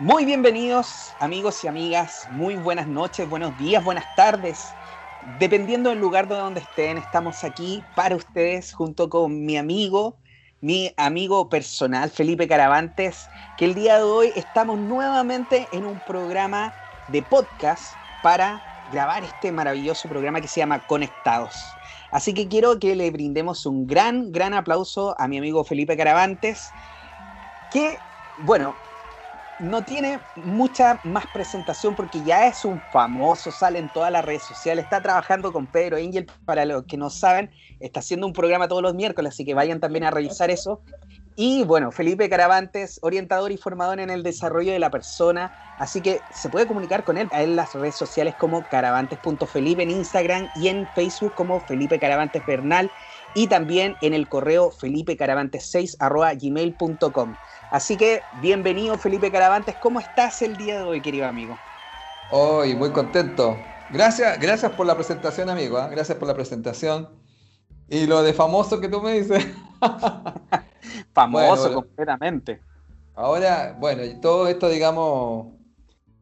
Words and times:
Muy 0.00 0.24
bienvenidos 0.24 1.16
amigos 1.18 1.64
y 1.64 1.66
amigas, 1.66 2.28
muy 2.30 2.54
buenas 2.54 2.86
noches, 2.86 3.28
buenos 3.28 3.56
días, 3.56 3.82
buenas 3.82 4.06
tardes. 4.14 4.76
Dependiendo 5.20 5.90
del 5.90 5.98
lugar 5.98 6.28
de 6.28 6.36
donde 6.36 6.60
estén, 6.60 6.98
estamos 6.98 7.42
aquí 7.42 7.90
para 7.94 8.14
ustedes 8.14 8.72
junto 8.72 9.08
con 9.10 9.44
mi 9.44 9.56
amigo, 9.56 10.20
mi 10.60 10.92
amigo 10.96 11.48
personal 11.48 12.10
Felipe 12.10 12.46
Caravantes, 12.46 13.28
que 13.56 13.64
el 13.64 13.74
día 13.74 13.96
de 13.96 14.04
hoy 14.04 14.32
estamos 14.36 14.78
nuevamente 14.78 15.68
en 15.76 15.84
un 15.84 16.00
programa 16.00 16.76
de 17.08 17.24
podcast 17.24 18.00
para 18.20 18.66
grabar 18.84 19.24
este 19.24 19.50
maravilloso 19.50 20.08
programa 20.08 20.40
que 20.40 20.46
se 20.46 20.60
llama 20.60 20.86
Conectados. 20.86 21.76
Así 22.12 22.34
que 22.34 22.46
quiero 22.46 22.78
que 22.78 22.94
le 22.94 23.10
brindemos 23.10 23.66
un 23.66 23.88
gran, 23.88 24.30
gran 24.30 24.54
aplauso 24.54 25.16
a 25.18 25.26
mi 25.26 25.38
amigo 25.38 25.64
Felipe 25.64 25.96
Caravantes, 25.96 26.72
que, 27.68 28.04
bueno, 28.36 28.80
no 29.58 29.84
tiene 29.84 30.20
mucha 30.36 31.00
más 31.02 31.26
presentación 31.26 31.94
porque 31.94 32.22
ya 32.22 32.46
es 32.46 32.64
un 32.64 32.80
famoso, 32.80 33.50
sale 33.50 33.78
en 33.78 33.90
todas 33.90 34.12
las 34.12 34.24
redes 34.24 34.44
sociales, 34.44 34.84
está 34.84 35.02
trabajando 35.02 35.52
con 35.52 35.66
Pedro 35.66 35.96
Angel, 35.96 36.26
para 36.44 36.64
los 36.64 36.84
que 36.84 36.96
no 36.96 37.10
saben, 37.10 37.50
está 37.80 38.00
haciendo 38.00 38.26
un 38.26 38.32
programa 38.32 38.68
todos 38.68 38.82
los 38.82 38.94
miércoles, 38.94 39.34
así 39.34 39.44
que 39.44 39.54
vayan 39.54 39.80
también 39.80 40.04
a 40.04 40.10
revisar 40.10 40.50
eso. 40.50 40.80
Y 41.40 41.62
bueno, 41.62 41.92
Felipe 41.92 42.28
Caravantes, 42.28 42.98
orientador 43.02 43.52
y 43.52 43.56
formador 43.56 44.00
en 44.00 44.10
el 44.10 44.24
desarrollo 44.24 44.72
de 44.72 44.80
la 44.80 44.90
persona, 44.90 45.52
así 45.76 46.02
que 46.02 46.24
se 46.30 46.50
puede 46.50 46.66
comunicar 46.66 47.04
con 47.04 47.16
él 47.16 47.28
en 47.30 47.54
las 47.54 47.74
redes 47.74 47.96
sociales 47.96 48.34
como 48.36 48.68
caravantes.felipe 48.68 49.84
en 49.84 49.90
Instagram 49.90 50.50
y 50.54 50.66
en 50.66 50.88
Facebook 50.94 51.34
como 51.34 51.60
Felipe 51.60 52.00
Caravantes 52.00 52.44
Bernal 52.44 52.90
y 53.34 53.46
también 53.46 53.96
en 54.00 54.14
el 54.14 54.28
correo 54.28 54.72
felipecaravantes6 54.72 55.96
gmail.com. 56.40 57.36
Así 57.70 57.98
que 57.98 58.22
bienvenido 58.40 58.96
Felipe 58.96 59.30
Caravantes, 59.30 59.74
¿cómo 59.82 60.00
estás 60.00 60.40
el 60.40 60.56
día 60.56 60.78
de 60.78 60.84
hoy, 60.84 61.02
querido 61.02 61.26
amigo? 61.26 61.58
Hoy, 62.30 62.74
muy 62.74 62.90
contento. 62.92 63.58
Gracias, 63.90 64.40
gracias 64.40 64.72
por 64.72 64.86
la 64.86 64.94
presentación, 64.94 65.50
amigo. 65.50 65.78
¿eh? 65.78 65.88
Gracias 65.90 66.16
por 66.16 66.28
la 66.28 66.34
presentación. 66.34 67.10
Y 67.90 68.06
lo 68.06 68.22
de 68.22 68.32
famoso 68.32 68.80
que 68.80 68.88
tú 68.88 69.02
me 69.02 69.20
dices. 69.20 69.46
famoso 71.12 71.74
completamente. 71.74 72.62
Ahora, 73.14 73.76
bueno, 73.78 74.02
todo 74.22 74.48
esto, 74.48 74.70
digamos, 74.70 75.48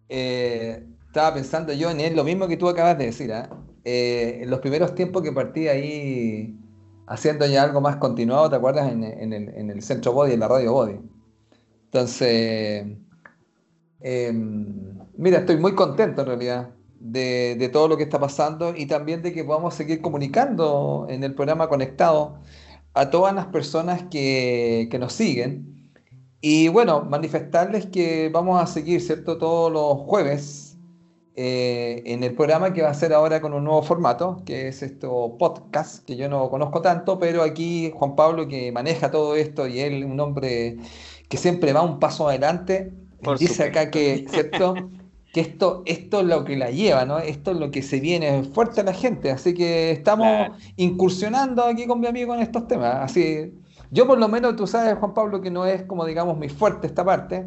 eh, 0.08 0.84
estaba 1.06 1.32
pensando 1.34 1.72
yo 1.72 1.90
en 1.90 2.00
él, 2.00 2.16
lo 2.16 2.24
mismo 2.24 2.48
que 2.48 2.56
tú 2.56 2.68
acabas 2.68 2.98
de 2.98 3.06
decir. 3.06 3.30
¿eh? 3.30 3.44
¿eh? 3.84 4.40
en 4.42 4.50
los 4.50 4.58
primeros 4.58 4.96
tiempos 4.96 5.22
que 5.22 5.30
partí 5.30 5.68
ahí 5.68 6.58
haciendo 7.06 7.46
ya 7.46 7.62
algo 7.62 7.80
más 7.80 7.96
continuado, 7.96 8.50
¿te 8.50 8.56
acuerdas? 8.56 8.90
En, 8.90 9.04
el, 9.04 9.48
en 9.48 9.70
el 9.70 9.80
centro 9.82 10.12
Body, 10.12 10.32
en 10.32 10.40
la 10.40 10.48
radio 10.48 10.72
Body. 10.72 11.15
Entonces, 11.96 12.84
em, 14.00 14.98
mira, 15.16 15.38
estoy 15.38 15.56
muy 15.56 15.74
contento 15.74 16.20
en 16.20 16.26
realidad 16.26 16.74
de, 17.00 17.70
todo 17.72 17.88
lo 17.88 17.96
que 17.96 18.02
está 18.02 18.20
pasando 18.20 18.74
y 18.76 18.84
también 18.84 19.22
de 19.22 19.32
que 19.32 19.44
podamos 19.44 19.72
seguir 19.74 20.02
comunicando 20.02 21.06
en 21.08 21.24
el 21.24 21.34
programa 21.34 21.70
Conectado 21.70 22.38
a 22.92 23.08
todas 23.08 23.34
las 23.34 23.46
personas 23.46 24.02
que, 24.10 24.94
nos 25.00 25.14
siguen. 25.14 25.90
Y 26.42 26.68
bueno, 26.68 27.02
manifestarles 27.02 27.86
que 27.86 28.28
vamos 28.28 28.62
a 28.62 28.66
seguir, 28.66 29.00
¿cierto? 29.00 29.38
Todos 29.38 29.72
los 29.72 30.06
jueves 30.06 30.76
eh, 31.34 32.02
en 32.04 32.22
el 32.24 32.34
programa 32.34 32.74
que 32.74 32.82
va 32.82 32.90
a 32.90 32.94
ser 32.94 33.14
ahora 33.14 33.40
con 33.40 33.54
un 33.54 33.64
nuevo 33.64 33.82
formato, 33.82 34.42
que 34.44 34.68
es 34.68 34.82
esto 34.82 35.36
podcast, 35.38 36.04
que 36.04 36.16
yo 36.16 36.28
no 36.28 36.50
conozco 36.50 36.82
tanto, 36.82 37.18
pero 37.18 37.42
aquí 37.42 37.90
Juan 37.94 38.16
Pablo 38.16 38.48
que 38.48 38.70
maneja 38.70 39.10
todo 39.10 39.34
esto 39.36 39.66
y 39.66 39.80
él, 39.80 40.04
un 40.04 40.20
hombre 40.20 40.76
que 41.28 41.36
siempre 41.36 41.72
va 41.72 41.82
un 41.82 41.98
paso 41.98 42.28
adelante, 42.28 42.92
dice 43.38 43.64
acá 43.64 43.90
que, 43.90 44.26
¿cierto? 44.28 44.74
que 45.32 45.40
esto, 45.40 45.82
esto 45.84 46.20
es 46.20 46.26
lo 46.26 46.44
que 46.44 46.56
la 46.56 46.70
lleva, 46.70 47.04
¿no? 47.04 47.18
Esto 47.18 47.50
es 47.50 47.58
lo 47.58 47.70
que 47.70 47.82
se 47.82 48.00
viene 48.00 48.42
fuerte 48.42 48.80
a 48.80 48.84
la 48.84 48.94
gente. 48.94 49.30
Así 49.30 49.52
que 49.52 49.90
estamos 49.90 50.48
incursionando 50.76 51.62
aquí 51.64 51.86
con 51.86 52.00
mi 52.00 52.06
amigo 52.06 52.34
en 52.34 52.40
estos 52.40 52.66
temas. 52.66 52.96
Así, 53.02 53.52
yo 53.90 54.06
por 54.06 54.18
lo 54.18 54.28
menos, 54.28 54.56
tú 54.56 54.66
sabes, 54.66 54.96
Juan 54.98 55.12
Pablo, 55.12 55.40
que 55.40 55.50
no 55.50 55.66
es 55.66 55.82
como, 55.82 56.06
digamos, 56.06 56.38
mi 56.38 56.48
fuerte 56.48 56.86
esta 56.86 57.04
parte, 57.04 57.44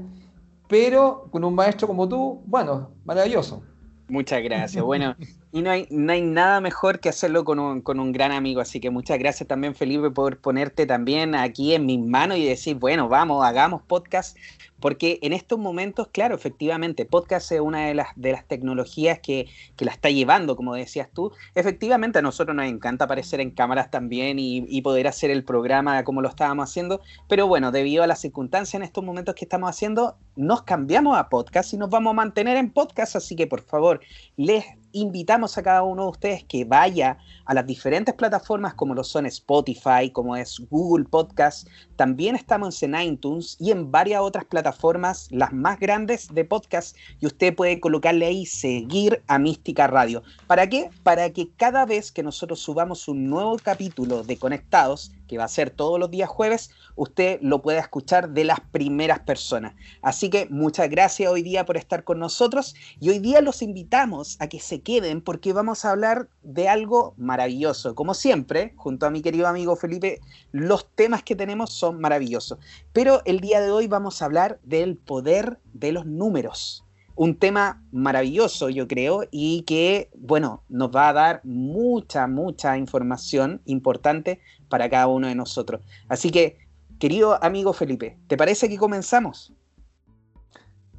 pero 0.68 1.28
con 1.32 1.44
un 1.44 1.56
maestro 1.56 1.88
como 1.88 2.08
tú, 2.08 2.44
bueno, 2.46 2.92
maravilloso. 3.06 3.64
Muchas 4.08 4.44
gracias. 4.44 4.84
Bueno, 4.84 5.16
y 5.52 5.62
no 5.62 5.72
hay, 5.72 5.88
no 5.90 6.12
hay 6.12 6.22
nada 6.22 6.62
mejor 6.62 7.00
que 7.00 7.10
hacerlo 7.10 7.44
con 7.44 7.60
un, 7.60 7.82
con 7.82 8.00
un 8.00 8.12
gran 8.12 8.32
amigo, 8.32 8.62
así 8.62 8.80
que 8.80 8.90
muchas 8.90 9.18
gracias 9.18 9.48
también 9.48 9.76
Felipe 9.76 10.12
por 10.12 10.38
ponerte 10.38 10.86
también 10.86 11.36
aquí 11.36 11.74
en 11.74 11.86
mis 11.86 12.00
manos 12.00 12.38
y 12.38 12.46
decir, 12.46 12.76
bueno, 12.76 13.10
vamos, 13.10 13.44
hagamos 13.44 13.82
podcast 13.82 14.38
porque 14.80 15.20
en 15.22 15.34
estos 15.34 15.60
momentos, 15.60 16.08
claro, 16.08 16.36
efectivamente, 16.36 17.06
podcast 17.06 17.52
es 17.52 17.60
una 17.60 17.88
de 17.88 17.94
las, 17.94 18.08
de 18.16 18.32
las 18.32 18.46
tecnologías 18.46 19.20
que, 19.20 19.48
la 19.80 19.92
está 19.92 20.10
llevando, 20.10 20.56
como 20.56 20.76
decías 20.76 21.10
tú. 21.14 21.32
Efectivamente, 21.56 22.20
a 22.20 22.22
nosotros 22.22 22.56
nos 22.56 22.66
encanta 22.66 23.06
aparecer 23.06 23.40
en 23.40 23.52
cámaras 23.52 23.90
también 23.92 24.38
y, 24.40 24.80
poder 24.80 25.08
hacer 25.08 25.30
el 25.30 25.44
programa 25.44 26.04
como 26.06 26.22
lo 26.22 26.30
estábamos 26.30 26.70
haciendo, 26.70 27.02
pero 27.28 27.48
bueno, 27.48 27.72
debido 27.72 28.02
a 28.02 28.08
las 28.08 28.22
circunstancias 28.22 28.76
en 28.76 28.84
estos 28.84 29.04
momentos 29.04 29.36
que 29.36 29.44
estamos 29.44 29.70
haciendo, 29.70 30.16
nos 30.38 30.64
cambiamos 30.64 31.18
a 31.18 31.28
podcast 31.28 31.74
y 31.74 31.78
nos 31.78 31.90
vamos 31.90 32.12
a 32.12 32.14
mantener 32.14 32.56
en 32.56 32.72
podcast, 32.72 33.18
así 33.18 33.36
que 33.36 33.46
por 33.46 33.62
favor, 33.62 34.00
les 34.38 34.64
invitamos 34.92 35.58
a 35.58 35.64
cada 35.64 35.84
uno 35.84 36.04
de 36.04 36.10
ustedes 36.10 36.44
que 36.44 36.66
vaya 36.66 37.18
a 37.46 37.54
las 37.54 37.66
diferentes 37.66 38.16
plataformas 38.16 38.74
como 38.74 38.94
lo 38.94 39.04
son 39.04 39.26
Spotify, 39.26 40.12
como 40.12 40.36
es 40.36 40.62
Google 40.70 41.06
Podcast. 41.06 41.68
También 41.96 42.36
estamos 42.36 42.82
en 42.84 42.96
iTunes 42.96 43.58
y 43.60 43.72
en 43.72 43.92
varias 43.92 44.22
otras 44.22 44.46
plataformas, 44.46 45.28
las 45.32 45.54
más 45.54 45.80
grandes 45.80 46.34
de 46.34 46.46
podcast. 46.46 46.96
Y 47.20 47.28
usted 47.28 47.56
puede 47.56 47.80
colocarle 47.80 48.26
ahí 48.26 48.46
seguir 48.46 49.24
a 49.28 49.40
Mística 49.40 49.88
Radio. 49.88 50.24
¿Para 50.48 50.68
qué? 50.68 50.90
Para 51.04 51.30
que 51.32 51.50
cada 51.56 51.86
vez 51.86 52.12
que 52.12 52.24
nosotros 52.24 52.60
subamos 52.60 53.08
un 53.08 53.30
nuevo 53.30 53.58
capítulo 53.58 54.24
de 54.24 54.38
Conectados, 54.38 55.12
que 55.30 55.38
va 55.38 55.46
a 55.46 55.48
ser 55.48 55.70
todos 55.70 55.98
los 56.00 56.12
días 56.12 56.28
jueves, 56.28 56.72
usted 56.96 57.40
lo 57.42 57.62
puede 57.62 57.78
escuchar 57.78 58.32
de 58.32 58.44
las 58.44 58.60
primeras 58.60 59.20
personas. 59.20 59.76
Así 60.02 60.30
que 60.30 60.48
muchas 60.50 60.90
gracias 60.90 61.32
hoy 61.32 61.44
día 61.44 61.66
por 61.66 61.78
estar 61.78 62.04
con 62.04 62.20
nosotros 62.20 62.76
y 63.00 63.10
hoy 63.10 63.20
día 63.20 63.40
los 63.40 63.62
invitamos 63.62 64.36
a 64.42 64.50
que 64.50 64.60
se 64.60 64.82
queden 64.82 65.22
porque 65.22 65.54
vamos 65.54 65.86
a 65.86 65.92
hablar 65.92 66.28
de 66.42 66.68
algo 66.68 67.14
maravilloso. 67.18 67.96
Como 67.96 68.14
siempre, 68.14 68.74
junto 68.76 69.06
a 69.06 69.12
mi 69.12 69.22
querido 69.22 69.48
amigo 69.48 69.76
Felipe, 69.76 70.20
los 70.52 70.90
temas 70.96 71.24
que 71.24 71.36
tenemos 71.36 71.72
son 71.72 72.02
maravillosos. 72.02 72.58
Pero 72.92 73.22
el 73.26 73.40
día 73.40 73.62
de 73.62 73.72
hoy 73.72 73.88
vamos 73.88 74.22
a 74.22 74.26
hablar 74.26 74.60
del 74.64 74.98
poder 74.98 75.60
de 75.74 75.92
los 75.92 76.06
números 76.06 76.84
un 77.20 77.36
tema 77.36 77.84
maravilloso, 77.92 78.70
yo 78.70 78.88
creo, 78.88 79.24
y 79.30 79.64
que, 79.64 80.10
bueno, 80.16 80.64
nos 80.70 80.90
va 80.96 81.10
a 81.10 81.14
dar 81.14 81.42
mucha, 81.44 82.28
mucha 82.28 82.78
información 82.78 83.62
importante 83.66 84.40
para 84.70 84.90
cada 84.90 85.08
uno 85.08 85.28
de 85.28 85.36
nosotros. 85.36 85.82
Así 86.08 86.32
que, 86.32 86.58
querido 87.00 87.44
amigo 87.44 87.74
Felipe, 87.74 88.18
¿te 88.28 88.38
parece 88.38 88.70
que 88.70 88.78
comenzamos? 88.78 89.54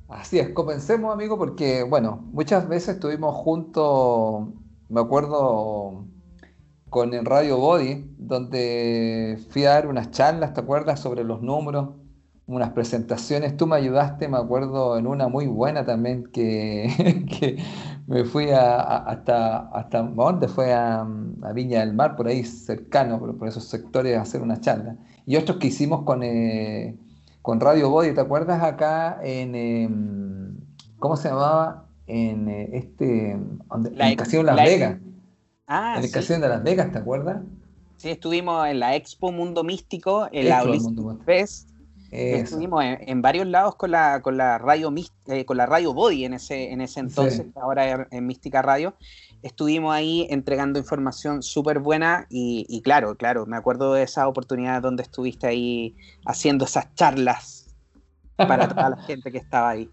Así 0.09 0.41
es, 0.41 0.51
comencemos, 0.51 1.13
amigo, 1.13 1.39
porque, 1.39 1.85
bueno, 1.85 2.25
muchas 2.33 2.69
veces 2.69 2.97
estuvimos 2.97 3.35
juntos, 3.37 4.49
me 4.89 5.01
acuerdo, 5.01 6.05
con 6.89 7.15
el 7.15 7.25
Radio 7.25 7.59
Body, 7.59 8.13
donde 8.19 9.39
fui 9.51 9.65
a 9.65 9.71
dar 9.71 9.87
unas 9.87 10.11
charlas, 10.11 10.53
¿te 10.53 10.61
acuerdas?, 10.61 10.99
sobre 10.99 11.23
los 11.23 11.41
números 11.43 11.91
unas 12.51 12.71
presentaciones. 12.71 13.57
Tú 13.57 13.67
me 13.67 13.77
ayudaste, 13.77 14.29
me 14.29 14.37
acuerdo, 14.37 14.99
en 14.99 15.07
una 15.07 15.29
muy 15.29 15.47
buena 15.47 15.85
también, 15.85 16.25
que, 16.33 17.57
me 18.07 18.25
fui 18.25 18.51
hasta, 18.51 19.69
hasta 19.69 20.03
¿dónde 20.03 20.49
fue? 20.49 20.73
A, 20.73 21.07
Viña 21.55 21.81
del 21.81 21.95
Mar, 21.95 22.17
por 22.17 22.27
ahí 22.27 22.45
cercano, 22.45 23.19
por, 23.19 23.49
esos 23.49 23.65
sectores, 23.65 24.17
a 24.17 24.23
hacer 24.23 24.43
una 24.43 24.61
charla. 24.61 24.97
Y 25.27 25.37
otros 25.37 25.59
que 25.59 25.69
hicimos 25.69 26.03
con, 26.03 26.23
eh, 26.23 26.97
con 27.43 27.61
Radio 27.61 27.91
Body, 27.91 28.15
¿te 28.15 28.21
acuerdas? 28.21 28.63
Acá 28.63 29.21
en, 29.23 29.55
em, 29.55 30.57
¿cómo 30.99 31.17
se 31.17 31.29
llamaba? 31.29 31.87
En 32.07 32.49
eh, 32.49 32.71
este, 32.73 33.39
la, 33.95 34.11
en 34.11 34.17
Casino 34.17 34.43
Las 34.43 34.57
Vegas. 34.57 34.99
Ah, 35.69 35.95
en 35.99 36.05
el 36.05 36.11
Casino 36.11 36.41
de 36.41 36.49
Las 36.49 36.65
Vegas, 36.65 36.91
¿te 36.91 36.99
acuerdas? 36.99 37.43
Sí, 37.97 38.11
estuvimos 38.11 38.67
en 38.67 38.81
la 38.81 38.97
Expo 38.97 39.31
Mundo 39.31 39.63
Místico, 39.63 40.29
en 40.33 40.49
la 40.49 40.65
Fest, 41.25 41.71
Estuvimos 42.11 42.83
en, 42.85 43.23
varios 43.23 43.47
lados 43.47 43.77
con 43.77 43.93
la, 43.93 44.21
con 44.21 44.37
la 44.37 44.59
radio 44.59 44.93
eh, 45.27 45.45
con 45.45 45.57
la 45.57 45.67
radio 45.67 45.95
Body 45.95 46.25
en 46.25 46.35
ese, 46.35 46.73
en 46.73 46.81
ese 46.81 47.01
entonces, 47.01 47.47
ahora 47.55 48.09
en, 48.11 48.27
Mística 48.27 48.63
Radio. 48.63 48.95
Estuvimos 49.43 49.95
ahí 49.95 50.27
entregando 50.29 50.79
información 50.79 51.43
súper 51.43 51.79
buena 51.79 52.27
y, 52.29 52.83
claro, 52.83 53.17
claro, 53.17 53.47
me 53.47 53.57
acuerdo 53.57 53.95
de 53.95 54.03
esa 54.03 54.27
oportunidad 54.27 54.83
donde 54.83 55.05
estuviste 55.05 55.47
ahí 55.47 55.97
haciendo 56.27 56.65
esas 56.65 56.93
charlas 56.95 57.69
para 58.37 58.69
toda 58.69 58.91
la 58.91 58.97
gente 59.05 59.31
que 59.31 59.39
estaba 59.39 59.71
ahí. 59.71 59.89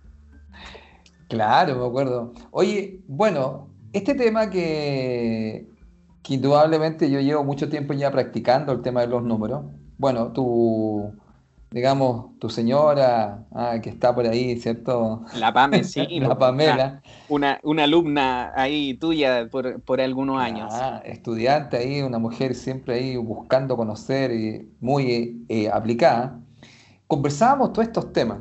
Claro, 1.30 1.78
me 1.78 1.86
acuerdo. 1.86 2.34
Oye, 2.52 3.02
bueno, 3.08 3.70
este 3.94 4.16
tema 4.16 4.50
que, 4.50 5.70
que 6.24 6.34
indudablemente 6.34 7.12
yo 7.12 7.20
llevo 7.20 7.44
mucho 7.44 7.70
tiempo 7.70 7.94
ya 7.94 8.12
practicando, 8.12 8.74
el 8.74 8.82
tema 8.82 9.02
de 9.02 9.08
los 9.08 9.24
números. 9.24 9.66
Bueno, 9.98 10.32
tú 10.32 11.14
digamos, 11.72 12.38
tu 12.40 12.50
señora 12.50 13.46
ah, 13.54 13.80
que 13.82 13.90
está 13.90 14.16
por 14.16 14.26
ahí, 14.26 14.58
¿cierto? 14.60 15.26
La 15.36 15.52
Pame, 15.52 15.84
sí. 15.84 16.06
la 16.20 16.38
Pamela. 16.38 17.02
Una, 17.30 17.60
una, 17.64 17.84
alumna 17.84 18.52
ahí 18.56 18.94
tuya 18.94 19.48
por, 19.52 19.82
por 19.82 20.00
algunos 20.00 20.40
años. 20.40 20.70
Ah, 20.74 21.02
estudiante 21.06 21.78
ahí, 21.78 22.02
una 22.02 22.20
mujer 22.20 22.56
siempre 22.56 22.96
ahí 22.96 23.18
buscando 23.18 23.76
conocer 23.76 24.32
y 24.32 24.70
muy 24.80 25.46
eh, 25.50 25.70
aplicada. 25.70 26.40
Conversábamos 27.08 27.74
todos 27.74 27.88
estos 27.88 28.14
temas, 28.14 28.40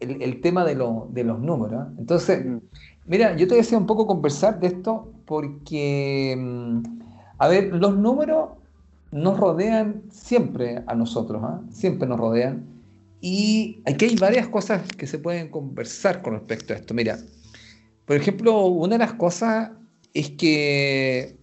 el, 0.00 0.40
tema 0.40 0.64
de, 0.64 0.74
de, 1.10 1.24
los 1.24 1.38
números. 1.40 1.86
¿eh? 1.86 1.94
Entonces, 1.98 2.44
mm. 2.44 2.58
mira, 3.06 3.36
yo 3.36 3.46
te 3.48 3.56
decía 3.56 3.78
un 3.78 3.86
poco 3.86 4.06
conversar 4.06 4.60
de 4.60 4.68
esto 4.68 5.12
porque, 5.26 6.36
mm, 6.38 6.82
a 7.38 7.48
ver, 7.48 7.72
los 7.72 7.96
números 7.96 8.50
nos 9.12 9.38
rodean 9.38 10.02
siempre 10.10 10.82
a 10.86 10.94
nosotros, 10.94 11.42
¿ah? 11.44 11.60
siempre 11.70 12.08
nos 12.08 12.18
rodean. 12.18 12.64
Y 13.20 13.80
aquí 13.84 14.06
hay 14.06 14.16
varias 14.16 14.48
cosas 14.48 14.82
que 14.96 15.06
se 15.06 15.18
pueden 15.18 15.48
conversar 15.48 16.22
con 16.22 16.32
respecto 16.32 16.72
a 16.72 16.76
esto. 16.76 16.94
Mira, 16.94 17.18
por 18.06 18.16
ejemplo, 18.16 18.66
una 18.66 18.94
de 18.94 18.98
las 18.98 19.12
cosas 19.12 19.70
es 20.14 20.30
que, 20.30 21.36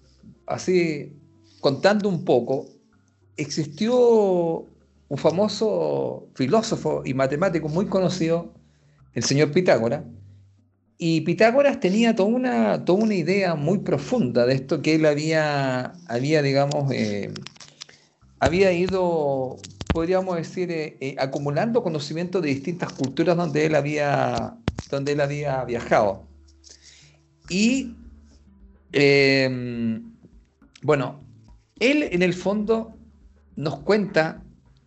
así, 0.45 1.13
contando 1.62 2.10
un 2.10 2.25
poco, 2.25 2.66
existió 3.38 4.66
un 5.07 5.18
famoso 5.18 6.27
filósofo 6.33 7.04
y 7.06 7.13
matemático 7.13 7.69
muy 7.69 7.86
conocido, 7.86 8.51
el 9.13 9.24
señor 9.24 9.51
Pitágoras, 9.51 10.04
y 11.01 11.21
Pitágoras 11.21 11.80
tenía 11.80 12.13
toda 12.13 12.27
una, 12.27 12.83
toda 12.83 13.04
una 13.06 13.16
idea 13.16 13.56
muy 13.56 13.77
profunda 13.77 14.45
de 14.45 14.56
esto 14.56 14.81
que 14.81 14.95
él 14.95 15.06
había, 15.06 15.94
había 16.07 16.42
digamos, 16.42 16.92
eh, 16.92 17.31
había 18.40 18.72
ido, 18.72 19.58
podríamos 19.94 20.38
decir, 20.38 20.72
eh, 20.72 20.98
eh, 21.00 21.16
acumulando 21.20 21.84
conocimiento 21.84 22.42
de 22.42 22.50
distintas 22.50 22.92
culturas 22.94 23.36
donde 23.36 23.66
él 23.66 23.76
había, 23.76 24.56
donde 24.90 25.12
él 25.12 25.22
había 25.22 25.64
viajado. 25.66 26.28
Y, 27.50 27.96
em, 28.92 30.14
bueno, 30.84 31.20
él 31.80 32.04
en 32.12 32.22
el 32.22 32.34
fondo 32.34 32.96
nos 33.56 33.80
cuenta 33.80 34.44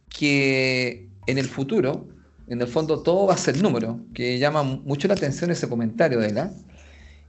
que 0.09 1.09
en 1.27 1.39
el 1.39 1.47
futuro, 1.47 2.09
en 2.49 2.61
el 2.61 2.67
fondo 2.67 3.03
todo 3.03 3.27
va 3.27 3.35
a 3.35 3.37
ser 3.37 3.61
número, 3.63 4.01
que 4.15 4.39
llama 4.39 4.63
mucho 4.63 5.09
la 5.09 5.15
atención 5.15 5.51
ese 5.51 5.69
comentario 5.69 6.21
de 6.21 6.29
él. 6.29 6.39
¿ah? 6.39 6.53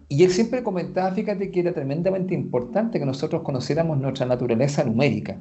Y 0.09 0.23
él 0.23 0.31
siempre 0.31 0.63
comentaba, 0.63 1.11
fíjate 1.11 1.51
que 1.51 1.61
era 1.61 1.73
tremendamente 1.73 2.33
importante 2.33 2.99
que 2.99 3.05
nosotros 3.05 3.41
conociéramos 3.43 3.97
nuestra 3.97 4.25
naturaleza 4.25 4.83
numérica. 4.83 5.37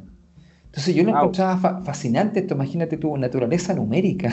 Entonces 0.72 0.94
yo 0.94 1.04
lo 1.04 1.10
encontraba 1.10 1.82
fascinante 1.82 2.40
esto, 2.40 2.54
imagínate 2.54 2.96
tu 2.96 3.14
naturaleza 3.19 3.74
numérica. 3.74 4.32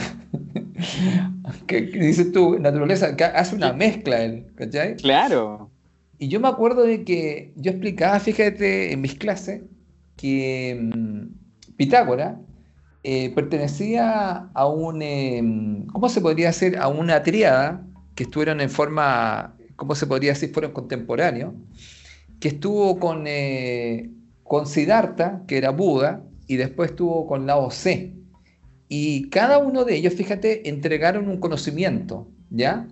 ¿Qué, 1.66 1.82
dices 1.82 2.32
tú? 2.32 2.58
Naturaleza, 2.58 3.14
hace 3.34 3.56
una 3.56 3.74
mezcla 3.74 4.22
él, 4.24 4.46
¿cachai? 4.54 4.96
Claro. 4.96 5.70
Y 6.18 6.28
yo 6.28 6.40
me 6.40 6.48
acuerdo 6.48 6.84
de 6.84 7.04
que 7.04 7.52
yo 7.56 7.72
explicaba, 7.72 8.18
fíjate, 8.20 8.90
en 8.90 9.02
mis 9.02 9.16
clases, 9.16 9.60
que 10.16 10.80
mm, 10.80 11.76
Pitágoras 11.76 12.38
eh, 13.02 13.34
pertenecía 13.34 14.48
a 14.54 14.66
un, 14.66 15.02
em, 15.02 15.86
¿cómo 15.88 16.08
se 16.08 16.22
podría 16.22 16.46
decir? 16.46 16.78
A 16.78 16.88
una 16.88 17.22
triada 17.22 17.86
que 18.14 18.22
estuvieron 18.22 18.62
en 18.62 18.70
forma, 18.70 19.56
¿cómo 19.76 19.94
se 19.94 20.06
podría 20.06 20.32
decir? 20.32 20.54
Fueron 20.54 20.72
contemporáneos, 20.72 21.52
que 22.40 22.48
estuvo 22.48 22.98
con, 22.98 23.24
eh, 23.26 24.08
con 24.42 24.66
Siddhartha, 24.66 25.42
que 25.46 25.58
era 25.58 25.68
Buda, 25.68 26.22
y 26.50 26.56
después 26.56 26.90
estuvo 26.90 27.28
con 27.28 27.46
la 27.46 27.58
OC. 27.58 28.10
Y 28.88 29.30
cada 29.30 29.58
uno 29.58 29.84
de 29.84 29.94
ellos, 29.94 30.14
fíjate, 30.14 30.68
entregaron 30.68 31.28
un 31.28 31.38
conocimiento, 31.38 32.28
¿ya? 32.50 32.88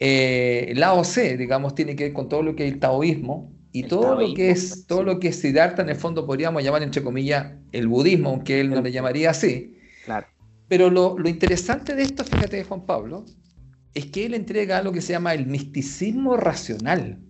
Eh, 0.00 0.72
la 0.74 0.94
OC, 0.94 1.36
digamos, 1.38 1.76
tiene 1.76 1.94
que 1.94 2.04
ver 2.04 2.12
con 2.12 2.28
todo 2.28 2.42
lo 2.42 2.56
que 2.56 2.66
es 2.66 2.72
el 2.72 2.80
taoísmo 2.80 3.52
y 3.70 3.84
todo 3.84 4.18
lo 4.18 4.34
que 4.34 4.50
es 4.50 4.84
todo 4.88 5.04
lo 5.04 5.20
que 5.20 5.28
es 5.28 5.38
Siddhartha, 5.38 5.82
en 5.82 5.90
el 5.90 5.94
fondo 5.94 6.26
podríamos 6.26 6.64
llamar 6.64 6.82
entre 6.82 7.00
comillas 7.04 7.52
el 7.70 7.86
budismo, 7.86 8.30
aunque 8.30 8.60
él 8.60 8.70
no 8.70 8.82
le 8.82 8.90
llamaría 8.90 9.30
así. 9.30 9.78
Claro. 10.04 10.26
Pero 10.66 10.90
lo, 10.90 11.16
lo 11.16 11.28
interesante 11.28 11.94
de 11.94 12.02
esto, 12.02 12.24
fíjate, 12.24 12.64
Juan 12.64 12.84
Pablo, 12.84 13.26
es 13.94 14.06
que 14.06 14.26
él 14.26 14.34
entrega 14.34 14.82
lo 14.82 14.90
que 14.90 15.02
se 15.02 15.12
llama 15.12 15.34
el 15.34 15.46
misticismo 15.46 16.36
racional. 16.36 17.20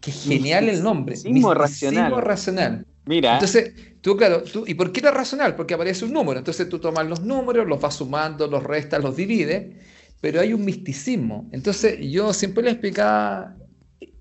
Qué 0.00 0.10
genial 0.10 0.68
el 0.68 0.82
nombre. 0.82 1.12
Misticismo, 1.12 1.54
racional. 1.54 2.20
racional. 2.20 2.86
Mira. 3.06 3.34
Entonces, 3.34 3.72
tú, 4.00 4.16
claro, 4.16 4.42
tú, 4.42 4.64
¿y 4.66 4.74
por 4.74 4.92
qué 4.92 5.00
era 5.00 5.10
racional? 5.10 5.56
Porque 5.56 5.74
aparece 5.74 6.04
un 6.04 6.12
número. 6.12 6.38
Entonces 6.38 6.68
tú 6.68 6.78
tomas 6.78 7.06
los 7.06 7.22
números, 7.22 7.66
los 7.66 7.80
vas 7.80 7.94
sumando, 7.94 8.46
los 8.46 8.62
restas, 8.62 9.02
los 9.02 9.16
divides, 9.16 9.74
pero 10.20 10.40
hay 10.40 10.52
un 10.52 10.64
misticismo. 10.64 11.48
Entonces 11.52 11.98
yo 12.00 12.32
siempre 12.32 12.62
le 12.62 12.70
explicaba 12.70 13.56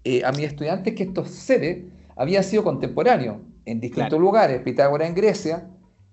eh, 0.03 0.23
a 0.23 0.31
mis 0.31 0.45
estudiantes 0.45 0.95
que 0.95 1.03
estos 1.03 1.29
seres 1.29 1.85
habían 2.15 2.43
sido 2.43 2.63
contemporáneos 2.63 3.37
en 3.65 3.79
distintos 3.79 4.19
lugares. 4.19 4.61
Pitágoras 4.61 5.07
en 5.07 5.15
Grecia, 5.15 5.67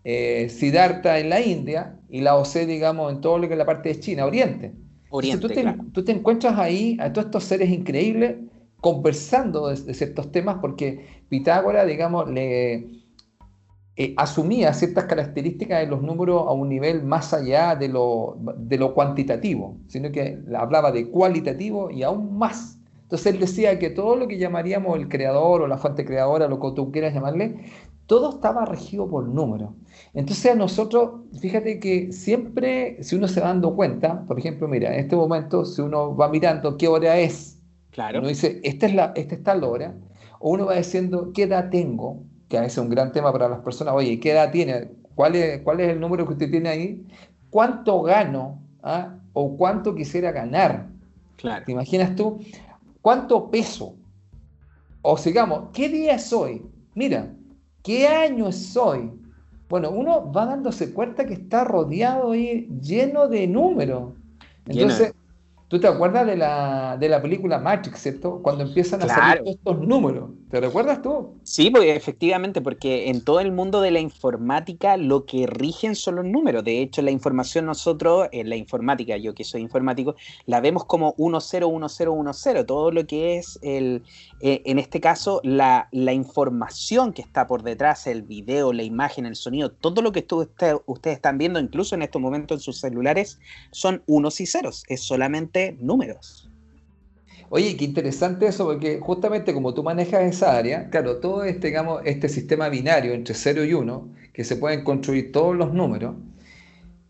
eh, 0.05 0.49
Siddhartha 0.49 1.19
en 1.19 1.31
la 1.31 1.41
India 1.41 1.97
y 2.09 2.21
la 2.21 2.37
OC, 2.37 2.67
digamos, 2.67 3.13
en 3.13 3.21
todo 3.21 3.39
lo 3.39 3.49
que 3.49 3.55
es 3.55 3.59
la 3.59 3.67
parte 3.67 3.89
de 3.89 4.01
China, 4.01 4.27
Oriente. 4.27 4.73
Oriente 5.11 5.41
tú, 5.41 5.49
te, 5.49 5.65
tú 5.93 6.05
te 6.05 6.13
encuentras 6.13 6.59
ahí 6.59 6.97
a 7.01 7.13
todos 7.13 7.27
estos 7.27 7.45
seres 7.45 7.71
increíbles 7.71 8.37
conversando 8.81 9.69
de, 9.69 9.95
ciertos 9.95 10.31
temas 10.31 10.59
porque 10.61 11.16
Pitágoras, 11.29 11.87
digamos, 11.87 12.31
le 12.31 12.97
eh, 13.97 14.15
asumía 14.17 14.75
ciertas 14.75 15.05
características 15.05 15.81
de 15.81 15.87
los 15.87 16.03
números 16.03 16.45
a 16.47 16.53
un 16.53 16.69
nivel 16.69 17.03
más 17.03 17.33
allá 17.33 17.75
de 17.75 17.89
lo, 17.89 18.37
de 18.59 18.77
lo 18.77 18.93
cuantitativo, 18.93 19.79
sino 19.89 20.13
que 20.13 20.39
hablaba 20.55 20.93
de 20.93 21.09
cualitativo 21.09 21.91
y 21.91 22.03
aún 22.03 22.37
más. 22.37 22.79
Entonces 23.03 23.33
él 23.33 23.41
decía 23.41 23.79
que 23.79 23.89
todo 23.89 24.17
lo 24.17 24.29
que 24.29 24.37
llamaríamos 24.37 24.99
el 24.99 25.09
creador 25.09 25.63
o 25.63 25.67
la 25.67 25.79
fuente 25.79 26.05
creadora, 26.05 26.49
lo 26.49 26.61
que 26.61 26.73
tú 26.75 26.93
quieras 26.93 27.15
llamarle, 27.15 27.65
todo 28.07 28.31
estaba 28.31 28.67
regido 28.67 29.09
por 29.09 29.27
números. 29.29 29.71
Entonces 30.13 30.53
a 30.53 30.55
nosotros, 30.55 31.23
fíjate 31.41 31.81
que 31.81 32.13
siempre, 32.13 33.03
si 33.03 33.17
uno 33.17 33.29
se 33.29 33.41
va 33.41 33.49
dando 33.49 33.75
cuenta, 33.75 34.25
por 34.27 34.39
ejemplo, 34.39 34.69
mira, 34.69 34.93
en 34.93 35.01
este 35.01 35.17
momento, 35.17 35.65
si 35.65 35.81
uno 35.83 36.15
va 36.15 36.29
mirando 36.29 36.77
qué 36.77 36.89
hora 36.89 37.19
es, 37.19 37.59
uno 38.19 38.29
dice, 38.29 38.61
esta 38.63 38.87
es, 38.87 38.95
la, 38.95 39.13
esta 39.17 39.37
es 39.37 39.43
tal 39.43 39.65
hora, 39.65 39.95
o 40.39 40.51
uno 40.51 40.67
va 40.67 40.75
diciendo, 40.75 41.33
¿qué 41.35 41.45
edad 41.45 41.71
tengo? 41.71 42.23
Que 42.49 42.59
a 42.59 42.61
veces 42.63 42.79
es 42.79 42.85
un 42.85 42.91
gran 42.91 43.13
tema 43.13 43.33
para 43.33 43.49
las 43.49 43.61
personas, 43.61 43.95
oye, 43.95 44.21
¿qué 44.21 44.33
edad 44.33 44.51
tiene? 44.51 44.91
¿Cuál 45.15 45.37
es, 45.37 45.63
cuál 45.63 45.81
es 45.81 45.91
el 45.91 46.01
número 46.01 46.27
que 46.27 46.35
usted 46.35 46.51
tiene 46.51 46.69
ahí? 46.69 47.07
¿Cuánto 47.51 48.03
gano? 48.03 48.61
¿Ah? 48.83 49.15
¿O 49.33 49.57
cuánto 49.57 49.95
quisiera 49.95 50.33
ganar? 50.33 50.89
Claro. 51.37 51.65
¿Te 51.65 51.73
imaginas 51.73 52.15
tú? 52.15 52.41
¿Cuánto 53.03 53.51
peso? 53.51 53.95
O 55.03 55.17
sigamos, 55.17 55.71
¿qué 55.73 55.89
día 55.89 56.15
es 56.15 56.33
hoy? 56.33 56.63
Mira, 56.95 57.33
¿qué 57.83 58.09
año 58.09 58.49
es 58.49 58.77
hoy? 58.77 59.13
Bueno, 59.69 59.91
uno 59.91 60.33
va 60.33 60.47
dándose 60.47 60.93
cuenta 60.93 61.27
que 61.27 61.35
está 61.35 61.65
rodeado 61.65 62.33
ahí 62.33 62.69
lleno 62.81 63.29
de 63.29 63.47
números. 63.47 64.13
Entonces, 64.67 65.15
¿Tú 65.69 65.81
te 65.81 65.89
acuerdas 65.89 66.25
de 66.27 66.37
la, 66.37 66.97
de 66.97 67.09
la 67.09 67.21
película 67.21 67.59
Matrix, 67.59 68.01
¿cierto? 68.01 68.41
Cuando 68.41 68.63
empiezan 68.63 69.03
a 69.03 69.09
salir 69.09 69.43
estos 69.47 69.81
números. 69.81 70.31
¿Te 70.49 70.61
recuerdas 70.61 71.03
tú? 71.03 71.41
Sí, 71.43 71.71
porque 71.71 71.97
efectivamente, 71.97 72.61
porque 72.61 73.11
en 73.11 73.25
todo 73.25 73.41
el 73.41 73.51
mundo 73.51 73.81
de 73.81 73.91
la 73.91 73.99
informática 73.99 74.97
lo 74.97 75.27
que 75.27 75.49
rigen 75.49 75.97
son 75.97 76.17
los 76.17 76.25
números. 76.25 76.63
De 76.63 76.81
hecho, 76.81 77.03
la 77.03 77.11
información 77.11 77.67
nosotros, 77.67 78.29
en 78.31 78.49
la 78.49 78.55
informática, 78.55 79.17
yo 79.17 79.35
que 79.35 79.43
soy 79.43 79.61
informático, 79.61 80.15
la 80.47 80.61
vemos 80.61 80.85
como 80.85 81.17
101010. 81.19 82.65
Todo 82.65 82.93
lo 82.93 83.05
que 83.09 83.39
es, 83.39 83.59
el, 83.63 84.05
eh, 84.41 84.63
en 84.67 84.79
este 84.79 85.01
caso, 85.01 85.41
la, 85.43 85.89
la, 85.91 86.13
información 86.13 87.13
que 87.13 87.23
está 87.23 87.49
por 87.49 87.65
detrás, 87.65 88.07
el 88.07 88.23
video, 88.23 88.73
la 88.73 88.85
imagen, 88.85 89.27
el 89.27 89.35
sonido, 89.35 89.73
todo 89.73 90.01
lo 90.01 90.13
que 90.13 90.25
ustedes 90.87 91.17
están 91.17 91.39
viendo, 91.39 91.59
incluso 91.59 91.97
en 91.97 92.03
estos 92.03 92.23
momentos 92.23 92.59
en 92.59 92.61
sus 92.61 92.79
celulares, 92.79 93.41
son 93.73 94.05
unos 94.07 94.41
y 94.41 94.47
ceros. 94.47 94.85
Es 94.87 95.03
solamente 95.03 95.56
números. 95.81 96.51
Oye, 97.49 97.77
qué 97.77 97.85
interesante 97.85 98.47
eso, 98.47 98.65
porque 98.67 98.99
justamente 99.01 99.55
como 99.55 99.73
tú 99.73 99.83
manejas 99.83 100.23
esa 100.23 100.57
área, 100.57 100.91
claro, 100.91 101.19
todo 101.19 101.45
este, 101.45 101.69
digamos, 101.69 102.03
este 102.05 102.29
sistema 102.29 102.69
binario 102.69 103.15
entre 103.15 103.35
0 103.35 103.65
y 103.65 103.73
1, 103.73 104.09
que 104.33 104.43
se 104.45 104.57
pueden 104.57 104.83
construir 104.83 105.31
todos 105.31 105.55
los 105.55 105.73
números, 105.73 106.17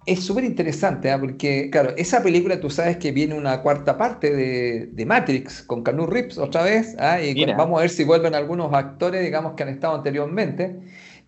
es 0.04 0.24
súper 0.24 0.44
interesante, 0.44 1.10
¿ah? 1.10 1.18
porque, 1.18 1.68
claro, 1.70 1.92
esa 1.96 2.22
película 2.22 2.60
tú 2.60 2.70
sabes 2.70 2.96
que 2.98 3.10
viene 3.10 3.34
una 3.34 3.62
cuarta 3.62 3.98
parte 3.98 4.30
de, 4.30 5.06
Matrix 5.06 5.62
con 5.62 5.82
Canu 5.82 6.06
Reeves 6.06 6.38
otra 6.38 6.62
vez, 6.62 6.94
¿ah? 6.98 7.20
y 7.20 7.44
vamos 7.54 7.78
a 7.78 7.80
ver 7.80 7.90
si 7.90 8.04
vuelven 8.04 8.34
algunos 8.34 8.72
actores, 8.72 9.24
digamos, 9.24 9.54
que 9.54 9.64
han 9.64 9.68
estado 9.70 9.96
anteriormente. 9.96 10.76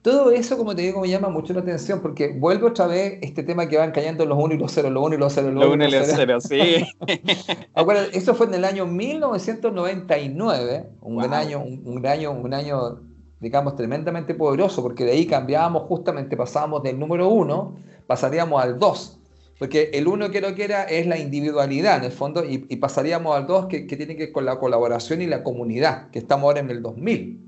Todo 0.03 0.31
eso, 0.31 0.57
como 0.57 0.77
te 0.77 0.83
digo, 0.83 1.01
me 1.01 1.09
llama 1.09 1.29
mucho 1.29 1.53
la 1.53 1.59
atención 1.61 2.01
porque 2.01 2.29
vuelve 2.29 2.69
otra 2.69 2.87
vez 2.87 3.19
este 3.21 3.43
tema 3.43 3.67
que 3.67 3.77
van 3.77 3.91
cayendo 3.91 4.25
los 4.25 4.39
1 4.39 4.55
y 4.55 4.59
los 4.59 4.71
0, 4.71 4.91
los 4.91 5.05
1 5.05 5.17
y 5.17 5.19
los 5.19 5.33
0, 5.33 5.51
los 5.51 5.67
1 5.67 5.89
y 5.89 5.91
los 5.91 6.07
0, 6.07 6.41
sí. 6.41 6.87
eso 8.13 8.35
fue 8.35 8.47
en 8.47 8.55
el 8.55 8.65
año 8.65 8.87
1999, 8.87 10.91
un 11.01 11.19
gran 11.19 11.35
año, 11.35 11.65
un, 11.65 12.07
año, 12.07 12.31
un 12.31 12.55
año, 12.55 13.01
digamos, 13.41 13.75
tremendamente 13.75 14.35
poderoso 14.35 14.83
porque 14.83 15.05
de 15.05 15.11
ahí 15.13 15.27
cambiábamos 15.27 15.83
justamente, 15.89 16.37
pasábamos 16.37 16.85
del 16.85 16.97
número 16.97 17.29
1, 17.29 17.77
pasaríamos 18.07 18.63
al 18.63 18.79
2, 18.79 19.19
porque 19.59 19.91
el 19.95 20.07
1 20.07 20.31
que 20.31 20.41
no 20.41 20.55
quiera 20.55 20.85
es 20.85 21.09
la 21.09 21.19
individualidad 21.19 21.99
en 21.99 22.05
el 22.05 22.13
fondo, 22.13 22.45
y, 22.45 22.59
pasaríamos 22.77 23.37
al 23.37 23.49
2 23.49 23.67
que, 23.67 23.81
tiene 23.81 24.15
que 24.15 24.27
ver 24.27 24.33
con 24.33 24.45
la 24.45 24.61
colaboración 24.61 25.23
y 25.23 25.27
la 25.27 25.43
comunidad, 25.43 26.09
que 26.13 26.21
estamos 26.21 26.45
ahora 26.45 26.61
en 26.61 26.71
el 26.71 26.83
2000. 26.83 27.48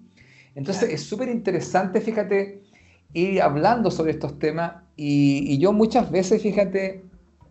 Entonces 0.55 0.91
es 0.91 1.03
súper 1.05 1.29
interesante, 1.29 2.01
fíjate, 2.01 2.63
ir 3.13 3.43
hablando 3.43 3.91
sobre 3.91 4.13
estos 4.13 4.39
temas, 4.39 4.73
y, 4.97 5.59
yo 5.59 5.73
muchas 5.73 6.11
veces, 6.11 6.43
fíjate, 6.43 7.03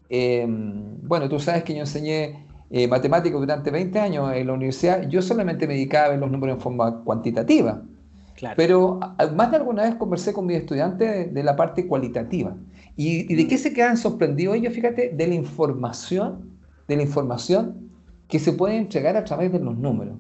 em, 0.09 0.97
bueno, 1.01 1.27
tú 1.27 1.39
sabes 1.39 1.63
que 1.63 1.73
yo 1.73 1.79
enseñé 1.79 2.45
eh, 2.69 2.87
matemáticos 2.87 3.41
durante 3.41 3.71
20 3.71 3.99
años 3.99 4.31
en 4.35 4.45
la 4.45 4.53
universidad, 4.53 5.09
yo 5.09 5.23
solamente 5.23 5.65
me 5.65 5.73
dedicaba 5.73 6.05
a 6.05 6.09
ver 6.09 6.19
los 6.19 6.29
números 6.29 6.57
en 6.57 6.61
forma 6.61 7.03
cuantitativa. 7.03 7.81
Pero 8.55 8.99
más 9.35 9.51
de 9.51 9.57
alguna 9.57 9.83
vez 9.83 9.95
conversé 9.95 10.31
con 10.31 10.45
mis 10.45 10.57
estudiantes 10.57 11.33
de, 11.33 11.43
la 11.43 11.55
parte 11.55 11.87
cualitativa. 11.87 12.55
¿Y, 12.95 13.33
de 13.35 13.47
qué 13.47 13.57
se 13.57 13.73
quedan 13.73 13.97
sorprendidos 13.97 14.55
ellos? 14.55 14.73
Fíjate, 14.73 15.09
de 15.09 15.27
la 15.27 15.33
información, 15.33 16.57
de 16.87 16.95
la 16.95 17.03
información 17.03 17.89
que 18.27 18.39
se 18.39 18.53
puede 18.53 18.77
entregar 18.77 19.17
a 19.17 19.23
través 19.23 19.51
de 19.51 19.59
los 19.59 19.77
números. 19.77 20.17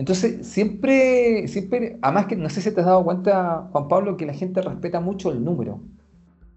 Entonces, 0.00 0.46
siempre, 0.46 1.46
siempre, 1.46 1.98
además 2.00 2.24
que 2.24 2.34
no 2.34 2.48
sé 2.48 2.62
si 2.62 2.70
te 2.70 2.80
has 2.80 2.86
dado 2.86 3.04
cuenta, 3.04 3.68
Juan 3.70 3.86
Pablo, 3.86 4.16
que 4.16 4.24
la 4.24 4.32
gente 4.32 4.62
respeta 4.62 4.98
mucho 4.98 5.30
el 5.30 5.44
número. 5.44 5.80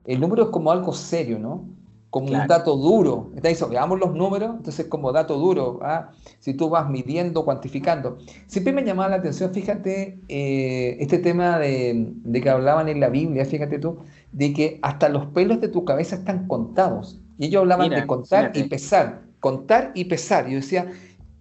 El 0.06 0.22
número 0.22 0.44
es 0.44 0.50
como 0.50 0.72
algo 0.72 0.94
serio, 0.94 1.40
¿no? 1.40 1.66
como 2.14 2.28
un 2.28 2.48
dato 2.48 2.78
duro. 2.78 3.32
Está 3.36 3.66
veamos 3.66 4.00
los 4.00 4.14
números, 4.14 4.52
entonces 4.58 4.86
como 4.86 5.12
dato 5.12 5.36
duro, 5.36 5.80
¿ah? 5.82 6.12
si 6.38 6.54
tú 6.54 6.70
vas 6.70 6.88
midiendo, 6.88 7.44
cuantificando. 7.44 8.20
Siempre 8.46 8.72
me 8.72 8.84
llamaba 8.84 9.10
la 9.10 9.16
atención, 9.16 9.52
fíjate, 9.52 10.20
eh, 10.30 10.96
este 11.00 11.18
tema 11.18 11.58
de, 11.58 12.14
que 12.32 12.50
hablaban 12.52 12.88
en 12.88 13.00
la 13.00 13.10
Biblia, 13.10 13.44
fíjate 13.46 13.80
tú, 13.80 13.98
de 14.32 14.54
que 14.54 14.80
hasta 14.84 15.10
los 15.10 15.26
pelos 15.26 15.60
de 15.60 15.70
tu 15.70 15.86
cabeza 15.86 16.18
están 16.18 16.48
contados. 16.48 17.20
Y 17.40 17.48
ellos 17.48 17.62
hablaban 17.62 17.90
de 17.90 18.06
contar 18.06 18.52
y 18.54 18.66
pesar, 18.66 19.24
contar 19.40 19.92
y 19.96 20.06
pesar. 20.06 20.48
Yo 20.48 20.58
decía, 20.58 20.92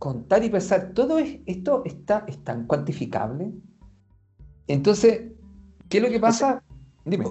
contar 0.03 0.43
y 0.43 0.51
pesar, 0.51 0.95
todo 0.95 1.21
esto 1.21 1.85
está, 1.85 2.25
es 2.27 2.43
tan 2.43 2.67
cuantificable. 2.67 3.53
Entonces, 4.67 5.31
¿qué 5.89 5.99
es 5.99 6.03
lo 6.03 6.11
que 6.11 6.19
pasa? 6.19 6.61
Dime. 7.05 7.27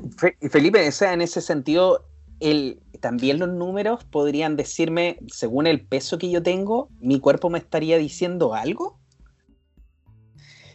Felipe, 0.50 0.88
o 0.88 0.92
sea, 0.94 1.12
en 1.12 1.20
ese 1.20 1.42
sentido, 1.42 2.06
el, 2.40 2.82
también 3.02 3.40
los 3.40 3.50
números 3.50 4.06
podrían 4.06 4.56
decirme, 4.56 5.20
según 5.28 5.68
el 5.68 5.86
peso 5.86 6.18
que 6.18 6.32
yo 6.32 6.42
tengo, 6.42 6.88
mi 7.02 7.20
cuerpo 7.20 7.50
me 7.50 7.60
estaría 7.60 7.98
diciendo 7.98 8.54
algo. 8.54 9.01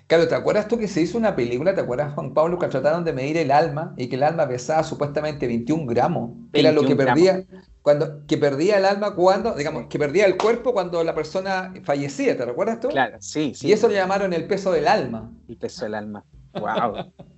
Claro, 0.07 0.29
¿te 0.29 0.37
acuerdas 0.37 0.69
tú 0.69 0.79
que 0.79 0.87
se 0.87 1.01
hizo 1.01 1.19
una 1.19 1.35
película, 1.35 1.75
te 1.75 1.81
acuerdas 1.81 2.15
Juan 2.15 2.33
Pablo, 2.33 2.59
que 2.59 2.69
trataron 2.69 3.03
de 3.03 3.13
medir 3.13 3.37
el 3.39 3.51
alma 3.51 3.93
y 3.97 4.09
que 4.09 4.15
el 4.15 4.23
alma 4.23 4.47
pesaba 4.47 4.85
supuestamente 4.85 5.49
21 5.49 5.85
gramos? 5.87 6.31
Era 6.53 6.71
lo 6.71 6.85
que 6.85 6.95
perdía, 6.95 7.45
cuando, 7.83 8.25
que 8.27 8.39
perdía 8.39 8.79
el 8.79 8.85
alma 8.85 9.17
cuando, 9.17 9.55
digamos, 9.55 9.87
que 9.89 9.99
perdía 9.99 10.27
el 10.27 10.37
cuerpo 10.37 10.73
cuando 10.73 11.03
la 11.03 11.15
persona 11.15 11.75
fallecía, 11.83 12.37
¿te 12.37 12.45
recuerdas 12.45 12.79
tú? 12.79 12.89
Claro, 12.89 13.17
sí, 13.21 13.53
sí. 13.57 13.67
Y 13.67 13.73
eso 13.73 13.89
le 13.89 13.95
llamaron 13.95 14.33
el 14.33 14.47
peso 14.47 14.71
del 14.71 14.87
alma. 14.87 15.33
El 15.49 15.57
peso 15.57 15.85
del 15.85 15.95
alma. 15.95 16.25
Wow. 16.55 17.13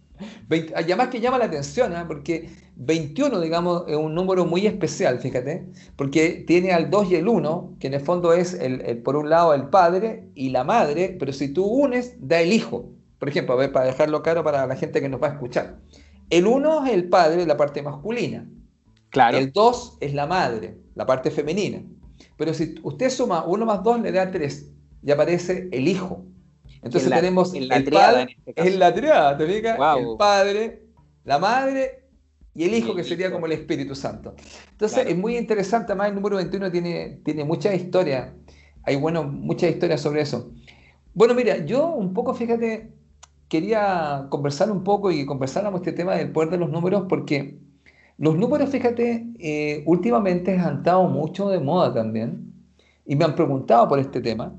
además 0.75 1.09
que 1.09 1.21
llama 1.21 1.39
la 1.39 1.47
atención, 1.47 1.93
¿eh? 1.93 2.05
porque 2.07 2.51
21, 2.77 3.41
digamos, 3.41 3.85
es 3.89 3.97
un 3.97 4.15
número 4.15 4.47
muy 4.47 4.67
especial, 4.67 5.19
fíjate, 5.19 5.67
porque 5.97 6.45
tiene 6.47 6.73
al 6.73 6.91
2 6.91 7.11
y 7.11 7.15
el 7.17 7.29
1, 7.29 7.77
que 7.81 7.89
en 7.89 7.95
el 7.95 8.01
fondo 8.01 8.33
es, 8.33 8.55
el, 8.55 8.99
por 8.99 9.17
un 9.17 9.31
lado, 9.31 9.55
el 9.55 9.69
padre 9.69 10.29
y 10.35 10.51
la 10.51 10.65
madre, 10.65 11.17
pero 11.19 11.33
si 11.33 11.53
tú 11.53 11.65
unes, 11.65 12.17
da 12.21 12.41
el 12.41 12.53
hijo. 12.53 12.91
Por 13.19 13.29
ejemplo, 13.29 13.55
a 13.55 13.57
ver, 13.59 13.73
para 13.73 13.87
dejarlo 13.87 14.23
claro 14.23 14.45
para 14.45 14.67
la 14.67 14.77
gente 14.77 15.01
que 15.01 15.09
nos 15.09 15.23
va 15.23 15.29
a 15.29 15.33
escuchar. 15.33 15.79
El 16.31 16.47
1 16.47 16.87
es 16.87 16.93
el 16.93 17.09
padre, 17.09 17.47
la 17.47 17.57
parte 17.57 17.83
masculina. 17.83 18.47
Claro. 19.11 19.39
El 19.39 19.53
2 19.53 19.99
es 20.01 20.15
la 20.15 20.27
madre, 20.27 20.77
la 20.95 21.07
parte 21.07 21.31
femenina. 21.31 21.83
Pero 22.37 22.55
si 22.55 22.77
usted 22.83 23.11
suma 23.11 23.45
1 23.45 23.67
más 23.67 23.83
2, 23.83 24.03
le 24.03 24.13
da 24.13 24.31
3 24.31 24.71
y 25.03 25.11
aparece 25.11 25.69
el 25.73 25.89
hijo. 25.89 26.25
Entonces 26.83 27.11
tenemos 27.11 27.55
el 27.55 27.69
padre, 27.91 28.37
este 28.47 28.71
la 28.77 28.95
triada, 28.95 29.37
¿te 29.37 29.47
fijas? 29.47 29.79
El 29.99 30.17
padre, 30.17 30.83
la 31.25 31.39
madre 31.39 32.05
y 32.55 32.65
el 32.65 32.75
hijo, 32.75 32.95
que 32.95 33.05
sería 33.05 33.31
como 33.31 33.47
el 33.47 33.53
Espíritu 33.53 33.95
Santo. 33.95 34.35
Entonces 34.73 35.07
es 35.07 35.17
muy 35.17 35.37
interesante, 35.37 35.93
además 35.93 36.09
el 36.09 36.15
número 36.15 36.37
21 36.37 36.71
tiene, 36.71 37.21
tiene 37.25 37.45
mucha 37.45 37.75
historia, 37.75 38.35
hay 38.83 38.97
bueno, 38.97 39.25
muchas 39.25 39.71
historias 39.71 40.01
sobre 40.01 40.23
eso. 40.23 40.51
Bueno, 41.15 41.35
mira, 41.35 41.65
yo 41.65 41.89
un 41.89 42.15
poco, 42.15 42.35
fíjate, 42.35 42.93
quería 43.49 44.27
conversar 44.29 44.71
un 44.71 44.85
poco 44.85 45.11
y 45.11 45.27
conversáramos 45.27 45.81
este 45.81 45.93
tema 45.93 46.15
del 46.15 46.31
poder 46.31 46.51
de 46.51 46.59
los 46.59 46.71
números 46.71 47.07
porque 47.09 47.59
los 48.19 48.37
números, 48.37 48.71
fíjate, 48.71 49.27
eh, 49.39 49.83
últimamente 49.87 50.59
han 50.59 50.79
estado 50.79 51.09
mucho 51.09 51.49
de 51.49 51.61
moda 51.61 51.95
también 51.95 52.53
y 53.07 53.17
me 53.17 53.25
han 53.25 53.35
preguntado 53.35 53.89
por 53.89 53.99
este 53.99 54.21
tema 54.21 54.55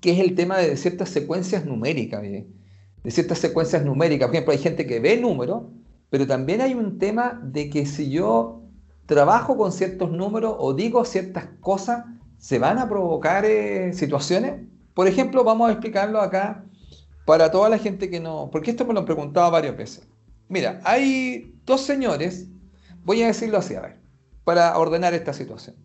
que 0.00 0.12
es 0.12 0.20
el 0.20 0.34
tema 0.34 0.58
de 0.58 0.76
ciertas 0.76 1.08
secuencias 1.08 1.64
numéricas, 1.64 2.22
de 2.22 2.46
ciertas 3.10 3.38
secuencias 3.38 3.84
numéricas. 3.84 4.28
Por 4.28 4.34
ejemplo, 4.34 4.52
hay 4.52 4.58
gente 4.58 4.86
que 4.86 5.00
ve 5.00 5.16
números, 5.16 5.64
pero 6.10 6.26
también 6.26 6.60
hay 6.60 6.74
un 6.74 6.98
tema 6.98 7.40
de 7.42 7.70
que 7.70 7.86
si 7.86 8.10
yo 8.10 8.62
trabajo 9.06 9.56
con 9.56 9.72
ciertos 9.72 10.10
números 10.10 10.54
o 10.58 10.74
digo 10.74 11.04
ciertas 11.04 11.46
cosas, 11.60 12.04
se 12.38 12.58
van 12.58 12.78
a 12.78 12.88
provocar 12.88 13.44
eh, 13.44 13.92
situaciones. 13.92 14.66
Por 14.94 15.08
ejemplo, 15.08 15.44
vamos 15.44 15.68
a 15.68 15.72
explicarlo 15.72 16.20
acá 16.20 16.64
para 17.24 17.50
toda 17.50 17.68
la 17.68 17.78
gente 17.78 18.08
que 18.08 18.20
no, 18.20 18.50
porque 18.52 18.70
esto 18.70 18.84
me 18.84 18.94
lo 18.94 19.00
han 19.00 19.06
preguntado 19.06 19.50
varias 19.50 19.76
veces. 19.76 20.06
Mira, 20.48 20.80
hay 20.84 21.54
dos 21.64 21.80
señores, 21.80 22.48
voy 23.04 23.22
a 23.22 23.26
decirlo 23.26 23.58
así, 23.58 23.74
a 23.74 23.80
ver, 23.80 23.96
para 24.44 24.78
ordenar 24.78 25.12
esta 25.12 25.32
situación. 25.32 25.76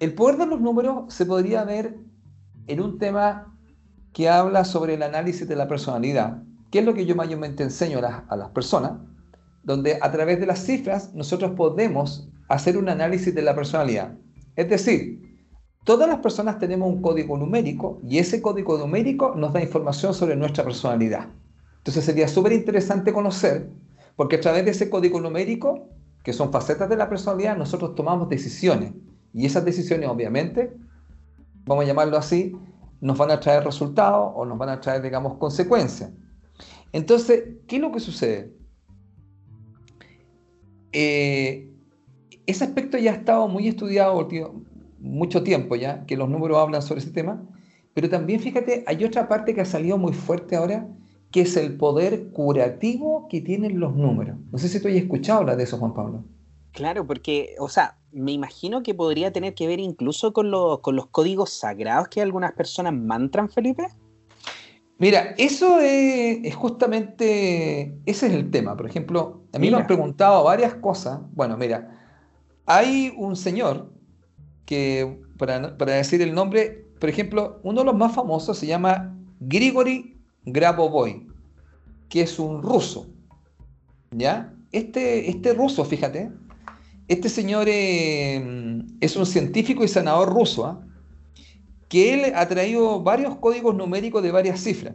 El 0.00 0.14
poder 0.14 0.36
de 0.36 0.46
los 0.46 0.60
números 0.60 1.12
se 1.14 1.26
podría 1.26 1.64
ver 1.64 1.96
en 2.66 2.80
un 2.80 2.98
tema 2.98 3.56
que 4.12 4.28
habla 4.28 4.64
sobre 4.64 4.94
el 4.94 5.02
análisis 5.02 5.48
de 5.48 5.56
la 5.56 5.68
personalidad, 5.68 6.42
que 6.70 6.80
es 6.80 6.84
lo 6.84 6.94
que 6.94 7.06
yo 7.06 7.14
mayormente 7.14 7.62
enseño 7.62 7.98
a 7.98 8.36
las, 8.36 8.48
personas, 8.50 8.92
donde 9.62 9.98
a 10.00 10.10
través 10.10 10.40
de 10.40 10.46
las 10.46 10.64
cifras 10.64 11.14
nosotros 11.14 11.52
podemos 11.52 12.28
hacer 12.48 12.76
un 12.76 12.88
análisis 12.88 13.34
de 13.34 13.42
la 13.42 13.54
personalidad. 13.54 14.14
Es 14.56 14.68
decir, 14.68 15.46
todas 15.84 16.08
las 16.08 16.18
personas 16.18 16.58
tenemos 16.58 16.88
un 16.88 17.00
código 17.00 17.36
numérico 17.38 18.00
y 18.02 18.18
ese 18.18 18.42
código 18.42 18.76
numérico 18.78 19.34
nos 19.34 19.52
da 19.52 19.62
información 19.62 20.14
sobre 20.14 20.36
nuestra 20.36 20.64
personalidad. 20.64 21.28
Entonces 21.78 22.04
sería 22.04 22.28
súper 22.28 22.52
interesante 22.52 23.12
conocer, 23.12 23.70
porque 24.14 24.36
a 24.36 24.40
través 24.40 24.64
de 24.64 24.70
ese 24.72 24.90
código 24.90 25.20
numérico, 25.20 25.88
que 26.22 26.32
son 26.32 26.52
facetas 26.52 26.88
de 26.88 26.96
la 26.96 27.08
personalidad, 27.08 27.56
nosotros 27.56 27.94
tomamos 27.94 28.28
decisiones. 28.28 28.92
Y 29.34 29.46
esas 29.46 29.64
decisiones, 29.64 30.08
obviamente, 30.08 30.72
vamos 31.64 31.84
a 31.84 31.88
llamarlo 31.88 32.16
así, 32.16 32.56
nos 33.00 33.18
van 33.18 33.30
a 33.30 33.40
traer 33.40 33.64
resultados 33.64 34.32
o 34.34 34.44
nos 34.44 34.58
van 34.58 34.68
a 34.68 34.80
traer, 34.80 35.02
digamos, 35.02 35.38
consecuencias. 35.38 36.10
Entonces, 36.92 37.44
¿qué 37.66 37.76
es 37.76 37.82
lo 37.82 37.90
que 37.90 38.00
sucede? 38.00 38.54
Eh, 40.92 41.70
ese 42.46 42.64
aspecto 42.64 42.98
ya 42.98 43.12
ha 43.12 43.14
estado 43.14 43.48
muy 43.48 43.66
estudiado 43.68 44.28
mucho 44.98 45.42
tiempo 45.42 45.74
ya, 45.74 46.04
que 46.06 46.16
los 46.16 46.28
números 46.28 46.58
hablan 46.58 46.82
sobre 46.82 47.00
ese 47.00 47.10
tema, 47.10 47.42
pero 47.94 48.08
también 48.08 48.40
fíjate, 48.40 48.84
hay 48.86 49.04
otra 49.04 49.28
parte 49.28 49.54
que 49.54 49.60
ha 49.60 49.66
salido 49.66 49.98
muy 49.98 50.12
fuerte 50.12 50.56
ahora, 50.56 50.88
que 51.30 51.42
es 51.42 51.56
el 51.56 51.76
poder 51.76 52.28
curativo 52.30 53.26
que 53.28 53.40
tienen 53.40 53.80
los 53.80 53.96
números. 53.96 54.36
No 54.50 54.58
sé 54.58 54.68
si 54.68 54.80
tú 54.80 54.88
has 54.88 54.94
escuchado 54.94 55.40
hablar 55.40 55.56
de 55.56 55.64
eso, 55.64 55.78
Juan 55.78 55.94
Pablo. 55.94 56.24
Claro, 56.72 57.06
porque, 57.06 57.54
o 57.58 57.68
sea, 57.68 57.96
me 58.12 58.32
imagino 58.32 58.82
que 58.82 58.94
podría 58.94 59.32
tener 59.32 59.54
que 59.54 59.66
ver 59.66 59.80
incluso 59.80 60.32
con, 60.32 60.50
con 60.80 60.96
los 60.96 61.06
códigos 61.06 61.50
sagrados 61.50 62.08
que 62.08 62.20
algunas 62.20 62.52
personas 62.52 62.92
mantran, 62.94 63.48
Felipe. 63.48 63.86
Mira, 64.98 65.34
eso 65.36 65.80
es, 65.80 66.54
justamente, 66.54 67.98
ese 68.06 68.26
es 68.26 68.32
el 68.34 68.50
tema. 68.50 68.76
Por 68.76 68.86
ejemplo, 68.86 69.42
a 69.52 69.58
mí 69.58 69.68
me 69.68 69.78
han 69.78 69.86
preguntado 69.86 70.44
varias 70.44 70.74
cosas. 70.74 71.18
Bueno, 71.32 71.56
mira, 71.56 71.98
hay 72.66 73.12
un 73.16 73.34
señor 73.34 73.92
que, 74.64 75.20
para, 75.38 75.76
para, 75.76 75.94
decir 75.94 76.22
el 76.22 76.32
nombre, 76.32 76.86
por 77.00 77.08
ejemplo, 77.08 77.58
uno 77.64 77.80
de 77.80 77.86
los 77.86 77.96
más 77.96 78.14
famosos 78.14 78.56
se 78.58 78.66
llama 78.66 79.18
Grigori 79.40 80.20
Grabovoi, 80.44 81.26
que 82.08 82.22
es 82.22 82.38
un 82.38 82.62
ruso. 82.62 83.08
¿Ya? 84.12 84.54
Este, 84.70 85.28
este 85.28 85.52
ruso, 85.52 85.84
fíjate, 85.84 86.30
este 87.12 87.28
señor 87.28 87.66
eh, 87.68 88.82
es 89.00 89.16
un 89.16 89.26
científico 89.26 89.84
y 89.84 89.88
sanador 89.88 90.32
ruso, 90.32 90.66
¿ah? 90.66 90.80
que 91.88 92.14
él 92.14 92.32
ha 92.34 92.48
traído 92.48 93.02
varios 93.02 93.36
códigos 93.36 93.74
numéricos 93.74 94.22
de 94.22 94.30
varias 94.30 94.60
cifras. 94.60 94.94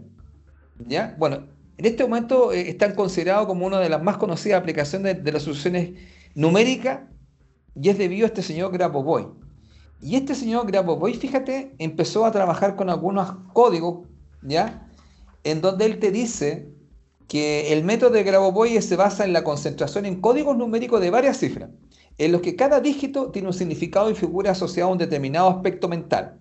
¿ya? 0.87 1.15
Bueno, 1.19 1.43
en 1.77 1.85
este 1.85 2.03
momento 2.03 2.51
eh, 2.51 2.69
están 2.69 2.95
considerados 2.95 3.45
como 3.45 3.65
una 3.65 3.79
de 3.79 3.89
las 3.89 4.01
más 4.01 4.17
conocidas 4.17 4.59
aplicaciones 4.59 5.23
de, 5.23 5.31
las 5.31 5.43
soluciones 5.43 5.91
numéricas 6.33 7.01
y 7.79 7.89
es 7.89 7.97
debido 7.97 8.25
a 8.25 8.29
este 8.29 8.41
señor 8.41 8.71
Grabovoi. 8.71 9.27
Y 10.01 10.15
este 10.15 10.33
señor 10.33 10.65
Grabovoi, 10.67 11.13
fíjate, 11.13 11.75
empezó 11.77 12.25
a 12.25 12.31
trabajar 12.31 12.75
con 12.75 12.89
algunos 12.89 13.31
códigos, 13.53 14.07
¿ya? 14.41 14.87
En 15.43 15.61
donde 15.61 15.85
él 15.85 15.99
te 15.99 16.11
dice 16.11 16.69
que 17.27 17.73
el 17.73 17.83
método 17.83 18.11
de 18.11 18.23
Grabovoi 18.23 18.81
se 18.81 18.95
basa 18.95 19.25
en 19.25 19.33
la 19.33 19.43
concentración 19.43 20.05
en 20.05 20.21
códigos 20.21 20.57
numéricos 20.57 21.01
de 21.01 21.11
varias 21.11 21.37
cifras, 21.37 21.69
en 22.17 22.31
los 22.31 22.41
que 22.41 22.55
cada 22.55 22.79
dígito 22.79 23.31
tiene 23.31 23.47
un 23.47 23.53
significado 23.53 24.09
y 24.09 24.15
figura 24.15 24.51
asociado 24.51 24.89
a 24.89 24.91
un 24.93 24.97
determinado 24.97 25.49
aspecto 25.49 25.87
mental. 25.87 26.39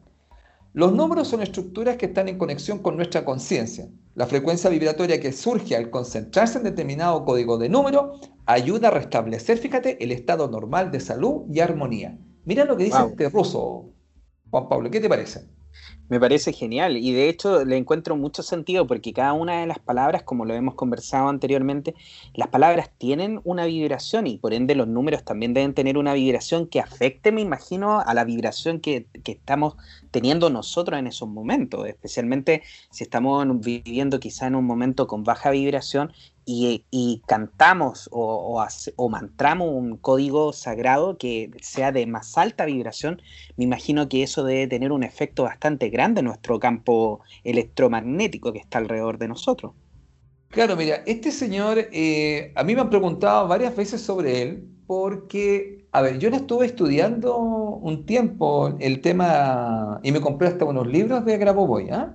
Los 0.73 0.93
números 0.93 1.29
son 1.29 1.43
estructuras 1.43 1.97
que 1.97 2.07
están 2.07 2.29
en 2.29 2.39
conexión 2.39 2.81
con 2.81 2.97
nuestra 2.97 3.25
conciencia. 3.25 3.89
La 4.15 4.27
frecuencia 4.27 4.69
vibratoria 4.69 5.21
que 5.21 5.33
surge 5.33 5.75
al 5.75 5.91
concentrarse 5.91 6.59
en 6.59 6.65
determinado 6.65 7.25
código 7.25 7.57
de 7.57 7.69
número 7.69 8.13
ayuda 8.45 8.89
a 8.89 8.91
restablecer, 8.91 9.59
fíjate, 9.59 10.03
el 10.03 10.13
estado 10.13 10.49
normal 10.49 10.91
de 10.91 11.01
salud 11.01 11.45
y 11.51 11.61
armonía. 11.61 12.19
Mira 12.45 12.65
lo 12.65 12.77
que 12.77 12.85
dice 12.85 12.99
este 13.11 13.29
ruso, 13.31 13.91
Juan 14.51 14.69
Pablo, 14.69 14.91
¿qué 14.91 15.01
te 15.01 15.09
parece? 15.09 15.49
Me 16.09 16.21
parece 16.21 16.53
genial. 16.53 16.97
Y 16.97 17.13
de 17.13 17.29
hecho 17.29 17.65
le 17.65 17.77
encuentro 17.77 18.17
mucho 18.17 18.43
sentido 18.43 18.87
porque 18.87 19.13
cada 19.13 19.33
una 19.33 19.61
de 19.61 19.67
las 19.67 19.81
palabras, 19.81 20.23
como 20.23 20.45
lo 20.45 20.55
hemos 20.55 20.75
conversado 20.75 21.29
anteriormente, 21.29 21.95
las 22.35 22.49
palabras 22.49 22.91
tienen 22.97 23.41
una 23.45 23.67
vibración 23.67 24.27
y 24.29 24.39
por 24.39 24.55
ende 24.55 24.77
los 24.77 24.87
números 24.87 25.25
también 25.25 25.53
deben 25.53 25.75
tener 25.75 25.99
una 25.99 26.15
vibración 26.15 26.69
que 26.69 26.81
afecte, 26.81 27.33
me 27.33 27.41
imagino, 27.41 28.01
a 28.01 28.15
la 28.15 28.25
vibración 28.25 28.81
que, 28.81 29.07
que 29.25 29.33
estamos 29.33 29.77
teniendo 30.13 30.49
nosotros 30.49 30.99
en 30.99 31.09
esos 31.09 31.29
momentos, 31.29 31.87
especialmente 31.87 32.63
si 32.91 33.03
estamos 33.03 33.45
viviendo 33.61 34.21
quizá 34.21 34.47
en 34.47 34.55
un 34.55 34.65
momento 34.65 35.09
con 35.09 35.25
baja 35.25 35.51
vibración 35.51 36.13
y, 36.47 37.23
cantamos 37.27 38.09
o, 38.13 39.09
mantramos 39.11 39.69
un 39.69 39.97
código 39.97 40.53
sagrado 40.53 41.19
que 41.19 41.51
sea 41.61 41.91
de 41.91 42.07
más 42.07 42.39
alta 42.39 42.65
vibración, 42.65 43.21
me 43.57 43.65
imagino 43.65 44.09
que 44.09 44.23
eso 44.23 44.45
debe 44.45 44.69
tener 44.69 44.93
un 44.93 45.03
efecto 45.03 45.43
bastante 45.43 45.91
grande 45.91 46.21
en 46.21 46.27
nuestro 46.27 46.61
campo 46.61 47.21
electromagnético 47.43 48.53
que 48.53 48.61
está 48.61 48.79
alrededor 48.79 49.19
de 49.19 49.29
nosotros. 49.29 49.73
Claro, 50.51 50.77
mira, 50.77 51.03
este 51.07 51.33
señor, 51.33 51.79
eh, 51.93 52.53
a 52.55 52.63
mí 52.63 52.75
me 52.77 52.81
han 52.81 52.91
preguntado 52.91 53.49
varias 53.49 53.75
veces 53.75 54.01
sobre 54.01 54.43
él, 54.43 54.69
porque, 54.87 55.89
a 55.91 56.01
ver, 56.01 56.21
yo 56.21 56.31
le 56.31 56.37
estuve 56.37 56.67
estudiando 56.67 57.37
un 57.37 58.07
tiempo 58.07 58.77
el 58.79 59.01
tema 59.01 60.01
y 60.05 60.13
me 60.13 60.21
compré 60.21 60.47
hasta 60.47 60.65
unos 60.65 60.87
libros 60.87 61.25
de 61.25 61.37
Grabovoi. 61.39 61.91
¿ah? 61.91 62.15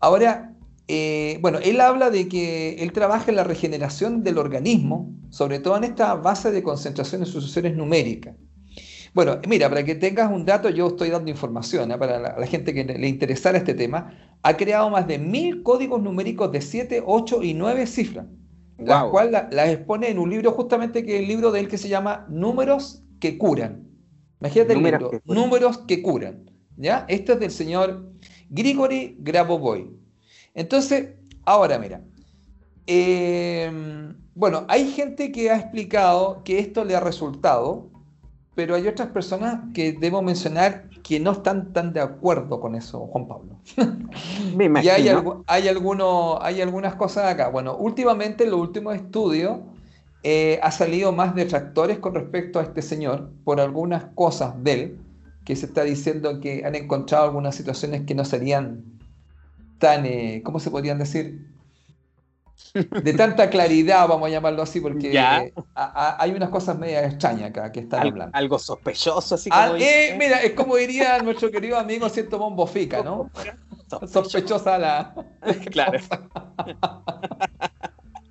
Ahora, 0.00 0.49
eh, 0.92 1.38
bueno, 1.40 1.60
él 1.62 1.80
habla 1.80 2.10
de 2.10 2.26
que 2.26 2.82
él 2.82 2.90
trabaja 2.90 3.30
en 3.30 3.36
la 3.36 3.44
regeneración 3.44 4.24
del 4.24 4.38
organismo, 4.38 5.14
sobre 5.28 5.60
todo 5.60 5.76
en 5.76 5.84
esta 5.84 6.14
base 6.14 6.50
de 6.50 6.64
concentración 6.64 7.22
en 7.22 7.28
sucesiones 7.28 7.76
numéricas. 7.76 8.34
Bueno, 9.14 9.38
mira, 9.46 9.68
para 9.68 9.84
que 9.84 9.94
tengas 9.94 10.32
un 10.32 10.44
dato, 10.44 10.68
yo 10.68 10.88
estoy 10.88 11.10
dando 11.10 11.30
información 11.30 11.92
¿eh? 11.92 11.96
para 11.96 12.36
la, 12.36 12.46
gente 12.46 12.74
que 12.74 12.82
le 12.82 13.06
interesara 13.06 13.58
este 13.58 13.74
tema. 13.74 14.12
Ha 14.42 14.56
creado 14.56 14.90
más 14.90 15.06
de 15.06 15.20
mil 15.20 15.62
códigos 15.62 16.02
numéricos 16.02 16.50
de 16.50 16.60
7, 16.60 17.04
8 17.06 17.42
y 17.44 17.54
9 17.54 17.86
cifras, 17.86 18.26
las 18.78 19.04
cuales 19.04 19.44
las 19.52 19.68
expone 19.68 20.08
en 20.08 20.18
un 20.18 20.28
libro 20.28 20.50
justamente 20.50 21.04
que 21.04 21.14
es 21.14 21.22
el 21.22 21.28
libro 21.28 21.52
de 21.52 21.60
él 21.60 21.68
que 21.68 21.78
se 21.78 21.88
llama 21.88 22.26
Números 22.28 23.04
que 23.20 23.38
curan. 23.38 23.88
Imagínate 24.40 24.72
el 24.72 24.82
libro, 24.82 25.10
Números 25.24 25.78
que 25.86 26.02
curan. 26.02 26.50
¿ya? 26.76 27.04
Esto 27.06 27.34
es 27.34 27.38
del 27.38 27.52
señor 27.52 28.10
Grigori 28.48 29.16
Grabovoi. 29.20 29.99
Entonces, 30.60 31.14
ahora 31.46 31.78
mira, 31.78 32.02
em, 32.86 34.14
bueno, 34.34 34.66
hay 34.68 34.90
gente 34.90 35.32
que 35.32 35.50
ha 35.50 35.56
explicado 35.56 36.42
que 36.44 36.58
esto 36.58 36.84
le 36.84 36.94
ha 36.94 37.00
resultado, 37.00 37.88
pero 38.54 38.74
hay 38.74 38.86
otras 38.86 39.08
personas 39.08 39.60
que 39.72 39.92
debo 39.92 40.20
mencionar 40.20 40.90
que 41.02 41.18
no 41.18 41.32
están 41.32 41.72
tan 41.72 41.94
de 41.94 42.00
acuerdo 42.00 42.60
con 42.60 42.74
eso, 42.74 43.06
Juan 43.06 43.26
Pablo. 43.26 43.56
Me 44.54 44.66
y 44.82 44.88
hay, 44.90 45.08
hay, 45.08 45.16
hay 45.46 46.60
algunas 46.60 46.94
cosas 46.96 47.32
acá. 47.32 47.48
Bueno, 47.48 47.74
últimamente 47.76 48.44
en 48.44 48.50
los 48.50 48.60
últimos 48.60 48.94
estudios 48.96 49.60
eh, 50.22 50.60
ha 50.62 50.70
salido 50.70 51.10
más 51.10 51.34
detractores 51.34 52.00
con 52.00 52.14
respecto 52.14 52.58
a 52.58 52.64
este 52.64 52.82
señor 52.82 53.30
por 53.44 53.62
algunas 53.62 54.04
cosas 54.14 54.62
de 54.62 54.72
él, 54.74 54.98
que 55.46 55.56
se 55.56 55.64
está 55.64 55.84
diciendo 55.84 56.38
que 56.38 56.66
han 56.66 56.74
encontrado 56.74 57.24
algunas 57.24 57.54
situaciones 57.54 58.02
que 58.02 58.14
no 58.14 58.26
serían 58.26 58.99
tan, 59.80 60.06
eh, 60.06 60.42
¿cómo 60.44 60.60
se 60.60 60.70
podrían 60.70 60.98
decir? 60.98 61.50
De 62.74 63.14
tanta 63.14 63.50
claridad, 63.50 64.06
vamos 64.06 64.28
a 64.28 64.30
llamarlo 64.30 64.62
así, 64.62 64.80
porque 64.80 65.18
hay 65.74 66.30
unas 66.30 66.50
cosas 66.50 66.78
medio 66.78 67.00
extrañas 67.00 67.50
acá 67.50 67.72
que 67.72 67.80
están 67.80 68.06
hablando. 68.06 68.36
Algo 68.36 68.58
sospechoso, 68.58 69.34
así 69.34 69.50
como. 69.50 69.74
Eh, 69.76 70.14
mira, 70.16 70.40
es 70.42 70.52
como 70.52 70.76
diría 70.76 71.18
nuestro 71.20 71.50
querido 71.50 71.78
amigo 71.78 72.08
Cierto 72.08 72.38
Bombofica, 72.38 73.02
¿no? 73.02 73.30
Sospechosa 74.06 74.78
la. 74.78 75.14
Claro. 75.72 75.98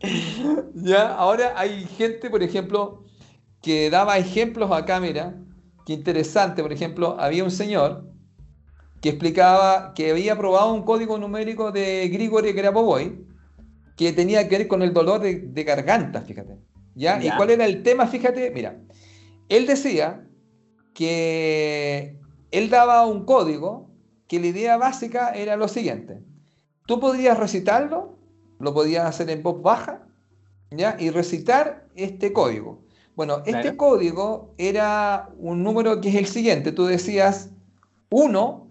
ya, 0.76 1.16
ahora 1.16 1.54
hay 1.58 1.86
gente, 1.98 2.30
por 2.30 2.44
ejemplo, 2.44 3.04
que 3.62 3.90
daba 3.90 4.18
ejemplos 4.18 4.72
acá, 4.72 5.02
mira, 5.02 5.36
qué 5.86 5.94
interesante, 5.94 6.62
por 6.62 6.72
ejemplo, 6.72 7.18
había 7.20 7.44
un 7.44 7.52
señor 7.52 8.06
que 9.02 9.10
explicaba 9.10 9.94
que 9.94 10.12
había 10.12 10.38
probado 10.38 10.74
un 10.74 10.84
código 10.84 11.18
numérico 11.18 11.72
de 11.72 12.10
Grigori 12.10 12.52
Grabovoi 12.52 13.26
que 13.96 14.14
tenía 14.14 14.48
que 14.48 14.58
ver 14.58 14.68
con 14.68 14.82
el 14.82 14.94
dolor 14.94 15.22
de, 15.22 15.64
garganta, 15.64 16.22
fíjate. 16.22 16.58
¿ya? 16.96 17.22
¿Y 17.22 17.30
cuál 17.32 17.50
era 17.50 17.66
el 17.66 17.84
tema? 17.84 18.08
Fíjate, 18.08 18.52
mira, 18.52 18.80
él 19.50 19.68
decía 19.68 20.26
que 20.94 22.18
él 22.52 22.70
daba 22.70 23.06
un 23.06 23.26
código 23.26 23.90
que 24.28 24.40
la 24.40 24.48
idea 24.48 24.78
básica 24.78 25.32
era 25.32 25.58
lo 25.58 25.68
siguiente. 25.68 26.22
Tú 26.86 27.00
podrías 27.00 27.38
recitarlo, 27.38 28.18
lo 28.60 28.74
podías 28.74 29.06
hacer 29.06 29.30
en 29.30 29.44
voz 29.44 29.62
baja, 29.62 30.08
¿ya? 30.72 30.96
Y 31.00 31.10
recitar 31.10 31.88
este 31.96 32.32
código. 32.32 32.82
Bueno, 33.16 33.44
este 33.46 33.76
código 33.76 34.54
era 34.58 35.30
un 35.38 35.62
número 35.62 36.00
que 36.00 36.10
es 36.10 36.16
el 36.16 36.26
siguiente. 36.26 36.72
Tú 36.72 36.86
decías 36.86 37.50
1 38.12 38.69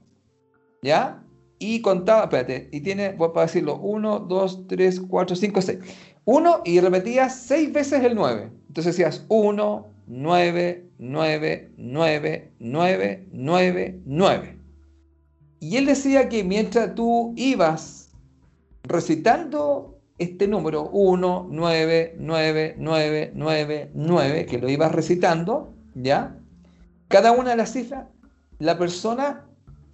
¿ya? 0.82 1.22
Y 1.58 1.80
contaba, 1.80 2.22
espérate, 2.22 2.68
y 2.72 2.80
tiene, 2.80 3.12
voy 3.12 3.30
a 3.34 3.40
decirlo, 3.40 3.76
1, 3.76 4.20
2, 4.20 4.66
3, 4.68 5.00
4, 5.08 5.36
5, 5.36 5.62
6. 5.62 5.78
1 6.24 6.62
y 6.64 6.80
repetías 6.80 7.34
6 7.36 7.72
veces 7.72 8.04
el 8.04 8.14
9. 8.14 8.50
Entonces 8.68 8.96
decías 8.96 9.24
1, 9.28 9.86
9, 10.06 10.90
9, 10.98 11.72
9, 11.76 12.52
9, 12.58 13.26
9, 13.32 14.00
9. 14.04 14.58
Y 15.60 15.76
él 15.76 15.86
decía 15.86 16.28
que 16.28 16.44
mientras 16.44 16.94
tú 16.94 17.32
ibas 17.36 18.10
recitando 18.84 19.98
este 20.18 20.46
número 20.46 20.88
1, 20.90 21.48
9, 21.50 22.16
9, 22.18 22.74
9, 22.78 23.32
9, 23.34 23.90
9, 23.94 24.46
que 24.46 24.58
lo 24.58 24.68
ibas 24.68 24.92
recitando, 24.92 25.74
¿ya? 25.94 26.36
Cada 27.08 27.32
una 27.32 27.50
de 27.50 27.56
las 27.56 27.72
cifras, 27.72 28.06
la 28.58 28.78
persona 28.78 29.47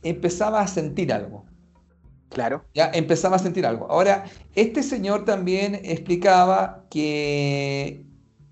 empezaba 0.04 0.60
a 0.60 0.68
sentir 0.68 1.12
algo. 1.12 1.44
Claro. 2.30 2.64
Ya 2.74 2.90
empezaba 2.92 3.36
a 3.36 3.38
sentir 3.38 3.64
algo. 3.64 3.86
Ahora, 3.90 4.24
este 4.54 4.82
señor 4.82 5.24
también 5.24 5.80
explicaba 5.82 6.84
que 6.90 8.04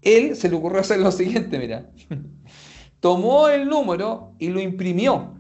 él 0.03 0.37
se 0.37 0.49
le 0.49 0.57
ocurrió 0.57 0.81
hacer 0.81 1.01
lo 1.01 1.13
siguiente, 1.13 1.59
mira. 1.59 1.91
Tomó 3.01 3.49
el 3.49 3.69
número 3.69 4.35
y 4.39 4.49
lo 4.49 4.61
imprimió. 4.61 5.35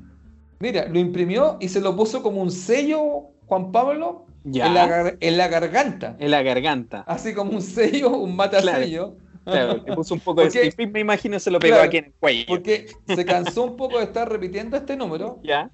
Mira, 0.58 0.86
lo 0.88 0.98
imprimió 0.98 1.56
y 1.60 1.68
se 1.68 1.80
lo 1.80 1.96
puso 1.96 2.22
como 2.22 2.42
un 2.42 2.50
sello, 2.50 3.30
Juan 3.46 3.72
Pablo, 3.72 4.26
En, 4.44 4.74
la, 4.74 5.14
en, 5.20 5.36
la, 5.36 5.48
garganta. 5.48 6.16
En 6.18 6.30
la 6.32 6.42
garganta. 6.42 7.02
Así 7.06 7.34
como 7.34 7.52
un 7.52 7.62
sello, 7.62 8.10
un 8.10 8.34
matasello. 8.34 9.16
Claro, 9.16 9.31
le 9.44 9.94
puso 9.94 10.14
un 10.14 10.20
poco 10.20 10.42
de 10.42 10.88
me 10.92 11.00
imagino 11.00 11.38
se 11.38 11.50
lo 11.50 11.58
pegó 11.58 11.76
aquí 11.76 11.98
en 11.98 12.04
el 12.06 12.12
cuello. 12.12 12.44
Porque 12.46 12.86
se 13.06 13.24
cansó 13.24 13.64
un 13.64 13.76
poco 13.76 13.98
de 13.98 14.04
estar 14.04 14.30
repitiendo 14.30 14.76
este 14.76 14.96
número. 14.96 15.40
¿Ya? 15.44 15.70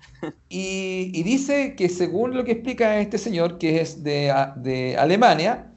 Y, 0.48 1.22
dice 1.22 1.74
que 1.76 1.88
según 1.88 2.36
lo 2.36 2.44
que 2.44 2.52
explica 2.52 3.00
este 3.00 3.18
señor, 3.18 3.58
que 3.58 3.80
es 3.80 4.02
de, 4.02 4.34
de 4.56 4.96
Alemania, 4.96 5.72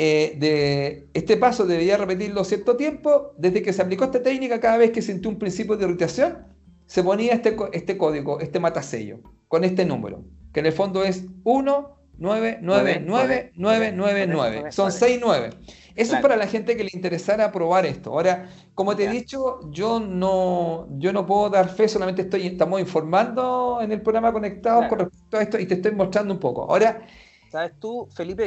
eh, 0.00 0.36
de 0.38 1.08
este 1.12 1.36
paso 1.36 1.66
debía 1.66 1.96
repetirlo 1.96 2.44
cierto 2.44 2.76
tiempo. 2.76 3.32
Desde 3.36 3.62
que 3.62 3.72
se 3.72 3.82
aplicó 3.82 4.04
esta 4.04 4.22
técnica, 4.22 4.60
cada 4.60 4.78
vez 4.78 4.92
que 4.92 5.02
sintió 5.02 5.28
un 5.28 5.38
principio 5.38 5.76
de 5.76 5.84
irritación, 5.86 6.46
se 6.86 7.02
ponía 7.02 7.32
este, 7.34 7.56
este 7.72 7.98
código, 7.98 8.40
este 8.40 8.60
matasello, 8.60 9.18
con 9.48 9.64
este 9.64 9.84
número, 9.84 10.24
que 10.52 10.60
en 10.60 10.66
el 10.66 10.72
fondo 10.72 11.04
es 11.04 11.24
1, 11.44 11.98
9, 12.16 12.58
9, 12.62 13.02
9, 13.04 13.52
9, 13.54 13.92
9, 13.94 14.26
9. 14.28 14.72
Son 14.72 14.90
6, 14.90 15.18
9. 15.20 15.50
Eso 15.98 16.14
es 16.14 16.22
para 16.22 16.36
la 16.36 16.46
gente 16.46 16.76
que 16.76 16.84
le 16.84 16.90
interesara 16.92 17.50
probar 17.50 17.84
esto. 17.84 18.12
Ahora, 18.12 18.48
como 18.76 18.94
te 18.94 19.04
he 19.04 19.08
dicho, 19.08 19.60
yo 19.72 19.98
no, 19.98 20.86
yo 20.98 21.12
no 21.12 21.26
puedo 21.26 21.50
dar 21.50 21.68
fe, 21.68 21.88
solamente 21.88 22.22
estoy, 22.22 22.46
estamos 22.46 22.80
informando 22.80 23.80
en 23.82 23.90
el 23.90 24.00
programa 24.00 24.32
Conectados 24.32 24.86
con 24.86 25.00
respecto 25.00 25.36
a 25.38 25.42
esto 25.42 25.58
y 25.58 25.66
te 25.66 25.74
estoy 25.74 25.92
mostrando 25.92 26.32
un 26.32 26.38
poco. 26.38 26.70
Ahora, 26.70 27.02
¿sabes 27.50 27.72
tú, 27.80 28.08
Felipe? 28.14 28.46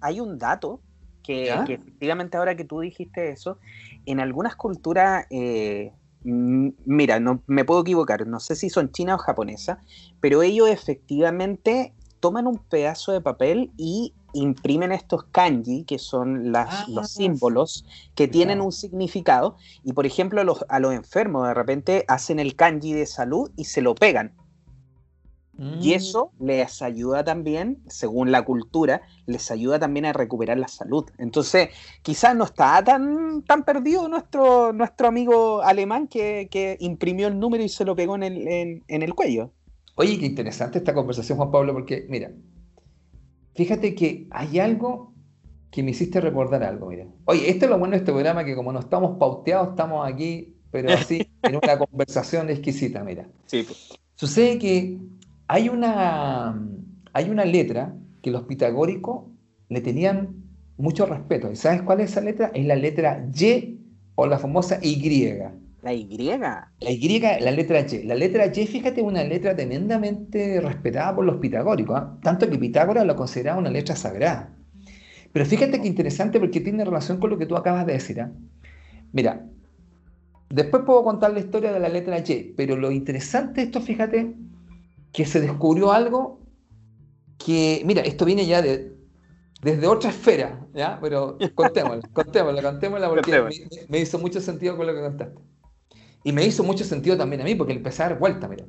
hay 0.00 0.18
un 0.18 0.38
dato 0.38 0.80
que, 1.22 1.52
efectivamente 1.52 2.36
ahora 2.36 2.56
que 2.56 2.64
tú 2.64 2.80
dijiste 2.80 3.30
eso, 3.30 3.58
en 4.04 4.18
algunas 4.18 4.56
culturas, 4.56 5.26
eh, 5.30 5.92
mira, 6.24 7.20
no 7.20 7.42
me 7.46 7.64
puedo 7.64 7.82
equivocar, 7.82 8.26
no 8.26 8.40
sé 8.40 8.56
si 8.56 8.70
son 8.70 8.90
china 8.90 9.14
o 9.14 9.18
japonesa, 9.18 9.78
pero 10.20 10.42
ellos 10.42 10.68
efectivamente 10.68 11.92
toman 12.18 12.48
un 12.48 12.58
pedazo 12.58 13.12
de 13.12 13.20
papel 13.20 13.70
y 13.76 14.14
imprimen 14.32 14.92
estos 14.92 15.24
kanji, 15.24 15.84
que 15.84 15.98
son 15.98 16.52
las, 16.52 16.88
los 16.88 17.04
Ah, 17.04 17.08
símbolos 17.08 17.84
que 18.14 18.28
tienen 18.28 18.60
un 18.60 18.72
significado, 18.72 19.56
y 19.84 19.92
por 19.92 20.06
ejemplo 20.06 20.44
los- 20.44 20.64
a 20.68 20.80
los 20.80 20.94
enfermos 20.94 21.46
de 21.48 21.54
repente 21.54 22.04
hacen 22.08 22.38
el 22.38 22.54
kanji 22.56 22.92
de 22.92 23.06
salud 23.06 23.50
y 23.56 23.64
se 23.64 23.80
lo 23.80 23.94
pegan. 23.94 24.34
Y 25.80 25.90
Mm. 25.90 25.96
eso 25.96 26.30
les 26.38 26.82
ayuda 26.82 27.24
también, 27.24 27.82
según 27.88 28.30
la 28.30 28.44
cultura, 28.44 29.02
les 29.26 29.50
ayuda 29.50 29.78
también 29.78 30.06
a 30.06 30.12
recuperar 30.12 30.56
la 30.58 30.68
salud. 30.68 31.04
Entonces, 31.18 31.70
quizás 32.02 32.36
no 32.36 32.44
está 32.44 32.82
tan, 32.84 33.42
tan 33.42 33.64
perdido 33.64 34.08
nuestro, 34.08 34.72
nuestro 34.72 35.08
amigo 35.08 35.62
alemán 35.62 36.06
que, 36.06 36.48
que 36.50 36.76
imprimió 36.80 37.26
el 37.28 37.38
número 37.40 37.64
y 37.64 37.68
se 37.68 37.84
lo 37.84 37.96
pegó 37.96 38.14
en 38.14 38.22
el, 38.22 38.48
en- 38.48 38.84
en 38.86 39.02
el 39.02 39.14
cuello. 39.14 39.50
Oye, 39.96 40.16
qué 40.18 40.26
interesante 40.26 40.78
esta 40.78 40.94
conversación, 40.94 41.36
Juan 41.38 41.50
Pablo, 41.50 41.72
porque 41.72 42.06
mira, 42.08 42.30
fíjate 43.58 43.96
que 43.96 44.28
hay 44.30 44.60
algo 44.60 45.12
que 45.72 45.82
me 45.82 45.90
hiciste 45.90 46.20
recordar 46.20 46.62
algo, 46.62 46.90
mira. 46.90 47.06
Oye, 47.24 47.50
esto 47.50 47.64
es 47.64 47.70
lo 47.72 47.76
bueno 47.76 47.90
de 47.90 47.98
este 47.98 48.12
programa, 48.12 48.44
que 48.44 48.54
como 48.54 48.72
no 48.72 48.78
estamos 48.78 49.18
pauteados, 49.18 49.70
estamos 49.70 50.08
aquí, 50.08 50.54
pero 50.70 50.92
así, 50.92 51.28
en 51.42 51.56
una 51.56 51.76
conversación 51.76 52.50
exquisita, 52.50 53.02
mira. 53.02 53.26
Sí, 53.46 53.66
Sucede 54.14 54.60
que 54.60 54.98
hay 55.48 55.68
una, 55.68 56.56
hay 57.12 57.30
una 57.30 57.44
letra 57.44 57.96
que 58.22 58.30
los 58.30 58.42
pitagóricos 58.42 59.24
le 59.68 59.80
tenían 59.80 60.36
mucho 60.76 61.06
respeto. 61.06 61.50
¿Y 61.50 61.56
sabes 61.56 61.82
cuál 61.82 61.98
es 61.98 62.12
esa 62.12 62.20
letra? 62.20 62.52
Es 62.54 62.64
la 62.64 62.76
letra 62.76 63.28
Y 63.34 63.80
o 64.14 64.28
la 64.28 64.38
famosa 64.38 64.78
Y. 64.80 65.32
la 65.88 65.94
Y. 65.94 66.06
La 66.80 66.90
Y, 66.90 67.20
la 67.40 67.50
letra 67.50 67.80
Y. 67.80 68.02
La 68.04 68.14
letra 68.14 68.46
Y, 68.46 68.66
fíjate, 68.66 69.00
es 69.00 69.06
una 69.06 69.24
letra 69.24 69.54
tremendamente 69.54 70.60
respetada 70.60 71.14
por 71.14 71.24
los 71.24 71.36
pitagóricos, 71.36 71.96
¿ah? 71.98 72.18
tanto 72.22 72.48
que 72.48 72.58
Pitágoras 72.58 73.06
la 73.06 73.16
consideraba 73.16 73.58
una 73.58 73.70
letra 73.70 73.96
sagrada. 73.96 74.54
Pero 75.32 75.44
fíjate 75.44 75.80
que 75.80 75.88
interesante 75.88 76.40
porque 76.40 76.60
tiene 76.60 76.84
relación 76.84 77.18
con 77.18 77.30
lo 77.30 77.38
que 77.38 77.46
tú 77.46 77.56
acabas 77.56 77.86
de 77.86 77.94
decir. 77.94 78.20
¿ah? 78.20 78.32
Mira, 79.12 79.46
después 80.50 80.82
puedo 80.84 81.04
contar 81.04 81.32
la 81.32 81.40
historia 81.40 81.72
de 81.72 81.80
la 81.80 81.88
letra 81.88 82.18
Y, 82.18 82.54
pero 82.56 82.76
lo 82.76 82.90
interesante 82.90 83.60
de 83.60 83.66
esto, 83.66 83.80
fíjate, 83.80 84.34
que 85.12 85.26
se 85.26 85.40
descubrió 85.40 85.92
algo 85.92 86.40
que, 87.38 87.82
mira, 87.84 88.02
esto 88.02 88.24
viene 88.24 88.46
ya 88.46 88.62
de, 88.62 88.98
desde 89.62 89.86
otra 89.86 90.10
esfera, 90.10 90.66
¿ya? 90.74 90.98
Pero 91.00 91.38
contémosla, 91.54 92.08
contémosla, 92.12 92.62
contémosla 92.62 93.08
porque 93.08 93.30
me, 93.30 93.50
me 93.88 94.00
hizo 94.00 94.18
mucho 94.18 94.40
sentido 94.40 94.76
con 94.76 94.86
lo 94.86 94.94
que 94.94 95.00
contaste. 95.00 95.40
Y 96.24 96.32
me 96.32 96.44
hizo 96.44 96.62
mucho 96.64 96.84
sentido 96.84 97.16
también 97.16 97.42
a 97.42 97.44
mí, 97.44 97.54
porque 97.54 97.72
empecé 97.72 98.02
a 98.02 98.10
dar 98.10 98.18
vuelta, 98.18 98.48
mira. 98.48 98.64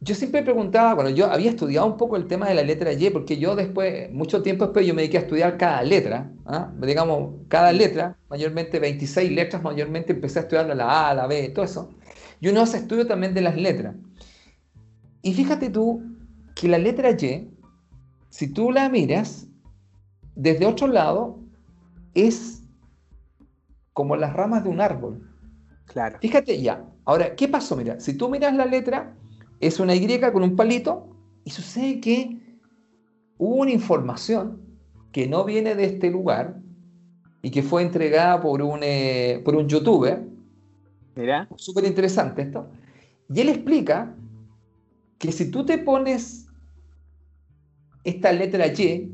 Yo 0.00 0.14
siempre 0.14 0.42
preguntaba, 0.42 0.94
bueno, 0.94 1.10
yo 1.10 1.30
había 1.32 1.50
estudiado 1.50 1.86
un 1.86 1.96
poco 1.96 2.16
el 2.16 2.26
tema 2.26 2.46
de 2.46 2.54
la 2.54 2.62
letra 2.62 2.92
Y, 2.92 3.08
porque 3.08 3.38
yo 3.38 3.56
después, 3.56 4.12
mucho 4.12 4.42
tiempo 4.42 4.66
después, 4.66 4.86
yo 4.86 4.92
me 4.92 5.00
dediqué 5.02 5.16
a 5.16 5.22
estudiar 5.22 5.56
cada 5.56 5.82
letra, 5.82 6.30
¿ah? 6.44 6.70
digamos, 6.82 7.36
cada 7.48 7.72
letra, 7.72 8.18
mayormente 8.28 8.78
26 8.78 9.32
letras, 9.32 9.62
mayormente 9.62 10.12
empecé 10.12 10.40
a 10.40 10.42
estudiar 10.42 10.66
la 10.76 11.08
A, 11.08 11.14
la 11.14 11.26
B, 11.26 11.48
todo 11.50 11.64
eso. 11.64 11.90
Y 12.40 12.48
uno 12.48 12.60
hace 12.60 12.78
estudio 12.78 13.06
también 13.06 13.32
de 13.32 13.40
las 13.40 13.56
letras. 13.56 13.94
Y 15.22 15.32
fíjate 15.32 15.70
tú 15.70 16.02
que 16.54 16.68
la 16.68 16.76
letra 16.76 17.10
Y, 17.12 17.50
si 18.28 18.52
tú 18.52 18.70
la 18.70 18.90
miras, 18.90 19.46
desde 20.34 20.66
otro 20.66 20.86
lado, 20.86 21.38
es 22.14 22.62
como 23.94 24.16
las 24.16 24.34
ramas 24.34 24.64
de 24.64 24.68
un 24.68 24.82
árbol. 24.82 25.33
Claro. 25.86 26.18
Fíjate 26.20 26.60
ya. 26.60 26.84
Ahora, 27.04 27.34
¿qué 27.36 27.48
pasó? 27.48 27.76
Mira, 27.76 28.00
si 28.00 28.14
tú 28.14 28.28
miras 28.28 28.54
la 28.54 28.66
letra, 28.66 29.14
es 29.60 29.80
una 29.80 29.94
Y 29.94 30.20
con 30.32 30.42
un 30.42 30.56
palito 30.56 31.08
y 31.44 31.50
sucede 31.50 32.00
que 32.00 32.40
hubo 33.38 33.56
una 33.56 33.70
información 33.70 34.60
que 35.12 35.26
no 35.26 35.44
viene 35.44 35.74
de 35.74 35.84
este 35.84 36.10
lugar 36.10 36.60
y 37.42 37.50
que 37.50 37.62
fue 37.62 37.82
entregada 37.82 38.40
por 38.40 38.62
un, 38.62 38.80
eh, 38.82 39.42
por 39.44 39.54
un 39.54 39.68
youtuber, 39.68 40.26
Mira. 41.14 41.46
súper 41.56 41.84
interesante 41.84 42.42
esto, 42.42 42.68
y 43.32 43.40
él 43.40 43.50
explica 43.50 44.14
que 45.18 45.30
si 45.30 45.50
tú 45.50 45.64
te 45.64 45.78
pones 45.78 46.46
esta 48.04 48.32
letra 48.32 48.66
Y, 48.66 49.10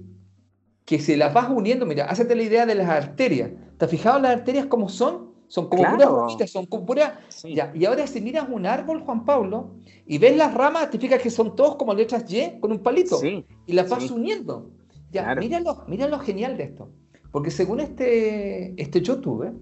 que 0.85 0.99
se 0.99 1.17
las 1.17 1.33
vas 1.33 1.49
uniendo, 1.51 1.87
mira, 1.87 2.07
hazte 2.07 2.35
la 2.35 2.43
idea 2.43 2.67
de 2.67 2.75
las 2.75 2.89
arterias. 2.89 3.51
¿Te 3.79 3.85
has 3.85 3.91
fijado 3.91 4.19
las 4.19 4.33
arterias 4.33 4.67
como 4.67 4.89
son? 4.89 5.30
Son 5.51 5.69
como 5.69 5.83
puras 5.83 5.97
Claro. 5.97 6.21
bolitas, 6.23 6.49
son 6.51 6.67
como 6.67 6.87
puras... 6.87 7.13
Sí. 7.29 7.55
Ya, 7.57 7.73
y 7.75 7.85
ahora 7.85 8.07
si 8.07 8.21
miras 8.21 8.47
un 8.49 8.67
árbol, 8.67 9.01
Juan 9.01 9.25
Pablo, 9.25 9.73
y 10.07 10.17
ves 10.19 10.37
las 10.37 10.55
ramas, 10.55 10.91
te 10.91 10.99
fijas 10.99 11.21
que 11.21 11.29
son 11.29 11.57
todos 11.57 11.75
como 11.75 11.93
letras 11.93 12.25
Y 12.33 12.61
con 12.61 12.71
un 12.71 12.79
palito. 12.79 13.17
Sí. 13.19 13.45
Y 13.67 13.73
las 13.73 13.89
vas 13.91 14.05
sí. 14.05 14.13
uniendo. 14.13 14.71
Ya, 15.11 15.25
Claro. 15.25 15.41
mira, 15.41 15.59
lo, 15.59 15.85
mira 15.89 16.07
lo 16.07 16.21
genial 16.21 16.57
de 16.57 16.63
esto. 16.65 16.89
Porque 17.33 17.51
según 17.51 17.81
este, 17.81 18.81
este 18.81 19.01
youtuber, 19.01 19.53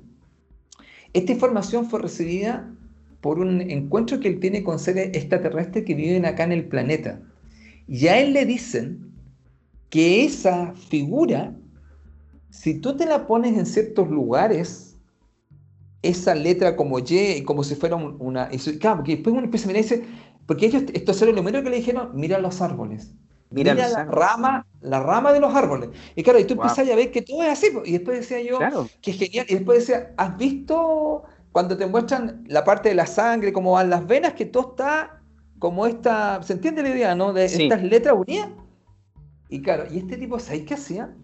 esta 1.15 1.33
información 1.33 1.87
fue 1.87 2.01
recibida 2.03 2.71
por 3.23 3.39
un 3.39 3.63
encuentro 3.63 4.21
que 4.21 4.29
él 4.29 4.41
tiene 4.41 4.63
con 4.63 4.79
seres 4.79 5.17
extraterrestres 5.17 5.87
que 5.87 5.95
viven 5.95 6.27
acá 6.27 6.45
en 6.45 6.53
el 6.53 6.69
planeta. 6.69 7.19
Y 7.87 8.09
a 8.09 8.21
él 8.21 8.35
le 8.35 8.45
dicen 8.45 9.11
que 9.89 10.27
esa 10.27 10.75
figura, 10.75 11.57
si 12.51 12.75
tú 12.79 12.95
te 12.95 13.07
la 13.07 13.27
pones 13.27 13.57
en 13.57 13.65
ciertos 13.65 14.11
lugares, 14.11 14.88
esa 16.03 16.35
letra 16.35 16.77
como 16.77 16.99
Y, 17.01 17.43
como 17.45 17.65
si 17.65 17.75
fuera 17.75 17.97
un- 17.97 18.17
una... 18.21 18.49
y 18.53 18.59
claro, 18.79 18.97
porque 18.99 19.17
después 19.17 19.33
uno 19.35 19.45
empieza 19.45 19.67
a 19.67 19.69
mirar 19.69 19.81
y 19.81 19.83
dice, 19.83 20.05
porque 20.47 20.67
ellos, 20.67 20.83
estos 20.93 21.17
seres 21.17 21.35
lo 21.35 21.43
primero 21.43 21.63
que 21.65 21.71
le 21.71 21.77
dijeron, 21.77 22.11
mira 22.15 22.39
los 22.39 22.61
árboles. 22.61 23.15
Mira 23.51 23.75
la 23.75 23.85
árboles. 23.87 24.07
rama, 24.09 24.67
la 24.81 25.01
rama 25.01 25.33
de 25.33 25.41
los 25.41 25.55
árboles. 25.55 25.91
Y 26.15 26.23
claro, 26.23 26.39
y 26.39 26.45
tú 26.45 26.55
Wow. 26.55 26.65
empiezas 26.67 26.93
a 26.93 26.97
ver 26.97 27.11
que 27.11 27.23
todo 27.23 27.43
es 27.43 27.49
así. 27.51 27.69
Y 27.85 27.93
después 27.93 28.19
decía 28.21 28.41
yo, 28.43 28.59
Claro. 28.59 28.89
que 29.01 29.13
genial. 29.13 29.47
Y 29.49 29.55
después 29.55 29.81
decía, 29.87 30.13
¿has 30.19 30.37
visto 30.37 31.23
cuando 31.53 31.77
te 31.77 31.87
muestran 31.87 32.45
la 32.47 32.63
parte 32.63 32.91
de 32.91 32.95
la 32.95 33.07
sangre, 33.07 33.53
cómo 33.53 33.73
van 33.73 33.89
las 33.91 34.07
venas, 34.07 34.35
que 34.35 34.45
todo 34.45 34.71
está 34.71 35.23
como 35.59 35.87
esta, 35.87 36.41
¿se 36.43 36.53
entiende 36.53 36.83
la 36.83 36.91
idea, 36.91 37.15
no? 37.15 37.33
De 37.33 37.49
Sí. 37.49 37.65
estas 37.65 37.83
letras 37.83 38.15
unidas. 38.17 38.51
Y 39.49 39.63
claro, 39.63 39.85
y 39.91 39.99
este 39.99 40.17
tipo, 40.19 40.39
¿sabes 40.39 40.63
qué 40.65 40.75
hacía? 40.75 41.15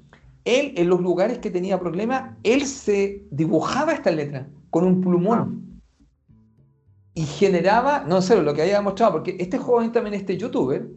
Él, 0.45 0.75
en 0.77 0.89
los 0.89 1.01
lugares 1.01 1.39
que 1.39 1.51
tenía 1.51 1.81
problemas, 1.81 2.37
él 2.43 2.67
se 2.67 3.27
dibujaba 3.31 3.93
estas 3.93 4.15
letras 4.15 4.47
con 4.71 4.85
un 4.85 5.01
plumón. 5.01 5.81
Y 7.15 7.23
generaba, 7.23 8.05
no 8.07 8.21
sé, 8.21 8.41
lo 8.43 8.55
que 8.55 8.63
había 8.63 8.77
demostrado, 8.77 9.13
porque 9.13 9.37
este 9.39 9.59
joven 9.59 9.93
también, 9.93 10.15
este 10.15 10.37
youtuber, 10.37 10.89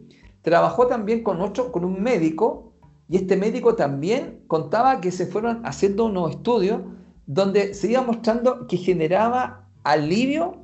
trabajó 0.42 0.86
también 0.86 1.22
con 1.22 1.40
otro, 1.40 1.70
con 1.70 1.84
un 1.84 2.02
médico, 2.02 2.72
y 3.08 3.16
este 3.16 3.36
médico 3.36 3.74
también 3.74 4.42
contaba 4.46 5.00
que 5.00 5.10
se 5.10 5.26
fueron 5.26 5.64
haciendo 5.64 6.06
unos 6.06 6.32
estudios 6.32 6.82
donde 7.26 7.72
se 7.74 7.90
iba 7.90 8.02
mostrando 8.02 8.66
que 8.66 8.76
generaba 8.76 9.68
alivio 9.84 10.56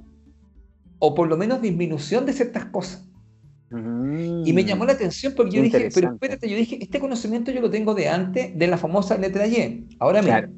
o 0.98 1.14
por 1.14 1.28
lo 1.28 1.36
menos 1.36 1.60
disminución 1.60 2.26
de 2.26 2.32
ciertas 2.32 2.66
cosas. 2.66 3.08
Y 3.70 4.52
me 4.52 4.64
llamó 4.64 4.84
la 4.84 4.92
atención 4.92 5.32
porque 5.36 5.56
yo 5.56 5.62
dije, 5.62 5.88
pero 5.92 6.12
espérate, 6.12 6.48
yo 6.48 6.56
dije, 6.56 6.78
este 6.80 7.00
conocimiento 7.00 7.50
yo 7.50 7.60
lo 7.60 7.70
tengo 7.70 7.94
de 7.94 8.08
antes 8.08 8.56
de 8.56 8.66
la 8.66 8.78
famosa 8.78 9.16
letra 9.18 9.46
Y. 9.46 9.88
Ahora 9.98 10.22
mira, 10.22 10.38
Claro. 10.42 10.52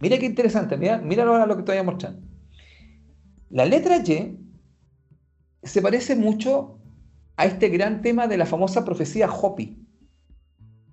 mira 0.00 0.18
qué 0.18 0.26
interesante, 0.26 0.76
mira, 0.76 0.98
mira 0.98 1.24
ahora 1.24 1.46
lo 1.46 1.56
que 1.56 1.62
te 1.64 1.72
voy 1.72 1.78
a 1.80 1.82
mostrar. 1.82 2.16
La 3.50 3.66
letra 3.66 4.02
Y 4.06 4.38
se 5.62 5.82
parece 5.82 6.16
mucho 6.16 6.78
a 7.36 7.44
este 7.46 7.68
gran 7.68 8.00
tema 8.00 8.26
de 8.26 8.36
la 8.36 8.46
famosa 8.46 8.84
profecía 8.84 9.30
Hopi. 9.30 9.78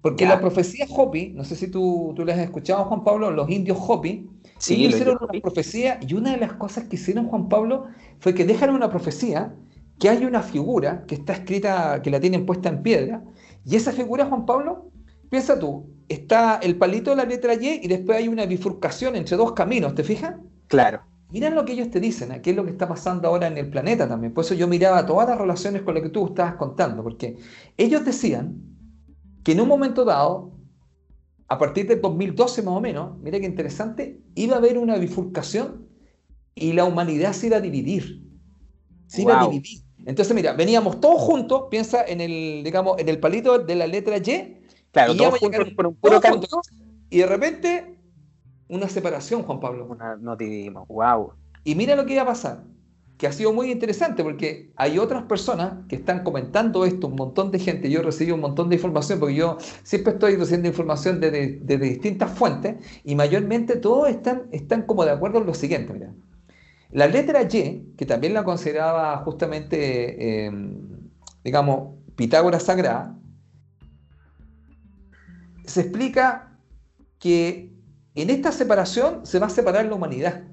Porque 0.01 0.23
Ya. 0.23 0.29
la 0.29 0.41
profecía 0.41 0.85
Hopi, 0.89 1.29
no 1.35 1.43
sé 1.43 1.55
si 1.55 1.67
tú, 1.67 2.13
tú 2.15 2.25
la 2.25 2.33
has 2.33 2.39
escuchado, 2.39 2.85
Juan 2.85 3.03
Pablo, 3.03 3.31
los 3.31 3.49
indios 3.49 3.77
Hopi, 3.79 4.29
Sí, 4.57 4.75
ellos 4.75 4.91
lo 4.91 4.97
hicieron 4.97 5.17
una 5.21 5.41
profecía 5.41 5.99
y 6.05 6.13
una 6.13 6.31
de 6.31 6.37
las 6.37 6.53
cosas 6.53 6.85
que 6.85 6.97
hicieron 6.97 7.27
Juan 7.27 7.47
Pablo 7.47 7.87
fue 8.19 8.33
que 8.33 8.43
dejaron 8.43 8.75
una 8.75 8.89
profecía 8.89 9.53
que 9.99 10.09
hay 10.09 10.25
una 10.25 10.41
figura 10.41 11.03
que 11.05 11.15
está 11.15 11.33
escrita, 11.33 12.01
que 12.01 12.09
la 12.09 12.19
tienen 12.19 12.45
puesta 12.45 12.69
en 12.69 12.81
piedra, 12.81 13.23
y 13.65 13.75
esa 13.75 13.91
figura, 13.91 14.25
Juan 14.25 14.45
Pablo, 14.45 14.91
piensa 15.29 15.59
tú, 15.59 15.89
está 16.07 16.57
el 16.57 16.77
palito 16.77 17.11
de 17.11 17.17
la 17.17 17.25
letra 17.25 17.53
Y 17.53 17.81
y 17.83 17.87
después 17.87 18.17
hay 18.17 18.27
una 18.27 18.45
bifurcación 18.45 19.15
entre 19.15 19.37
dos 19.37 19.51
caminos, 19.51 19.93
¿te 19.95 20.03
fijas? 20.03 20.35
Claro. 20.67 21.01
Miren 21.31 21.53
lo 21.53 21.63
que 21.63 21.73
ellos 21.73 21.91
te 21.91 21.99
dicen, 21.99 22.31
¿eh? 22.31 22.41
qué 22.41 22.51
es 22.51 22.55
lo 22.55 22.65
que 22.65 22.71
está 22.71 22.87
pasando 22.87 23.27
ahora 23.27 23.47
en 23.47 23.57
el 23.57 23.69
planeta 23.69 24.07
también. 24.07 24.33
Por 24.33 24.43
eso 24.43 24.55
yo 24.55 24.67
miraba 24.67 25.05
todas 25.05 25.29
las 25.29 25.37
relaciones 25.37 25.83
con 25.83 25.93
lo 25.93 26.01
que 26.01 26.09
tú 26.09 26.25
estabas 26.25 26.55
contando, 26.55 27.03
porque 27.03 27.37
ellos 27.77 28.03
decían 28.03 28.55
que 29.43 29.51
en 29.51 29.61
un 29.61 29.67
momento 29.67 30.05
dado, 30.05 30.51
a 31.47 31.57
partir 31.59 31.87
del 31.87 32.01
2012 32.01 32.63
más 32.63 32.73
o 32.73 32.81
menos, 32.81 33.19
mira 33.19 33.39
qué 33.39 33.45
interesante, 33.45 34.19
iba 34.33 34.55
a 34.55 34.57
haber 34.57 34.79
una 34.79 34.97
bifurcación 34.97 35.87
y 36.55 36.73
la 36.73 36.85
humanidad 36.85 37.33
se 37.33 37.47
iba 37.47 37.57
a 37.57 37.61
dividir. 37.61 38.23
Se 39.05 39.21
iba 39.21 39.39
a 39.39 39.47
dividir. 39.47 39.88
Entonces, 40.05 40.33
mira, 40.35 40.53
veníamos 40.53 40.99
todos 40.99 41.21
juntos, 41.21 41.63
piensa 41.69 42.03
en 42.05 42.21
el, 42.21 42.63
digamos, 42.63 42.97
en 42.99 43.09
el 43.09 43.19
palito 43.19 43.59
de 43.59 43.75
la 43.75 43.87
letra 43.87 44.17
Y, 44.17 44.57
Claro, 44.91 45.13
Y 45.13 45.17
todos 45.17 45.39
juntos 45.39 45.67
por 45.75 45.87
un 45.87 45.95
puro 45.95 46.19
juntos, 46.21 46.61
y 47.09 47.19
de 47.19 47.25
repente 47.27 47.95
una 48.69 48.87
separación, 48.87 49.43
Juan 49.43 49.59
Pablo. 49.59 49.85
Una- 49.89 50.15
Nos 50.15 50.37
dividimos. 50.37 50.87
Wow. 50.87 51.33
Y 51.63 51.75
mira 51.75 51.95
lo 51.95 52.05
que 52.05 52.13
iba 52.13 52.23
a 52.23 52.27
pasar. 52.27 52.63
que 53.17 53.27
ha 53.27 53.33
sido 53.33 53.51
muy 53.51 53.69
interesante 53.69 54.23
porque 54.23 54.71
hay 54.77 54.97
otras 54.97 55.23
personas 55.23 55.85
que 55.89 55.97
están 55.97 56.23
comentando 56.23 56.85
esto, 56.85 57.07
un 57.07 57.17
montón 57.17 57.51
de 57.51 57.59
gente, 57.59 57.89
yo 57.89 58.01
recibí 58.01 58.31
un 58.31 58.39
montón 58.39 58.69
de 58.69 58.75
información 58.75 59.19
porque 59.19 59.35
yo 59.35 59.57
siempre 59.83 60.13
estoy 60.13 60.37
recibiendo 60.37 60.69
información 60.69 61.19
desde, 61.19 61.59
distintas 61.77 62.31
fuentes 62.31 62.77
y 63.03 63.15
mayormente 63.15 63.75
todos 63.75 64.07
están, 64.07 64.43
están 64.53 64.83
como 64.83 65.03
de 65.03 65.11
acuerdo 65.11 65.39
en 65.39 65.47
lo 65.47 65.53
siguiente, 65.53 65.91
mira. 65.91 66.13
La 66.91 67.07
letra 67.07 67.43
Y, 67.43 67.93
que 67.97 68.05
también 68.05 68.33
la 68.33 68.43
consideraba 68.43 69.17
justamente, 69.17 70.47
eh, 70.47 70.51
digamos, 71.43 71.95
Pitágoras 72.15 72.63
Sagrada, 72.63 73.15
se 75.65 75.81
explica 75.81 76.57
que 77.19 77.71
en 78.15 78.29
esta 78.29 78.51
separación 78.51 79.25
se 79.25 79.39
va 79.39 79.47
a 79.47 79.51
separar 79.51 79.85
la 79.85 79.95
humanidad 79.95 80.43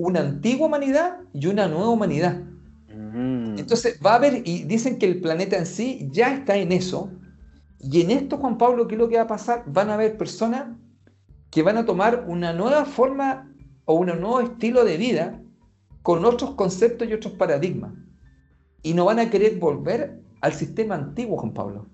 una 0.00 0.20
antigua 0.20 0.66
humanidad 0.66 1.18
y 1.32 1.46
una 1.46 1.68
nueva 1.68 1.90
humanidad. 1.90 2.42
Mm. 2.88 3.58
Entonces 3.58 4.00
va 4.04 4.12
a 4.12 4.16
haber, 4.16 4.42
y 4.46 4.64
dicen 4.64 4.98
que 4.98 5.06
el 5.06 5.20
planeta 5.20 5.58
en 5.58 5.66
sí 5.66 6.08
ya 6.10 6.34
está 6.34 6.56
en 6.56 6.72
eso, 6.72 7.10
y 7.78 8.00
en 8.00 8.10
esto, 8.10 8.38
Juan 8.38 8.58
Pablo, 8.58 8.88
¿qué 8.88 8.94
es 8.94 8.98
lo 8.98 9.08
que 9.08 9.16
va 9.16 9.22
a 9.22 9.26
pasar? 9.26 9.64
Van 9.66 9.90
a 9.90 9.94
haber 9.94 10.16
personas 10.16 10.76
que 11.50 11.62
van 11.62 11.76
a 11.76 11.84
tomar 11.84 12.24
una 12.28 12.52
nueva 12.52 12.84
forma 12.84 13.52
o 13.84 13.94
un 13.94 14.06
nuevo 14.06 14.40
estilo 14.40 14.84
de 14.84 14.96
vida 14.96 15.40
con 16.02 16.24
otros 16.24 16.54
conceptos 16.54 17.08
y 17.08 17.12
otros 17.12 17.34
paradigmas. 17.34 17.92
Y 18.82 18.94
no 18.94 19.04
van 19.04 19.18
a 19.18 19.30
querer 19.30 19.58
volver 19.58 20.20
al 20.40 20.52
sistema 20.54 20.94
antiguo, 20.94 21.38
Juan 21.38 21.52
Pablo. 21.52 21.86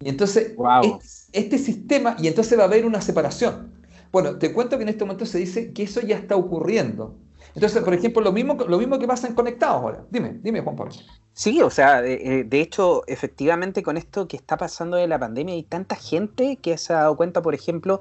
Y 0.00 0.08
entonces, 0.08 0.54
este, 0.82 1.38
este, 1.38 1.58
sistema, 1.58 2.16
y 2.18 2.26
entonces 2.26 2.58
va 2.58 2.62
a 2.62 2.66
haber 2.66 2.86
una 2.86 3.00
separación. 3.00 3.72
Bueno, 4.10 4.38
te 4.38 4.52
cuento 4.52 4.76
que 4.76 4.82
en 4.82 4.88
este 4.88 5.04
momento 5.04 5.26
se 5.26 5.38
dice 5.38 5.72
que 5.72 5.84
eso 5.84 6.00
ya 6.00 6.16
está 6.16 6.36
ocurriendo. 6.36 7.16
Entonces, 7.54 7.82
por 7.82 7.94
ejemplo, 7.94 8.22
lo 8.22 8.32
mismo, 8.32 8.54
lo 8.54 8.78
mismo 8.78 8.98
que 8.98 9.06
pasa 9.06 9.26
en 9.26 9.34
Conectados 9.34 9.76
ahora. 9.76 10.04
Dime, 10.10 10.38
dime, 10.42 10.60
Juan 10.62 10.76
Pablo. 10.76 10.94
Sí, 11.32 11.60
o 11.62 11.70
sea, 11.70 12.00
de, 12.00 12.44
de, 12.44 12.60
hecho, 12.60 13.02
efectivamente, 13.06 13.82
con 13.82 13.96
esto 13.96 14.26
que 14.26 14.36
está 14.36 14.56
pasando 14.56 14.96
de 14.96 15.06
la 15.06 15.18
pandemia, 15.18 15.54
hay 15.54 15.62
tanta 15.62 15.96
gente 15.96 16.56
que 16.56 16.76
se 16.78 16.92
ha 16.92 17.00
dado 17.00 17.16
cuenta, 17.16 17.42
por 17.42 17.54
ejemplo, 17.54 18.00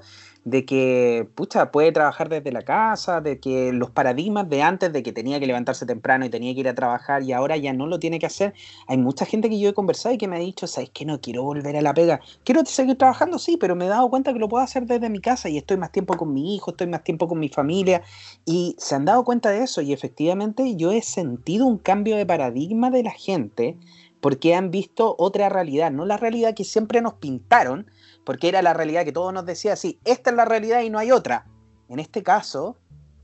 de 0.49 0.65
que, 0.65 1.27
pucha, 1.35 1.71
puede 1.71 1.91
trabajar 1.91 2.27
desde 2.27 2.51
la 2.51 2.63
casa, 2.63 3.21
de 3.21 3.39
que 3.39 3.71
los 3.71 3.91
paradigmas 3.91 4.49
de 4.49 4.63
antes, 4.63 4.91
de 4.91 5.03
que 5.03 5.13
tenía 5.13 5.39
que 5.39 5.45
levantarse 5.45 5.85
temprano 5.85 6.25
y 6.25 6.29
tenía 6.29 6.53
que 6.53 6.61
ir 6.61 6.67
a 6.67 6.73
trabajar 6.73 7.23
y 7.23 7.33
ahora 7.33 7.55
ya 7.57 7.71
no 7.73 7.85
lo 7.85 7.99
tiene 7.99 8.17
que 8.19 8.25
hacer, 8.25 8.53
hay 8.87 8.97
mucha 8.97 9.25
gente 9.25 9.49
que 9.49 9.59
yo 9.59 9.69
he 9.69 9.73
conversado 9.73 10.15
y 10.15 10.17
que 10.17 10.27
me 10.27 10.37
ha 10.37 10.39
dicho, 10.39 10.65
sabes 10.65 10.89
que 10.89 11.05
no 11.05 11.21
quiero 11.21 11.43
volver 11.43 11.77
a 11.77 11.81
la 11.81 11.93
pega, 11.93 12.19
quiero 12.43 12.65
seguir 12.65 12.97
trabajando, 12.97 13.37
sí, 13.37 13.57
pero 13.57 13.75
me 13.75 13.85
he 13.85 13.89
dado 13.89 14.09
cuenta 14.09 14.33
que 14.33 14.39
lo 14.39 14.49
puedo 14.49 14.63
hacer 14.63 14.85
desde 14.85 15.09
mi 15.09 15.19
casa 15.19 15.49
y 15.49 15.57
estoy 15.57 15.77
más 15.77 15.91
tiempo 15.91 16.15
con 16.15 16.33
mi 16.33 16.55
hijo, 16.55 16.71
estoy 16.71 16.87
más 16.87 17.03
tiempo 17.03 17.27
con 17.27 17.39
mi 17.39 17.49
familia 17.49 18.01
y 18.45 18.75
se 18.79 18.95
han 18.95 19.05
dado 19.05 19.23
cuenta 19.23 19.51
de 19.51 19.63
eso 19.63 19.81
y 19.81 19.93
efectivamente 19.93 20.75
yo 20.75 20.91
he 20.91 21.01
sentido 21.01 21.67
un 21.67 21.77
cambio 21.77 22.17
de 22.17 22.25
paradigma 22.25 22.89
de 22.89 23.03
la 23.03 23.11
gente 23.11 23.77
porque 24.21 24.55
han 24.55 24.71
visto 24.71 25.15
otra 25.17 25.49
realidad, 25.49 25.91
no 25.91 26.05
la 26.05 26.17
realidad 26.17 26.53
que 26.53 26.63
siempre 26.63 27.01
nos 27.01 27.13
pintaron, 27.13 27.85
porque 28.29 28.47
era 28.47 28.61
la 28.61 28.75
realidad 28.75 29.05
que 29.05 29.11
todos 29.11 29.33
nos 29.33 29.43
decía 29.43 29.73
así, 29.73 29.99
esta 30.05 30.29
es 30.29 30.35
la 30.35 30.45
realidad 30.45 30.81
y 30.81 30.91
no 30.91 30.99
hay 30.99 31.11
otra. 31.11 31.47
En 31.87 31.97
este 31.97 32.21
caso, 32.21 32.77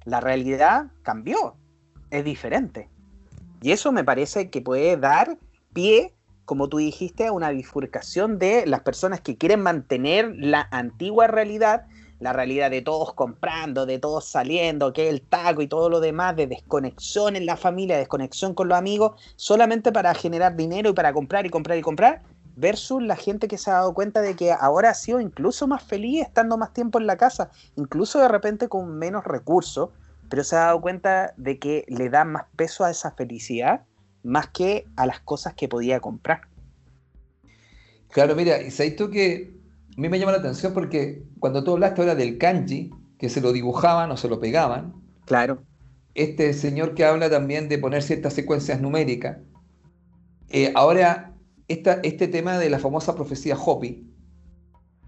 la 0.03 0.19
realidad 0.19 0.87
cambió, 1.03 1.57
es 2.09 2.25
diferente. 2.25 2.89
Y 3.61 3.71
eso 3.71 3.91
me 3.91 4.03
parece 4.03 4.49
que 4.49 4.61
puede 4.61 4.97
dar 4.97 5.37
pie, 5.73 6.15
como 6.45 6.69
tú 6.69 6.77
dijiste, 6.77 7.27
a 7.27 7.33
una 7.33 7.51
bifurcación 7.51 8.39
de 8.39 8.65
las 8.65 8.79
personas 8.79 9.21
que 9.21 9.37
quieren 9.37 9.61
mantener 9.61 10.33
la 10.39 10.67
antigua 10.71 11.27
realidad, 11.27 11.85
la 12.19 12.33
realidad 12.33 12.71
de 12.71 12.81
todos 12.81 13.13
comprando, 13.13 13.85
de 13.85 13.99
todos 13.99 14.25
saliendo, 14.25 14.91
que 14.91 15.07
el 15.07 15.21
taco 15.21 15.61
y 15.61 15.67
todo 15.67 15.87
lo 15.87 15.99
demás, 15.99 16.35
de 16.35 16.47
desconexión 16.47 17.35
en 17.35 17.45
la 17.45 17.57
familia, 17.57 17.95
desconexión 17.95 18.55
con 18.55 18.69
los 18.69 18.77
amigos, 18.79 19.21
solamente 19.35 19.91
para 19.91 20.15
generar 20.15 20.55
dinero 20.55 20.89
y 20.89 20.93
para 20.93 21.13
comprar 21.13 21.45
y 21.45 21.51
comprar 21.51 21.77
y 21.77 21.83
comprar, 21.83 22.23
versus 22.55 23.03
la 23.03 23.15
gente 23.15 23.47
que 23.47 23.57
se 23.57 23.69
ha 23.69 23.75
dado 23.75 23.93
cuenta 23.93 24.21
de 24.21 24.35
que 24.35 24.51
ahora 24.51 24.89
ha 24.89 24.93
sido 24.93 25.19
incluso 25.19 25.67
más 25.67 25.83
feliz 25.83 26.21
estando 26.21 26.57
más 26.57 26.73
tiempo 26.73 26.99
en 26.99 27.07
la 27.07 27.17
casa, 27.17 27.51
incluso 27.75 28.19
de 28.19 28.27
repente 28.27 28.69
con 28.69 28.97
menos 28.97 29.25
recursos, 29.25 29.89
pero 30.29 30.43
se 30.43 30.55
ha 30.55 30.65
dado 30.65 30.81
cuenta 30.81 31.33
de 31.37 31.59
que 31.59 31.85
le 31.87 32.09
da 32.09 32.23
más 32.25 32.45
peso 32.55 32.83
a 32.83 32.91
esa 32.91 33.11
felicidad 33.11 33.81
más 34.23 34.47
que 34.47 34.87
a 34.95 35.05
las 35.05 35.19
cosas 35.19 35.53
que 35.53 35.67
podía 35.67 35.99
comprar. 35.99 36.41
Claro, 38.09 38.35
mira, 38.35 38.61
y 38.61 38.71
sabes 38.71 38.95
tú 38.95 39.09
que 39.09 39.53
a 39.95 40.01
mí 40.01 40.09
me 40.09 40.17
llama 40.17 40.31
la 40.31 40.39
atención 40.39 40.73
porque 40.73 41.23
cuando 41.39 41.63
tú 41.63 41.73
hablaste 41.73 42.01
ahora 42.01 42.15
del 42.15 42.37
kanji, 42.37 42.91
que 43.19 43.29
se 43.29 43.39
lo 43.39 43.53
dibujaban 43.53 44.09
o 44.11 44.17
se 44.17 44.27
lo 44.27 44.39
pegaban, 44.39 44.93
claro. 45.25 45.61
Este 46.15 46.53
señor 46.53 46.95
que 46.95 47.03
habla 47.03 47.29
también 47.29 47.67
de 47.67 47.77
poner 47.77 48.01
ciertas 48.01 48.33
secuencias 48.33 48.79
numéricas, 48.79 49.37
eh, 50.49 50.71
ahora 50.75 51.34
este 51.67 52.27
tema 52.27 52.57
de 52.57 52.69
la 52.69 52.79
famosa 52.79 53.15
profecía 53.15 53.57
Hopi, 53.57 54.11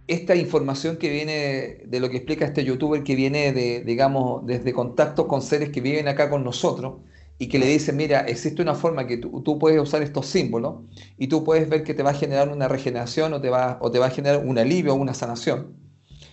esta 0.07 0.35
información 0.35 0.97
que 0.97 1.09
viene 1.09 1.83
de 1.85 1.99
lo 1.99 2.09
que 2.09 2.17
explica 2.17 2.45
este 2.45 2.63
youtuber 2.63 3.03
que 3.03 3.15
viene 3.15 3.51
de, 3.51 3.83
digamos, 3.83 4.45
desde 4.45 4.73
contactos 4.73 5.25
con 5.25 5.41
seres 5.41 5.69
que 5.69 5.81
viven 5.81 6.07
acá 6.07 6.29
con 6.29 6.43
nosotros 6.43 7.01
y 7.37 7.47
que 7.49 7.59
le 7.59 7.67
dicen, 7.67 7.97
mira, 7.97 8.21
existe 8.21 8.61
una 8.61 8.73
forma 8.73 9.05
que 9.05 9.17
tú, 9.17 9.59
puedes 9.59 9.79
usar 9.79 10.01
estos 10.01 10.25
símbolos 10.25 10.85
y 11.17 11.27
tú 11.27 11.43
puedes 11.43 11.69
ver 11.69 11.83
que 11.83 11.93
te 11.93 12.03
va 12.03 12.11
a 12.11 12.15
generar 12.15 12.49
una 12.49 12.67
regeneración 12.67 13.33
o 13.33 13.41
te 13.41 13.49
va, 13.49 13.77
o 13.81 13.91
te 13.91 13.99
va 13.99 14.07
a 14.07 14.09
generar 14.09 14.43
un 14.45 14.57
alivio 14.57 14.93
o 14.93 14.95
una 14.95 15.13
sanación. 15.13 15.75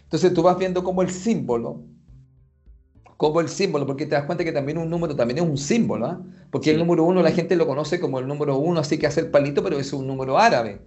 Entonces 0.05 0.33
tú 0.33 0.43
vas 0.43 0.57
viendo 0.57 0.85
cómo 0.85 1.03
el 1.03 1.11
símbolo 1.11 1.83
como 3.17 3.41
el 3.41 3.49
símbolo, 3.49 3.87
porque 3.87 4.07
te 4.07 4.15
das 4.15 4.25
cuenta 4.25 4.45
que 4.45 4.53
también 4.53 4.79
un 4.79 4.91
número 4.91 5.15
también 5.15 5.39
es 5.39 5.45
un 5.45 5.57
símbolo, 5.57 6.07
¿ah? 6.07 6.21
porque 6.51 6.71
el 6.71 6.79
número 6.79 7.05
uno 7.05 7.23
la 7.23 7.31
gente 7.31 7.57
lo 7.57 7.67
conoce 7.67 8.01
como 8.01 8.19
el 8.19 8.27
número 8.27 8.57
uno, 8.57 8.81
así 8.81 8.99
que 8.99 9.07
hace 9.07 9.21
el 9.21 9.31
palito, 9.31 9.63
pero 9.63 9.79
es 9.79 9.93
un 9.93 10.07
número 10.07 10.39
árabe. 10.39 10.81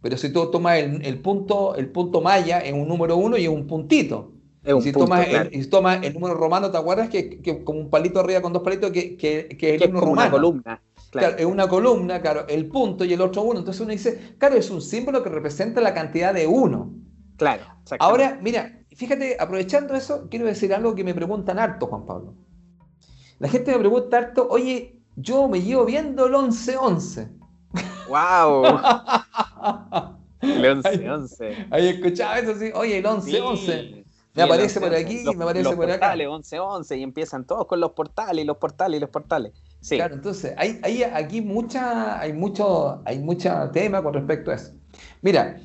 Pero 0.00 0.18
si 0.18 0.30
tú 0.30 0.50
tomas 0.50 0.78
el, 0.78 1.18
punto, 1.20 1.74
el 1.76 1.88
punto 1.88 2.20
maya 2.20 2.58
es 2.58 2.74
un 2.74 2.86
número 2.86 3.16
uno 3.16 3.38
y 3.38 3.44
es 3.44 3.48
un 3.48 3.66
puntito. 3.66 4.32
y 4.62 4.82
si 4.82 4.92
tomas, 4.92 5.26
el, 5.26 5.70
tomas 5.70 6.02
el 6.02 6.12
número 6.12 6.34
romano, 6.34 6.70
¿te 6.70 6.76
acuerdas? 6.76 7.08
Que, 7.08 7.40
que 7.40 7.64
como 7.64 7.80
un 7.80 7.88
palito 7.88 8.20
arriba 8.20 8.42
con 8.42 8.52
dos 8.52 8.62
palitos, 8.62 8.90
que, 8.90 9.16
que, 9.16 9.48
que 9.58 9.76
es 9.76 9.82
el 9.82 9.88
número 9.88 10.06
romano. 10.06 10.28
Una 10.28 10.30
columna. 10.30 10.82
Claro. 11.10 11.36
es 11.38 11.46
una 11.46 11.68
columna, 11.68 12.20
claro, 12.20 12.44
el 12.48 12.66
punto 12.66 13.04
y 13.04 13.12
el 13.12 13.20
otro 13.20 13.42
uno. 13.42 13.60
Entonces 13.60 13.80
uno 13.80 13.92
dice, 13.92 14.34
claro, 14.36 14.56
es 14.56 14.68
un 14.68 14.82
símbolo 14.82 15.22
que 15.22 15.30
representa 15.30 15.80
la 15.80 15.94
cantidad 15.94 16.34
de 16.34 16.46
uno. 16.46 16.92
Claro. 17.36 17.62
Ahora, 17.98 18.38
mira, 18.42 18.80
fíjate, 18.94 19.36
aprovechando 19.38 19.94
eso, 19.94 20.28
quiero 20.30 20.46
decir 20.46 20.72
algo 20.72 20.94
que 20.94 21.04
me 21.04 21.14
preguntan 21.14 21.58
harto, 21.58 21.86
Juan 21.86 22.06
Pablo. 22.06 22.34
La 23.38 23.48
gente 23.48 23.72
me 23.72 23.78
pregunta 23.78 24.18
harto, 24.18 24.46
oye, 24.48 25.00
yo 25.16 25.48
me 25.48 25.60
llevo 25.60 25.84
viendo 25.84 26.26
el 26.26 26.34
11-11. 26.34 27.28
¡Wow! 28.08 28.64
el 30.40 30.64
11-11. 30.64 31.68
Ahí 31.70 31.88
escuchaba 31.88 32.38
eso, 32.38 32.54
sí, 32.58 32.70
oye, 32.74 32.98
el 32.98 33.04
11-11. 33.04 34.04
me 34.34 34.42
aparece 34.42 34.80
por 34.80 34.94
aquí, 34.94 35.24
me 35.36 35.44
aparece 35.44 35.74
por 35.74 35.90
acá. 35.90 36.08
Portales, 36.10 36.28
11-11, 36.28 36.98
y 36.98 37.02
empiezan 37.02 37.44
todos 37.46 37.66
con 37.66 37.80
los 37.80 37.92
portales, 37.92 38.44
y 38.44 38.46
los 38.46 38.56
portales, 38.56 38.98
y 38.98 39.00
los 39.00 39.10
portales. 39.10 39.52
Sí. 39.80 39.96
Claro, 39.96 40.14
entonces, 40.14 40.54
hay, 40.56 40.80
hay 40.82 41.02
aquí 41.02 41.42
mucha, 41.42 42.18
hay 42.18 42.32
mucho, 42.32 43.02
hay 43.04 43.18
mucha 43.18 43.70
tema 43.72 44.02
con 44.02 44.14
respecto 44.14 44.50
a 44.50 44.54
eso. 44.54 44.72
Mira, 45.22 45.60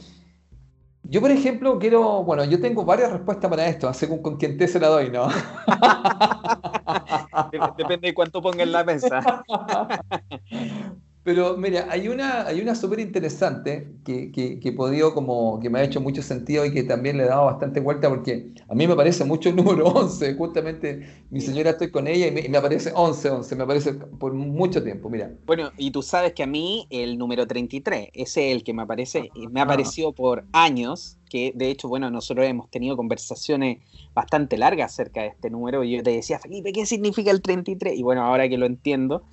yo, 1.10 1.22
por 1.22 1.32
ejemplo, 1.32 1.80
quiero, 1.80 2.24
bueno, 2.24 2.46
yo 2.46 2.62
tengo 2.62 2.86
varias 2.86 3.12
respuestas 3.12 3.50
para 3.50 3.68
esto, 3.68 3.92
según 3.94 4.22
con 4.22 4.38
quién 4.38 4.58
te 4.58 4.68
se 4.68 4.80
la 4.80 4.90
doy, 4.90 5.10
¿no? 5.10 5.28
Depende 7.78 8.08
de 8.08 8.14
cuánto 8.14 8.42
ponga 8.42 8.64
en 8.64 8.72
la 8.72 8.84
mesa. 8.84 9.44
Pero 11.24 11.58
mira, 11.58 11.88
hay 11.90 12.08
una, 12.08 12.48
hay 12.48 12.62
una 12.62 12.76
súper 12.76 13.00
interesante 13.00 13.92
que, 14.06 14.32
que, 14.32 14.60
que, 14.60 14.70
he 14.70 14.72
podido 14.72 15.14
como, 15.14 15.60
que 15.60 15.70
me 15.70 15.80
ha 15.80 15.84
hecho 15.84 16.00
mucho 16.00 16.22
sentido 16.22 16.66
y 16.66 16.72
que 16.72 16.84
también 16.84 17.18
le 17.18 17.24
he 17.24 17.28
dado 17.28 17.46
bastante 17.46 17.82
vuelta 17.82 18.10
porque 18.10 18.54
a 18.68 18.74
mí 18.74 18.88
me 18.88 18.96
parece 18.96 19.26
mucho 19.26 19.50
el 19.50 19.58
número 19.58 19.88
11, 19.90 20.36
justamente 20.36 21.08
mi 21.30 21.42
señora 21.42 21.72
estoy 21.72 21.92
con 21.92 22.08
ella 22.08 22.28
y 22.28 22.32
me, 22.32 22.48
me 22.48 22.58
aparece 22.58 22.92
11, 22.96 23.30
11, 23.30 23.56
me 23.58 23.64
aparece 23.64 23.94
por 23.94 24.34
mucho 24.34 24.82
tiempo, 24.82 25.10
mira. 25.10 25.32
Bueno, 25.46 25.72
y 25.78 25.92
tú 25.92 26.02
sabes 26.02 26.34
que 26.34 26.44
a 26.44 26.48
mí 26.48 26.88
el 26.90 27.18
número 27.18 27.46
33, 27.46 28.10
ese 28.14 28.50
es 28.50 28.56
el 28.56 28.64
que 28.64 28.74
me 28.74 28.84
aparece, 28.84 29.30
me 29.52 29.60
ha 29.60 29.64
aparecido 29.64 30.14
por 30.14 30.46
años, 30.54 31.18
que 31.30 31.52
de 31.54 31.70
hecho, 31.70 31.90
bueno, 31.90 32.10
nosotros 32.10 32.46
hemos 32.46 32.70
tenido 32.70 32.96
conversaciones 32.96 33.80
bastante 34.14 34.58
largas 34.58 34.94
acerca 34.94 35.22
de 35.22 35.28
este 35.28 35.50
número 35.50 35.84
y 35.84 35.98
yo 35.98 36.04
te 36.04 36.12
decía, 36.12 36.40
Felipe, 36.40 36.72
¿qué 36.72 36.86
significa 36.86 37.30
el 37.32 37.42
33? 37.42 37.98
Y 37.98 38.04
bueno, 38.04 38.24
ahora 38.24 38.50
que 38.50 38.58
lo 38.58 38.66
entiendo, 38.66 39.24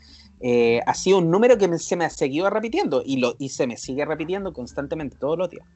eh, 0.40 0.81
ha 0.87 0.94
sido 0.94 1.18
un 1.18 1.31
número 1.31 1.57
que 1.57 1.79
se 1.79 1.96
me 1.96 2.05
ha 2.05 2.11
seguido 2.11 2.51
repitiendo 2.51 3.03
y, 3.05 3.49
se 3.49 3.66
me 3.66 3.77
sigue 3.77 4.05
repitiendo 4.05 4.53
constantemente 4.53 5.16
todos 5.18 5.38
los 5.38 5.51
días. 5.51 5.66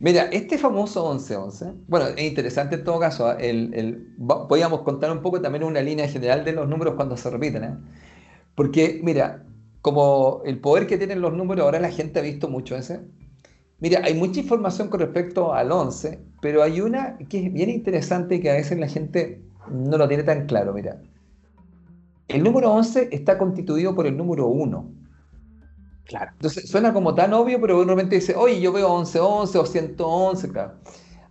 Mira, 0.00 0.24
este 0.30 0.58
famoso 0.58 1.12
1111, 1.12 1.72
bueno, 1.88 2.06
es 2.08 2.22
interesante 2.22 2.76
en 2.76 2.84
todo 2.84 3.00
caso, 3.00 3.26
¿ah? 3.26 3.36
el, 3.40 4.14
podríamos 4.48 4.82
contar 4.82 5.10
un 5.10 5.22
poco 5.22 5.40
también 5.40 5.64
una 5.64 5.80
línea 5.80 6.06
general 6.06 6.44
de 6.44 6.52
los 6.52 6.68
números 6.68 6.94
cuando 6.94 7.16
se 7.16 7.28
repiten, 7.30 7.64
¿eh? 7.64 7.76
porque 8.54 9.00
mira, 9.02 9.44
como 9.80 10.42
el 10.44 10.60
poder 10.60 10.86
que 10.86 10.98
tienen 10.98 11.20
los 11.20 11.32
números, 11.32 11.64
ahora 11.64 11.80
la 11.80 11.90
gente 11.90 12.20
ha 12.20 12.22
visto 12.22 12.48
mucho 12.48 12.76
ese. 12.76 13.00
Mira, 13.80 14.02
hay 14.04 14.14
mucha 14.14 14.40
información 14.40 14.88
con 14.88 15.00
respecto 15.00 15.52
al 15.52 15.72
11, 15.72 16.20
pero 16.40 16.62
hay 16.62 16.80
una 16.80 17.16
que 17.28 17.46
es 17.46 17.52
bien 17.52 17.70
interesante 17.70 18.36
y 18.36 18.40
que 18.40 18.50
a 18.50 18.54
veces 18.54 18.78
la 18.78 18.88
gente 18.88 19.40
no 19.70 19.96
lo 19.96 20.08
tiene 20.08 20.24
tan 20.24 20.46
claro, 20.46 20.72
mira. 20.72 21.00
El 22.28 22.42
número 22.42 22.70
11 22.72 23.08
está 23.10 23.38
constituido 23.38 23.94
por 23.94 24.06
el 24.06 24.16
número 24.16 24.46
1. 24.48 24.90
Claro. 26.04 26.30
Entonces 26.32 26.68
suena 26.68 26.92
como 26.92 27.14
tan 27.14 27.32
obvio, 27.32 27.60
pero 27.60 27.76
uno 27.76 27.86
realmente 27.86 28.16
dice, 28.16 28.34
oye, 28.34 28.60
yo 28.60 28.72
veo 28.72 28.88
11, 28.88 29.18
11 29.18 29.58
o 29.58 29.66
111, 29.66 30.48
claro. 30.50 30.74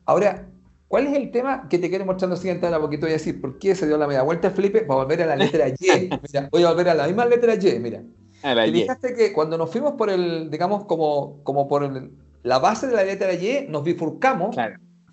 Ahora, 0.05 0.47
¿cuál 0.87 1.07
es 1.07 1.15
el 1.15 1.31
tema 1.31 1.67
que 1.69 1.79
te 1.79 1.89
quiero 1.89 2.05
mostrar 2.05 2.27
en 2.27 2.31
la 2.31 2.37
siguiente 2.37 2.67
hora? 2.67 2.79
Porque 2.79 2.97
te 2.97 3.05
voy 3.05 3.11
a 3.11 3.13
decir, 3.13 3.39
¿por 3.39 3.59
qué 3.59 3.75
se 3.75 3.87
dio 3.87 3.97
la 3.97 4.07
media 4.07 4.23
vuelta 4.23 4.51
Felipe? 4.51 4.81
Para 4.81 5.01
volver 5.01 5.21
a 5.21 5.25
la 5.27 5.35
letra 5.35 5.67
Y. 5.69 5.75
Mira, 6.33 6.49
voy 6.51 6.63
a 6.63 6.69
volver 6.69 6.89
a 6.89 6.93
la 6.95 7.07
misma 7.07 7.25
letra 7.25 7.55
Y, 7.55 7.79
mira. 7.79 8.03
Te 8.41 8.71
fijaste 8.71 9.15
que 9.15 9.33
cuando 9.33 9.57
nos 9.57 9.71
fuimos 9.71 9.93
por 9.93 10.09
el, 10.09 10.49
digamos, 10.49 10.85
como, 10.85 11.43
como 11.43 11.67
por 11.67 12.11
la 12.43 12.59
base 12.59 12.87
de 12.87 12.95
la 12.95 13.03
letra 13.03 13.33
Y, 13.33 13.67
nos 13.67 13.83
bifurcamos 13.83 14.55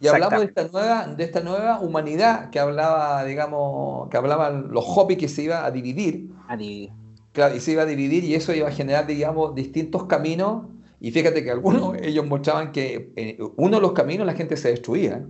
y 0.05 0.09
hablamos 0.09 0.41
de 0.41 0.47
esta, 0.47 0.69
nueva, 0.69 1.07
de 1.07 1.25
esta 1.25 1.41
nueva 1.41 1.81
humanidad 1.81 2.51
que 2.51 2.59
hablaba, 2.59 3.25
digamos, 3.25 4.09
que 4.11 4.17
hablaban 4.19 4.71
los 4.71 4.85
hobbies 4.85 5.19
que 5.19 5.29
se 5.29 5.45
iba 5.45 5.65
a 5.65 5.71
dividir. 5.71 6.31
A 6.47 6.57
dividir. 6.57 6.91
Claro, 7.33 7.57
y 7.57 7.61
se 7.61 7.73
iba 7.73 7.83
a 7.83 7.87
dividir 7.87 8.23
y 8.23 8.35
eso 8.35 8.53
iba 8.53 8.69
a 8.69 8.71
generar, 8.71 9.07
digamos, 9.07 9.55
distintos 9.55 10.05
caminos. 10.05 10.67
Y 11.01 11.11
fíjate 11.11 11.43
que 11.43 11.51
algunos, 11.51 11.97
ellos 12.03 12.27
mostraban 12.27 12.73
que 12.73 13.13
eh, 13.17 13.39
uno 13.57 13.77
de 13.77 13.83
los 13.83 13.93
caminos 13.93 14.27
la 14.27 14.35
gente 14.35 14.57
se 14.59 14.69
destruía. 14.69 15.25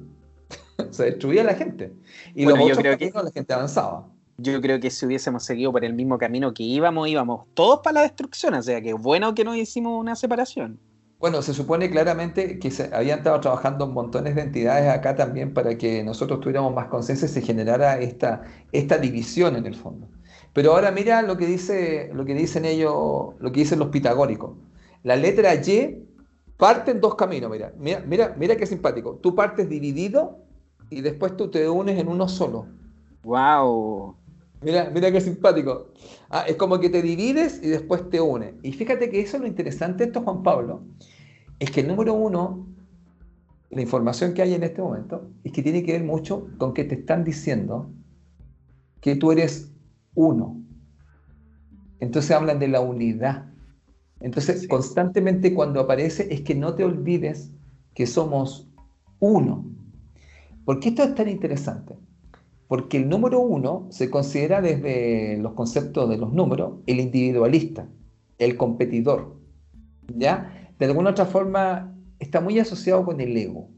se 0.91 1.05
destruía 1.05 1.45
la 1.45 1.55
gente. 1.55 1.93
Y 2.35 2.45
los 2.45 2.59
otros 2.59 2.79
caminos 2.79 2.99
que... 2.99 3.23
la 3.23 3.31
gente 3.33 3.55
avanzaba. 3.55 4.09
Yo 4.39 4.61
creo 4.61 4.81
que 4.81 4.91
si 4.91 5.07
hubiésemos 5.07 5.45
seguido 5.45 5.71
por 5.71 5.85
el 5.85 5.95
mismo 5.95 6.19
camino 6.19 6.53
que 6.53 6.65
íbamos, 6.65 7.07
íbamos 7.07 7.47
todos 7.55 7.81
para 7.85 7.95
la 7.95 8.03
destrucción. 8.03 8.55
O 8.55 8.63
sea 8.63 8.83
que 8.83 8.93
bueno 8.93 9.35
que 9.37 9.45
no 9.45 9.55
hicimos 9.55 10.01
una 10.01 10.17
separación. 10.17 10.81
Bueno, 11.25 11.41
se 11.41 11.55
supone 11.55 11.89
claramente 11.89 12.59
que 12.59 12.71
se 12.71 12.95
habían 12.95 13.21
estado 13.21 13.41
trabajando 13.41 13.87
montones 13.87 14.35
de 14.35 14.43
entidades 14.43 14.91
acá 14.91 15.17
también 15.17 15.55
para 15.55 15.79
que 15.79 16.05
nosotros 16.05 16.41
tuviéramos 16.41 16.75
más 16.75 16.89
conciencia 16.89 17.25
y 17.25 17.31
se 17.31 17.41
generara 17.41 17.99
esta, 17.99 18.43
esta 18.73 18.99
división 18.99 19.57
en 19.57 19.65
el 19.65 19.75
fondo. 19.75 20.07
Pero 20.53 20.73
ahora 20.73 20.91
mira 20.91 21.23
lo 21.23 21.39
que, 21.39 21.47
dice, 21.47 22.11
lo 22.13 22.27
que 22.27 22.35
dicen 22.35 22.67
ellos, 22.67 23.37
lo 23.39 23.53
que 23.53 23.61
dicen 23.61 23.79
los 23.79 23.89
pitagóricos. 23.89 24.59
La 25.03 25.17
letra 25.17 25.55
Y 25.55 26.05
parte 26.59 26.91
en 26.91 27.01
dos 27.01 27.15
caminos, 27.15 27.51
mira, 27.51 27.73
mira, 27.79 28.05
mira, 28.07 28.35
mira 28.37 28.57
qué 28.57 28.67
simpático. 28.67 29.19
Tú 29.23 29.35
partes 29.35 29.67
dividido 29.67 30.41
y 30.91 31.01
después 31.01 31.39
tú 31.39 31.51
te 31.51 31.67
unes 31.71 31.99
en 31.99 32.09
uno 32.09 32.29
solo. 32.29 32.67
Wow. 33.23 34.15
Mira, 34.61 34.91
mira 34.91 35.11
qué 35.11 35.23
simpático. 35.23 35.89
Ah, 36.29 36.45
es 36.47 36.57
como 36.57 36.81
que 36.81 36.91
te 36.91 37.01
divides 37.01 37.61
y 37.63 37.69
después 37.69 38.11
te 38.11 38.21
unes. 38.21 38.55
Y 38.63 38.73
fíjate 38.73 39.09
que 39.09 39.21
eso 39.21 39.37
es 39.39 39.43
lo 39.43 39.47
interesante 39.47 40.05
de 40.05 40.09
esto, 40.09 40.23
Juan 40.23 40.43
Pablo, 40.43 40.83
es 41.59 41.71
que 41.71 41.81
el 41.81 41.89
número 41.89 42.15
uno, 42.15 42.67
la 43.71 43.83
información 43.83 44.35
que 44.35 44.43
hay 44.43 44.55
en 44.55 44.63
este 44.63 44.83
momento, 44.83 45.31
es 45.45 45.53
que 45.53 45.63
tiene 45.63 45.83
que 45.83 45.93
ver 45.93 46.05
mucho 46.05 46.49
con 46.59 46.75
que 46.75 46.85
te 46.85 46.97
están 46.97 47.25
diciendo 47.25 47.91
que 49.01 49.17
tú 49.17 49.33
eres 49.33 49.73
uno. 50.15 50.61
Entonces 52.01 52.31
hablan 52.31 52.59
de 52.59 52.69
la 52.69 52.81
unidad. 52.81 53.47
Entonces, 54.21 54.67
constantemente 54.69 55.55
cuando 55.55 55.81
aparece 55.81 56.33
es 56.33 56.41
que 56.41 56.55
no 56.55 56.75
te 56.75 56.85
olvides 56.85 57.51
que 57.95 58.07
somos 58.07 58.69
uno. 59.21 59.65
¿Por 60.65 60.81
qué 60.81 60.91
esto 60.91 61.03
es 61.03 61.15
tan 61.15 61.29
interesante? 61.29 61.95
Porque 62.69 62.97
el 62.97 63.09
número 63.09 63.41
uno 63.41 63.87
se 63.91 64.11
considera 64.11 64.63
desde 64.63 65.37
los 65.39 65.53
conceptos 65.53 66.09
de 66.09 66.17
los 66.17 66.33
números 66.33 66.79
el 66.87 67.01
individualista, 67.01 67.87
el 68.39 68.57
competidor. 68.57 69.37
¿Ya? 70.17 70.64
De 70.79 70.87
alguna 70.87 71.11
otra 71.11 71.27
forma 71.27 71.95
está 72.19 72.41
muy 72.41 72.59
asociado 72.59 73.05
con 73.05 73.21
el 73.21 73.37
ego. 73.37 73.69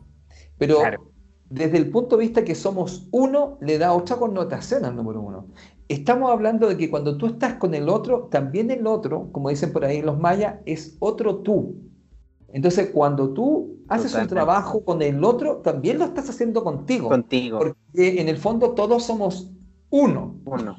Pero 0.58 0.80
desde 1.48 1.78
el 1.78 1.90
punto 1.90 2.16
de 2.16 2.24
vista 2.24 2.44
que 2.44 2.54
somos 2.54 3.08
uno, 3.12 3.58
le 3.60 3.78
da 3.78 3.92
otra 3.92 4.16
connotación 4.16 4.84
al 4.84 4.96
número 4.96 5.20
uno 5.20 5.48
estamos 5.88 6.30
hablando 6.30 6.68
de 6.68 6.76
que 6.76 6.90
cuando 6.90 7.16
tú 7.16 7.26
estás 7.26 7.54
con 7.54 7.74
el 7.74 7.88
otro, 7.88 8.28
también 8.30 8.70
el 8.70 8.86
otro, 8.86 9.30
como 9.32 9.50
dicen 9.50 9.72
por 9.72 9.84
ahí 9.84 10.02
los 10.02 10.18
mayas, 10.18 10.56
es 10.66 10.96
otro 10.98 11.38
tú. 11.38 11.76
Entonces, 12.48 12.90
cuando 12.92 13.32
tú 13.32 13.80
haces 13.88 14.14
un 14.14 14.26
trabajo 14.26 14.84
con 14.84 15.02
el 15.02 15.22
otro, 15.24 15.56
también 15.58 15.98
lo 15.98 16.04
estás 16.04 16.30
haciendo 16.30 16.64
contigo. 16.64 17.08
Contigo. 17.08 17.58
Porque 17.58 18.20
en 18.20 18.28
el 18.28 18.38
fondo 18.38 18.70
todos 18.70 19.04
somos 19.04 19.50
uno. 19.90 20.36
Uno. 20.44 20.76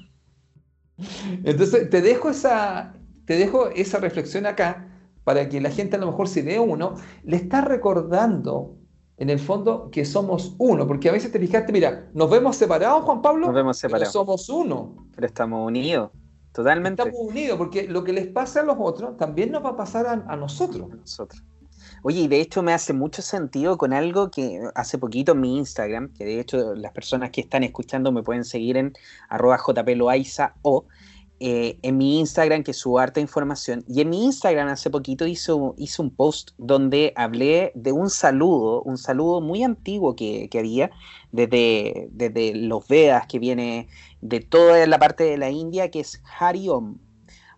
Entonces, 1.44 1.90
te 1.90 2.02
dejo 2.02 2.30
esa, 2.30 2.96
te 3.26 3.38
dejo 3.38 3.70
esa 3.70 4.00
reflexión 4.00 4.46
acá 4.46 4.87
para 5.28 5.50
que 5.50 5.60
la 5.60 5.72
gente 5.72 5.98
a 5.98 6.00
lo 6.00 6.06
mejor 6.06 6.30
si 6.30 6.42
ve 6.42 6.58
uno, 6.58 6.96
le 7.26 7.36
está 7.36 7.60
recordando 7.60 8.78
en 9.18 9.30
el 9.30 9.40
fondo 9.40 9.92
que 9.92 10.06
somos 10.06 10.56
uno, 10.58 10.88
porque 10.88 11.10
a 11.10 11.12
veces 11.12 11.34
te 11.34 11.38
fijaste, 11.38 11.74
mira, 11.74 12.10
nos 12.14 12.30
vemos 12.30 12.56
separados, 12.56 13.04
Juan 13.04 13.22
Pablo, 13.22 13.48
nos 13.48 13.56
vemos 13.56 13.78
separados. 13.78 14.14
Pero 14.14 14.26
somos 14.26 14.48
uno. 14.48 15.10
Pero 15.14 15.28
estamos 15.28 15.68
unidos, 15.68 16.12
totalmente. 16.54 17.02
Estamos 17.02 17.30
unidos, 17.30 17.58
porque 17.58 17.90
lo 17.90 18.06
que 18.06 18.14
les 18.14 18.28
pasa 18.28 18.62
a 18.62 18.64
los 18.64 18.78
otros 18.80 19.18
también 19.18 19.52
nos 19.52 19.66
va 19.66 19.72
a 19.72 19.76
pasar 19.76 20.08
a, 20.08 20.36
nosotros. 20.38 20.88
nosotros. 20.92 21.44
Oye, 22.04 22.22
y 22.22 22.28
de 22.30 22.40
hecho 22.40 22.64
me 22.64 22.72
hace 22.72 22.94
mucho 22.94 23.22
sentido 23.22 23.78
con 23.78 23.92
algo 23.92 24.32
que 24.32 24.62
hace 24.76 24.98
poquito 24.98 25.34
en 25.34 25.42
mi 25.42 25.58
Instagram, 25.58 26.14
que 26.14 26.24
de 26.24 26.40
hecho 26.40 26.74
las 26.74 26.94
personas 26.94 27.32
que 27.32 27.42
están 27.42 27.64
escuchando 27.64 28.14
me 28.14 28.24
pueden 28.24 28.46
seguir 28.46 28.78
en 28.78 28.94
arroba 29.28 29.58
jploaiza 29.58 30.54
o 30.62 30.86
eh, 31.40 31.78
en 31.84 31.98
mi 31.98 32.20
Instagram 32.20 32.64
que 32.64 32.74
subo 32.74 32.98
harta 32.98 33.20
información. 33.20 33.84
Y 33.88 34.02
en 34.02 34.10
mi 34.10 34.26
Instagram 34.26 34.70
hace 34.70 34.90
poquito 34.90 35.28
hizo, 35.28 35.76
hizo 35.78 36.02
un 36.02 36.10
post 36.10 36.52
donde 36.58 37.14
hablé 37.16 37.72
de 37.76 37.92
un 37.92 38.10
saludo, 38.10 38.82
un 38.82 38.98
saludo 38.98 39.40
muy 39.40 39.64
antiguo 39.64 40.16
que, 40.16 40.50
había 40.58 40.90
desde, 41.32 42.10
desde, 42.12 42.56
los 42.56 42.88
Vedas, 42.88 43.28
que 43.28 43.38
viene 43.38 43.88
de 44.22 44.40
toda 44.40 44.86
la 44.88 44.98
parte 44.98 45.26
de 45.26 45.38
la 45.38 45.52
India, 45.52 45.92
que 45.92 46.00
es 46.00 46.22
Hari 46.40 46.70
Om. 46.70 46.98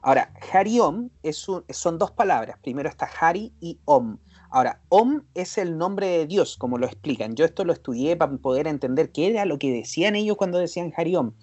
Ahora, 0.01 0.33
Hari 0.51 0.79
Om 0.79 1.09
es 1.23 1.47
son 1.69 1.97
dos 1.97 2.11
palabras. 2.11 2.57
Primero 2.61 2.89
está 2.89 3.09
Hari 3.19 3.53
y 3.61 3.79
Om. 3.85 4.17
Ahora, 4.49 4.81
Om 4.89 5.21
es 5.35 5.57
el 5.57 5.77
nombre 5.77 6.07
de 6.07 6.27
Dios, 6.27 6.57
como 6.57 6.77
lo 6.77 6.85
explican. 6.85 7.35
Yo 7.35 7.45
esto 7.45 7.63
lo 7.63 7.71
estudié 7.71 8.17
para 8.17 8.35
poder 8.37 8.67
entender 8.67 9.11
qué 9.11 9.27
era 9.27 9.45
lo 9.45 9.59
que 9.59 9.71
decían 9.71 10.15
ellos 10.15 10.37
cuando 10.37 10.57
decían 10.57 10.91
Hari 10.95 11.15
Om. 11.15 11.33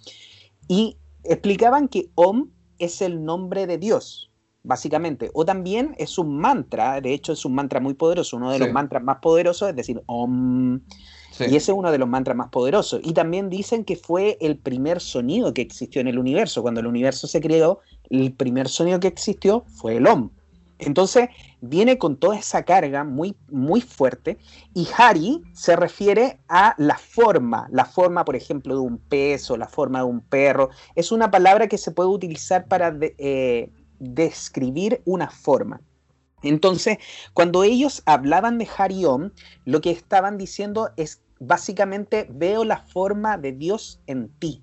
Y 0.68 0.98
explicaban 1.28 1.88
que 1.88 2.10
Om 2.14 2.50
es 2.78 3.02
el 3.02 3.24
nombre 3.24 3.66
de 3.66 3.78
Dios, 3.78 4.30
básicamente, 4.62 5.30
o 5.34 5.44
también 5.44 5.94
es 5.98 6.18
un 6.18 6.38
mantra, 6.38 7.00
de 7.00 7.12
hecho 7.12 7.32
es 7.32 7.44
un 7.44 7.54
mantra 7.54 7.80
muy 7.80 7.94
poderoso, 7.94 8.36
uno 8.36 8.52
de 8.52 8.58
los 8.58 8.72
mantras 8.72 9.02
más 9.02 9.18
poderosos, 9.18 9.70
es 9.70 9.76
decir, 9.76 10.02
Om. 10.06 10.80
Y 11.38 11.56
ese 11.56 11.70
es 11.72 11.76
uno 11.76 11.92
de 11.92 11.98
los 11.98 12.08
mantras 12.08 12.36
más 12.36 12.48
poderosos. 12.48 13.00
Y 13.04 13.12
también 13.12 13.50
dicen 13.50 13.84
que 13.84 13.96
fue 13.96 14.38
el 14.40 14.56
primer 14.56 15.00
sonido 15.00 15.52
que 15.52 15.60
existió 15.60 16.00
en 16.00 16.08
el 16.08 16.18
universo. 16.18 16.62
Cuando 16.62 16.80
el 16.80 16.86
universo 16.86 17.26
se 17.26 17.42
creó, 17.42 17.80
el 18.08 18.32
primer 18.32 18.68
sonido 18.68 18.98
que 19.00 19.08
existió 19.08 19.64
fue 19.66 19.96
el 19.96 20.06
Om. 20.06 20.30
Entonces 20.78 21.28
viene 21.60 21.98
con 21.98 22.16
toda 22.16 22.36
esa 22.36 22.62
carga 22.64 23.04
muy, 23.04 23.36
muy 23.48 23.80
fuerte 23.80 24.38
y 24.74 24.86
Hari 24.96 25.42
se 25.54 25.74
refiere 25.74 26.38
a 26.48 26.74
la 26.78 26.98
forma, 26.98 27.66
la 27.70 27.84
forma, 27.84 28.24
por 28.24 28.36
ejemplo, 28.36 28.74
de 28.74 28.80
un 28.80 28.98
pez 28.98 29.50
o 29.50 29.56
la 29.56 29.68
forma 29.68 30.00
de 30.00 30.04
un 30.04 30.20
perro. 30.20 30.70
Es 30.94 31.12
una 31.12 31.30
palabra 31.30 31.66
que 31.66 31.78
se 31.78 31.92
puede 31.92 32.10
utilizar 32.10 32.66
para 32.66 32.94
eh, 33.00 33.70
describir 33.98 35.00
una 35.06 35.30
forma. 35.30 35.80
Entonces, 36.42 36.98
cuando 37.32 37.64
ellos 37.64 38.02
hablaban 38.04 38.58
de 38.58 38.68
Om, 39.06 39.30
lo 39.64 39.80
que 39.80 39.90
estaban 39.90 40.36
diciendo 40.36 40.90
es 40.96 41.22
básicamente 41.40 42.26
veo 42.30 42.64
la 42.64 42.78
forma 42.78 43.38
de 43.38 43.52
Dios 43.52 44.00
en 44.06 44.28
ti. 44.38 44.62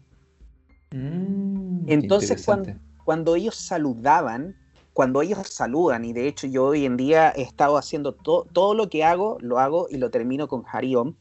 Mm, 0.91 1.85
Entonces, 1.87 2.45
cuando, 2.45 2.73
cuando 3.03 3.35
ellos 3.35 3.55
saludaban, 3.55 4.55
cuando 4.93 5.21
ellos 5.21 5.39
saludan, 5.47 6.05
y 6.05 6.13
de 6.13 6.27
hecho 6.27 6.47
yo 6.47 6.65
hoy 6.65 6.85
en 6.85 6.97
día 6.97 7.33
he 7.35 7.41
estado 7.41 7.77
haciendo 7.77 8.13
todo 8.13 8.73
lo 8.75 8.89
que 8.89 9.03
hago, 9.03 9.37
lo 9.41 9.59
hago 9.59 9.87
y 9.89 9.97
lo 9.97 10.09
termino 10.11 10.47
con 10.47 10.63
Hariom. 10.71 11.15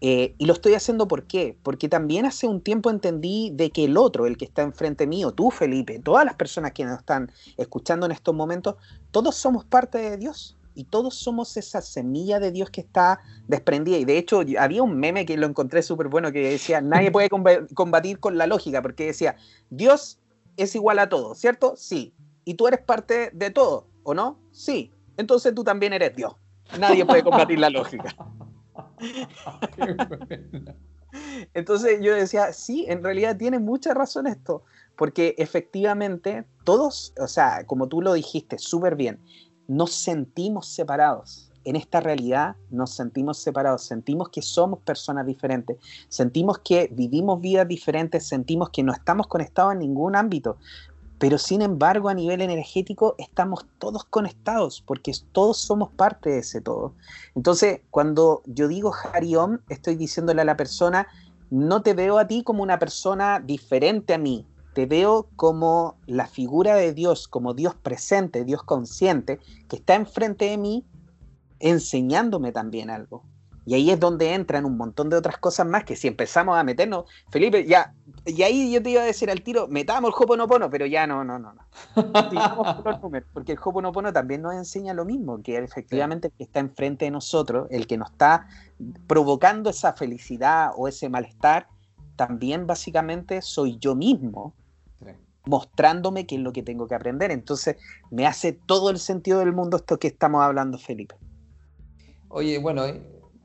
Eh, 0.00 0.34
y 0.36 0.44
lo 0.44 0.52
estoy 0.52 0.74
haciendo 0.74 1.08
¿por 1.08 1.24
qué? 1.24 1.56
Porque 1.62 1.88
también 1.88 2.26
hace 2.26 2.46
un 2.46 2.60
tiempo 2.60 2.90
entendí 2.90 3.50
de 3.54 3.70
que 3.70 3.84
el 3.84 3.96
otro, 3.96 4.26
el 4.26 4.36
que 4.36 4.44
está 4.44 4.60
enfrente 4.60 5.06
mío, 5.06 5.32
tú 5.32 5.50
Felipe, 5.50 5.98
todas 5.98 6.26
las 6.26 6.34
personas 6.34 6.72
que 6.72 6.84
nos 6.84 6.98
están 6.98 7.32
escuchando 7.56 8.04
en 8.04 8.12
estos 8.12 8.34
momentos, 8.34 8.76
todos 9.10 9.34
somos 9.34 9.64
parte 9.64 9.96
de 9.96 10.18
Dios 10.18 10.58
y 10.74 10.84
todos 10.84 11.14
somos 11.14 11.56
esa 11.56 11.80
semilla 11.80 12.40
de 12.40 12.52
Dios 12.52 12.68
que 12.68 12.82
está 12.82 13.20
desprendida. 13.48 13.96
Y 13.96 14.04
de 14.04 14.18
hecho 14.18 14.42
había 14.58 14.82
un 14.82 14.98
meme 14.98 15.24
que 15.24 15.38
lo 15.38 15.46
encontré 15.46 15.82
súper 15.82 16.08
bueno 16.08 16.32
que 16.32 16.50
decía, 16.50 16.82
nadie 16.82 17.10
puede 17.10 17.30
combatir 17.30 18.18
con 18.18 18.36
la 18.36 18.46
lógica, 18.46 18.82
porque 18.82 19.06
decía, 19.06 19.36
Dios 19.70 20.18
es 20.58 20.74
igual 20.74 20.98
a 20.98 21.08
todo, 21.08 21.34
¿cierto? 21.34 21.74
Sí, 21.76 22.12
y 22.44 22.54
tú 22.54 22.66
eres 22.66 22.80
parte 22.80 23.30
de 23.32 23.50
todo, 23.50 23.86
¿o 24.02 24.14
no? 24.14 24.38
Sí. 24.52 24.92
Entonces 25.16 25.54
tú 25.54 25.64
también 25.64 25.92
eres 25.92 26.14
Dios. 26.16 26.34
Nadie 26.78 27.04
puede 27.04 27.22
combatir 27.22 27.58
la 27.58 27.70
lógica. 27.70 28.14
Entonces 31.54 32.00
yo 32.00 32.14
decía, 32.14 32.52
sí, 32.52 32.86
en 32.88 33.02
realidad 33.02 33.36
tiene 33.36 33.58
mucha 33.58 33.94
razón 33.94 34.26
esto, 34.26 34.64
porque 34.96 35.34
efectivamente 35.38 36.44
todos, 36.64 37.12
o 37.20 37.28
sea, 37.28 37.64
como 37.66 37.88
tú 37.88 38.00
lo 38.02 38.14
dijiste 38.14 38.58
súper 38.58 38.96
bien, 38.96 39.20
nos 39.66 39.92
sentimos 39.92 40.66
separados. 40.68 41.50
en 41.66 41.76
esta 41.76 41.98
realidad 41.98 42.56
nos 42.68 42.90
sentimos 42.90 43.38
separados, 43.38 43.84
sentimos 43.84 44.28
que 44.28 44.42
somos 44.42 44.80
personas 44.80 45.24
diferentes, 45.24 45.78
sentimos 46.08 46.58
que 46.58 46.90
vivimos 46.92 47.40
vidas 47.40 47.66
diferentes, 47.66 48.26
sentimos 48.26 48.68
que 48.68 48.82
no 48.82 48.92
estamos 48.92 49.28
conectados 49.28 49.72
en 49.72 49.78
ningún 49.78 50.14
ámbito, 50.14 50.58
pero 51.18 51.38
sin 51.38 51.62
embargo 51.62 52.08
a 52.08 52.14
nivel 52.14 52.40
energético 52.40 53.14
estamos 53.18 53.66
todos 53.78 54.04
conectados 54.04 54.82
porque 54.82 55.12
todos 55.32 55.58
somos 55.58 55.90
parte 55.90 56.30
de 56.30 56.38
ese 56.38 56.60
todo. 56.60 56.94
Entonces, 57.34 57.80
cuando 57.90 58.42
yo 58.46 58.68
digo 58.68 58.92
Hariom, 59.12 59.58
estoy 59.68 59.96
diciéndole 59.96 60.42
a 60.42 60.44
la 60.44 60.56
persona, 60.56 61.06
no 61.50 61.82
te 61.82 61.94
veo 61.94 62.18
a 62.18 62.26
ti 62.26 62.42
como 62.42 62.62
una 62.62 62.78
persona 62.78 63.40
diferente 63.40 64.14
a 64.14 64.18
mí, 64.18 64.46
te 64.74 64.86
veo 64.86 65.28
como 65.36 65.96
la 66.06 66.26
figura 66.26 66.74
de 66.74 66.92
Dios, 66.92 67.28
como 67.28 67.54
Dios 67.54 67.74
presente, 67.76 68.44
Dios 68.44 68.62
consciente, 68.64 69.38
que 69.68 69.76
está 69.76 69.94
enfrente 69.94 70.46
de 70.46 70.58
mí 70.58 70.84
enseñándome 71.60 72.50
también 72.52 72.90
algo. 72.90 73.22
Y 73.66 73.74
ahí 73.74 73.90
es 73.90 73.98
donde 73.98 74.34
entran 74.34 74.64
un 74.64 74.76
montón 74.76 75.08
de 75.10 75.16
otras 75.16 75.38
cosas 75.38 75.66
más 75.66 75.84
que 75.84 75.96
si 75.96 76.08
empezamos 76.08 76.56
a 76.56 76.64
meternos, 76.64 77.04
Felipe, 77.30 77.66
ya, 77.66 77.94
y 78.26 78.42
ahí 78.42 78.72
yo 78.72 78.82
te 78.82 78.90
iba 78.90 79.02
a 79.02 79.06
decir 79.06 79.30
al 79.30 79.42
tiro, 79.42 79.68
metamos 79.68 80.10
el 80.10 80.22
Hoponopono, 80.22 80.68
pero 80.70 80.86
ya 80.86 81.06
no, 81.06 81.24
no, 81.24 81.38
no, 81.38 81.54
no. 81.54 81.62
porque 83.32 83.52
el 83.52 83.58
Hoponopono 83.62 84.12
también 84.12 84.42
nos 84.42 84.54
enseña 84.54 84.92
lo 84.92 85.04
mismo, 85.04 85.42
que 85.42 85.56
efectivamente 85.56 86.28
el 86.28 86.34
que 86.34 86.44
está 86.44 86.60
enfrente 86.60 87.06
de 87.06 87.10
nosotros, 87.10 87.66
el 87.70 87.86
que 87.86 87.96
nos 87.96 88.10
está 88.10 88.46
provocando 89.06 89.70
esa 89.70 89.94
felicidad 89.94 90.72
o 90.76 90.88
ese 90.88 91.08
malestar, 91.08 91.68
también 92.16 92.66
básicamente 92.66 93.40
soy 93.42 93.78
yo 93.78 93.94
mismo 93.94 94.54
mostrándome 95.46 96.26
qué 96.26 96.36
es 96.36 96.40
lo 96.40 96.52
que 96.52 96.62
tengo 96.62 96.86
que 96.88 96.94
aprender. 96.94 97.30
Entonces, 97.30 97.76
me 98.10 98.26
hace 98.26 98.52
todo 98.52 98.90
el 98.90 98.98
sentido 98.98 99.40
del 99.40 99.52
mundo 99.52 99.76
esto 99.76 99.98
que 99.98 100.08
estamos 100.08 100.42
hablando, 100.42 100.78
Felipe. 100.78 101.16
Oye, 102.28 102.58
bueno, 102.58 102.84
eh, 102.84 103.00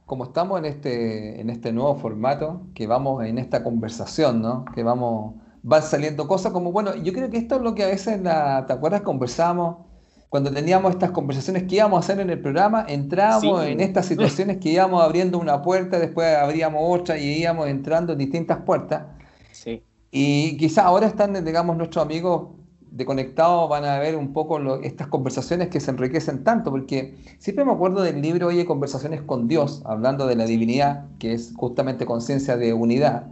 como 0.10 0.24
estamos 0.24 0.58
en 0.58 0.66
este, 0.66 1.40
en 1.40 1.52
este 1.52 1.72
nuevo 1.72 1.96
formato, 1.96 2.64
que 2.74 2.88
vamos 2.88 3.24
en 3.24 3.38
esta 3.38 3.64
conversación, 3.64 4.42
¿no? 4.42 4.66
Que 4.74 4.82
vamos, 4.82 5.36
van 5.62 5.84
saliendo 5.84 6.28
cosas 6.28 6.52
como, 6.52 6.72
bueno, 6.72 6.96
yo 6.96 7.14
creo 7.14 7.30
que 7.30 7.38
esto 7.38 7.58
es 7.58 7.62
lo 7.62 7.76
que 7.76 7.84
a 7.84 7.88
veces, 7.90 8.20
la, 8.20 8.66
¿te 8.66 8.74
acuerdas? 8.74 9.04
Conversamos 9.04 9.86
cuando 10.28 10.52
teníamos 10.52 10.94
estas 10.94 11.12
conversaciones 11.12 11.66
que 11.66 11.76
íbamos 11.76 11.98
a 11.98 12.00
hacer 12.00 12.20
en 12.20 12.32
el 12.32 12.42
programa, 12.42 12.86
entrábamos 12.88 13.64
en 13.66 13.82
estas 13.82 14.08
situaciones 14.08 14.58
que 14.58 14.70
íbamos 14.70 15.04
abriendo 15.04 15.38
una 15.38 15.62
puerta, 15.62 16.00
después 16.00 16.36
abríamos 16.36 16.82
otra 16.84 17.20
y 17.20 17.42
íbamos 17.42 17.68
entrando 17.68 18.14
en 18.14 18.18
distintas 18.18 18.58
puertas. 18.66 19.04
Sí. 19.52 19.84
Y 20.10 20.58
quizá 20.58 20.86
ahora 20.86 21.06
están, 21.06 21.46
digamos, 21.46 21.78
nuestros 21.78 22.04
amigos 22.04 22.48
de 22.92 23.06
conectados 23.06 23.70
van 23.70 23.86
a 23.86 24.00
ver 24.00 24.16
un 24.16 24.34
poco 24.34 24.60
estas 24.82 25.08
conversaciones 25.08 25.70
que 25.70 25.80
se 25.80 25.92
enriquecen 25.92 26.44
tanto, 26.44 26.72
porque 26.72 27.16
siempre 27.38 27.66
me 27.66 27.72
acuerdo 27.72 28.02
del 28.02 28.22
libro 28.22 28.48
Oye, 28.48 28.66
Conversaciones 28.66 29.22
con 29.22 29.48
Dios, 29.48 29.82
hablando 29.86 30.28
de 30.28 30.36
la 30.36 30.46
divinidad, 30.46 31.06
que 31.20 31.34
es 31.34 31.54
justamente 31.56 32.06
conciencia 32.06 32.58
de 32.58 32.74
unidad. 32.74 33.28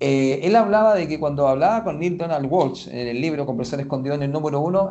Eh, 0.00 0.40
él 0.42 0.56
hablaba 0.56 0.94
de 0.94 1.06
que 1.06 1.20
cuando 1.20 1.46
hablaba 1.46 1.84
con 1.84 2.00
Neil 2.00 2.18
Donald 2.18 2.46
Walsh 2.50 2.88
en 2.88 3.06
el 3.06 3.20
libro 3.20 3.46
Conversaciones 3.46 3.86
con 3.86 4.02
Dios 4.02 4.16
en 4.16 4.24
el 4.24 4.32
número 4.32 4.60
uno, 4.60 4.90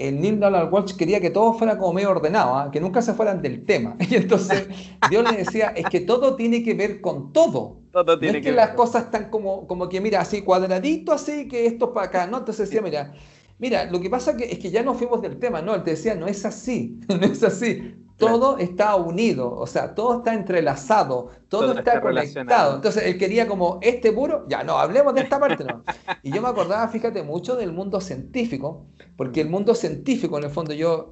el 0.00 0.20
Neil 0.20 0.40
Donald 0.40 0.72
Walsh 0.72 0.96
quería 0.96 1.20
que 1.20 1.30
todo 1.30 1.52
fuera 1.54 1.76
como 1.76 1.92
medio 1.92 2.10
ordenado, 2.10 2.54
¿ah? 2.56 2.70
que 2.70 2.80
nunca 2.80 3.02
se 3.02 3.12
fueran 3.12 3.42
del 3.42 3.64
tema. 3.64 3.96
Y 4.10 4.16
entonces 4.16 4.66
Dios 5.10 5.30
le 5.30 5.38
decía, 5.38 5.68
es 5.76 5.86
que 5.86 6.00
todo 6.00 6.36
tiene 6.36 6.62
que 6.62 6.74
ver 6.74 7.00
con 7.00 7.32
todo. 7.32 7.76
Todo 7.92 8.18
tiene 8.18 8.32
no 8.32 8.38
es 8.38 8.44
que, 8.44 8.52
las 8.52 8.70
cosas 8.70 9.04
están 9.04 9.28
como, 9.30 9.66
como 9.66 9.88
que, 9.88 10.00
mira, 10.00 10.20
así 10.20 10.42
cuadradito, 10.42 11.12
así 11.12 11.48
que 11.48 11.66
esto 11.66 11.86
es 11.86 11.90
para 11.92 12.06
acá, 12.06 12.26
¿no? 12.26 12.38
Entonces 12.38 12.68
decía, 12.68 12.82
mira, 12.82 13.12
mira, 13.60 13.84
lo 13.84 14.00
que 14.00 14.10
pasa 14.10 14.36
que, 14.36 14.44
es 14.50 14.58
que 14.58 14.70
ya 14.70 14.82
no 14.82 14.94
fuimos 14.94 15.22
del 15.22 15.38
tema, 15.38 15.62
¿no? 15.62 15.74
Él 15.74 15.84
te 15.84 15.92
decía, 15.92 16.14
no 16.14 16.26
es 16.26 16.44
así, 16.44 16.98
no 17.08 17.20
es 17.20 17.42
así. 17.42 17.94
Todo 18.16 18.58
está 18.58 18.96
unido, 18.96 19.50
o 19.50 19.66
sea, 19.66 19.94
todo 19.94 20.18
está 20.18 20.34
entrelazado, 20.34 21.30
todo, 21.48 21.78
está, 21.78 22.02
conectado. 22.02 22.76
Entonces 22.76 23.04
él 23.06 23.16
quería 23.16 23.48
como 23.48 23.78
este 23.80 24.12
puro, 24.12 24.44
ya 24.46 24.62
no, 24.62 24.76
hablemos 24.76 25.14
de 25.14 25.22
esta 25.22 25.40
parte, 25.40 25.64
no. 25.64 25.82
Y 26.22 26.30
yo 26.30 26.42
me 26.42 26.48
acordaba, 26.48 26.86
fíjate, 26.88 27.22
mucho 27.22 27.56
del 27.56 27.72
mundo 27.72 27.98
científico, 28.02 28.84
porque 29.16 29.40
el 29.40 29.48
mundo 29.48 29.74
científico, 29.74 30.36
en 30.36 30.44
el 30.44 30.50
fondo, 30.50 30.74
yo 30.74 31.08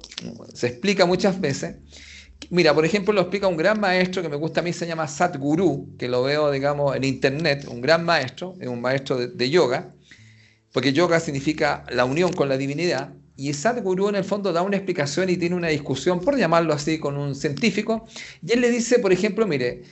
se 0.53 0.67
explica 0.67 1.07
muchas 1.07 1.41
veces. 1.41 1.77
Mira, 2.51 2.75
por 2.75 2.85
ejemplo, 2.85 3.11
lo 3.11 3.21
explica 3.21 3.47
un 3.47 3.57
gran 3.57 3.79
maestro 3.79 4.21
que 4.21 4.29
me 4.29 4.35
gusta 4.35 4.59
a 4.59 4.63
mí, 4.63 4.71
se 4.71 4.85
llama 4.85 5.07
Sadhguru, 5.07 5.97
que 5.97 6.07
lo 6.07 6.21
veo, 6.21 6.51
digamos, 6.51 6.95
en 6.95 7.05
internet, 7.05 7.67
un 7.67 7.81
gran 7.81 8.05
maestro, 8.05 8.53
es 8.59 8.67
un 8.67 8.81
maestro 8.81 9.17
de 9.17 9.49
yoga, 9.49 9.95
porque 10.71 10.93
yoga 10.93 11.19
significa 11.19 11.83
la 11.89 12.05
unión 12.05 12.33
con 12.33 12.49
la 12.49 12.57
divinidad, 12.57 13.13
y 13.35 13.53
Sadhguru 13.53 14.09
en 14.09 14.15
el 14.15 14.25
fondo 14.25 14.51
da 14.51 14.61
una 14.61 14.75
explicación 14.75 15.29
y 15.29 15.37
tiene 15.37 15.55
una 15.55 15.69
discusión, 15.69 16.19
por 16.19 16.37
llamarlo 16.37 16.73
así, 16.73 16.99
con 16.99 17.15
un 17.17 17.35
científico, 17.35 18.05
y 18.45 18.51
él 18.51 18.61
le 18.61 18.69
dice, 18.69 18.99
por 18.99 19.13
ejemplo, 19.13 19.47
mire, 19.47 19.83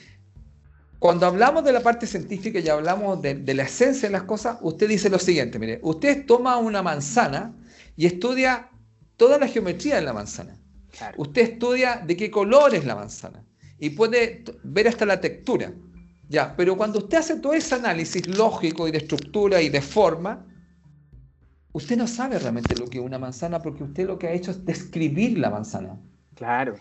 cuando 0.98 1.26
hablamos 1.26 1.64
de 1.64 1.72
la 1.72 1.80
parte 1.80 2.06
científica 2.06 2.58
y 2.58 2.68
hablamos 2.68 3.22
de, 3.22 3.54
la 3.54 3.62
esencia 3.62 4.08
de 4.08 4.12
las 4.12 4.24
cosas, 4.24 4.58
usted 4.62 4.88
dice 4.88 5.08
lo 5.08 5.18
siguiente, 5.18 5.58
mire, 5.58 5.78
usted 5.82 6.26
toma 6.26 6.56
una 6.58 6.82
manzana 6.82 7.54
y 7.96 8.06
estudia 8.06 8.68
toda 9.16 9.38
la 9.38 9.46
geometría 9.46 9.96
de 9.96 10.02
la 10.02 10.12
manzana. 10.12 10.58
Usted 11.16 11.42
estudia 11.42 12.02
de 12.04 12.16
qué 12.16 12.30
color 12.30 12.74
es 12.74 12.84
la 12.84 12.96
manzana 12.96 13.44
y 13.78 13.90
puede 13.90 14.42
ver 14.64 14.88
hasta 14.88 15.06
la 15.06 15.20
textura. 15.20 15.72
Ya, 16.28 16.54
pero 16.56 16.76
cuando 16.76 16.98
usted 16.98 17.18
hace 17.18 17.36
todo 17.36 17.54
ese 17.54 17.76
análisis 17.76 18.26
lógico 18.26 18.88
y 18.88 18.90
de 18.90 18.98
estructura 18.98 19.62
y 19.62 19.68
de 19.68 19.80
forma, 19.80 20.44
usted 21.72 21.96
no 21.96 22.06
sabe 22.06 22.38
realmente 22.38 22.74
lo 22.76 22.86
que 22.86 22.98
es 22.98 23.04
una 23.04 23.18
manzana 23.18 23.60
porque 23.60 23.84
usted 23.84 24.06
lo 24.06 24.18
que 24.18 24.28
ha 24.28 24.32
hecho 24.32 24.50
es 24.50 24.64
describir 24.64 25.38
la 25.38 25.50
manzana. 25.50 25.98
Claro. 26.34 26.74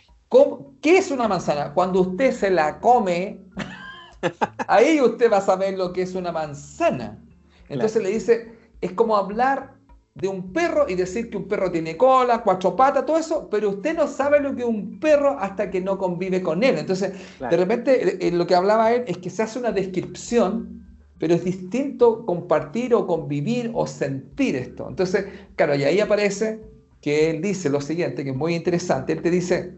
¿Qué 0.81 0.97
es 0.97 1.11
una 1.11 1.27
manzana? 1.27 1.73
Cuando 1.73 2.01
usted 2.01 2.33
se 2.33 2.49
la 2.49 2.79
come, 2.79 3.45
ahí 4.67 4.99
usted 5.01 5.31
va 5.31 5.37
a 5.37 5.41
saber 5.41 5.77
lo 5.77 5.93
que 5.93 6.01
es 6.01 6.15
una 6.15 6.31
manzana. 6.31 7.23
Entonces 7.69 8.01
le 8.01 8.09
dice, 8.09 8.57
es 8.81 8.91
como 8.93 9.15
hablar 9.15 9.77
de 10.15 10.27
un 10.27 10.51
perro 10.51 10.89
y 10.89 10.95
decir 10.95 11.29
que 11.29 11.37
un 11.37 11.47
perro 11.47 11.71
tiene 11.71 11.95
cola, 11.95 12.41
cuatro 12.41 12.75
patas, 12.75 13.05
todo 13.05 13.17
eso, 13.17 13.47
pero 13.51 13.69
usted 13.69 13.95
no 13.95 14.07
sabe 14.07 14.39
lo 14.39 14.55
que 14.55 14.63
es 14.63 14.67
un 14.67 14.99
perro 14.99 15.37
hasta 15.39 15.69
que 15.69 15.79
no 15.79 15.97
convive 15.97 16.41
con 16.41 16.63
él. 16.63 16.77
Entonces, 16.79 17.13
de 17.39 17.57
repente, 17.57 18.07
eh, 18.07 18.17
eh, 18.21 18.31
lo 18.31 18.47
que 18.47 18.55
hablaba 18.55 18.91
él 18.91 19.03
es 19.05 19.19
que 19.19 19.29
se 19.29 19.43
hace 19.43 19.59
una 19.59 19.71
descripción 19.71 20.86
pero 21.19 21.33
es 21.33 21.43
distinto 21.43 22.25
compartir 22.25 22.93
o 22.93 23.07
convivir 23.07 23.71
o 23.73 23.87
sentir 23.87 24.55
esto. 24.55 24.87
Entonces, 24.89 25.25
claro, 25.55 25.75
y 25.75 25.83
ahí 25.83 25.99
aparece 25.99 26.61
que 27.01 27.29
él 27.29 27.41
dice 27.41 27.69
lo 27.69 27.81
siguiente, 27.81 28.23
que 28.23 28.31
es 28.31 28.35
muy 28.35 28.55
interesante. 28.55 29.13
Él 29.13 29.21
te 29.21 29.31
dice, 29.31 29.73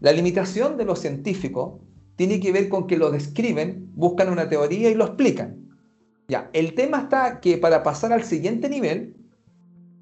la 0.00 0.12
limitación 0.12 0.76
de 0.76 0.84
lo 0.84 0.96
científico 0.96 1.80
tiene 2.16 2.40
que 2.40 2.52
ver 2.52 2.68
con 2.68 2.86
que 2.86 2.96
lo 2.96 3.10
describen, 3.10 3.90
buscan 3.94 4.30
una 4.30 4.48
teoría 4.48 4.90
y 4.90 4.94
lo 4.94 5.04
explican. 5.04 5.66
Ya, 6.28 6.50
el 6.52 6.74
tema 6.74 7.02
está 7.02 7.40
que 7.40 7.58
para 7.58 7.82
pasar 7.82 8.12
al 8.12 8.24
siguiente 8.24 8.68
nivel, 8.68 9.14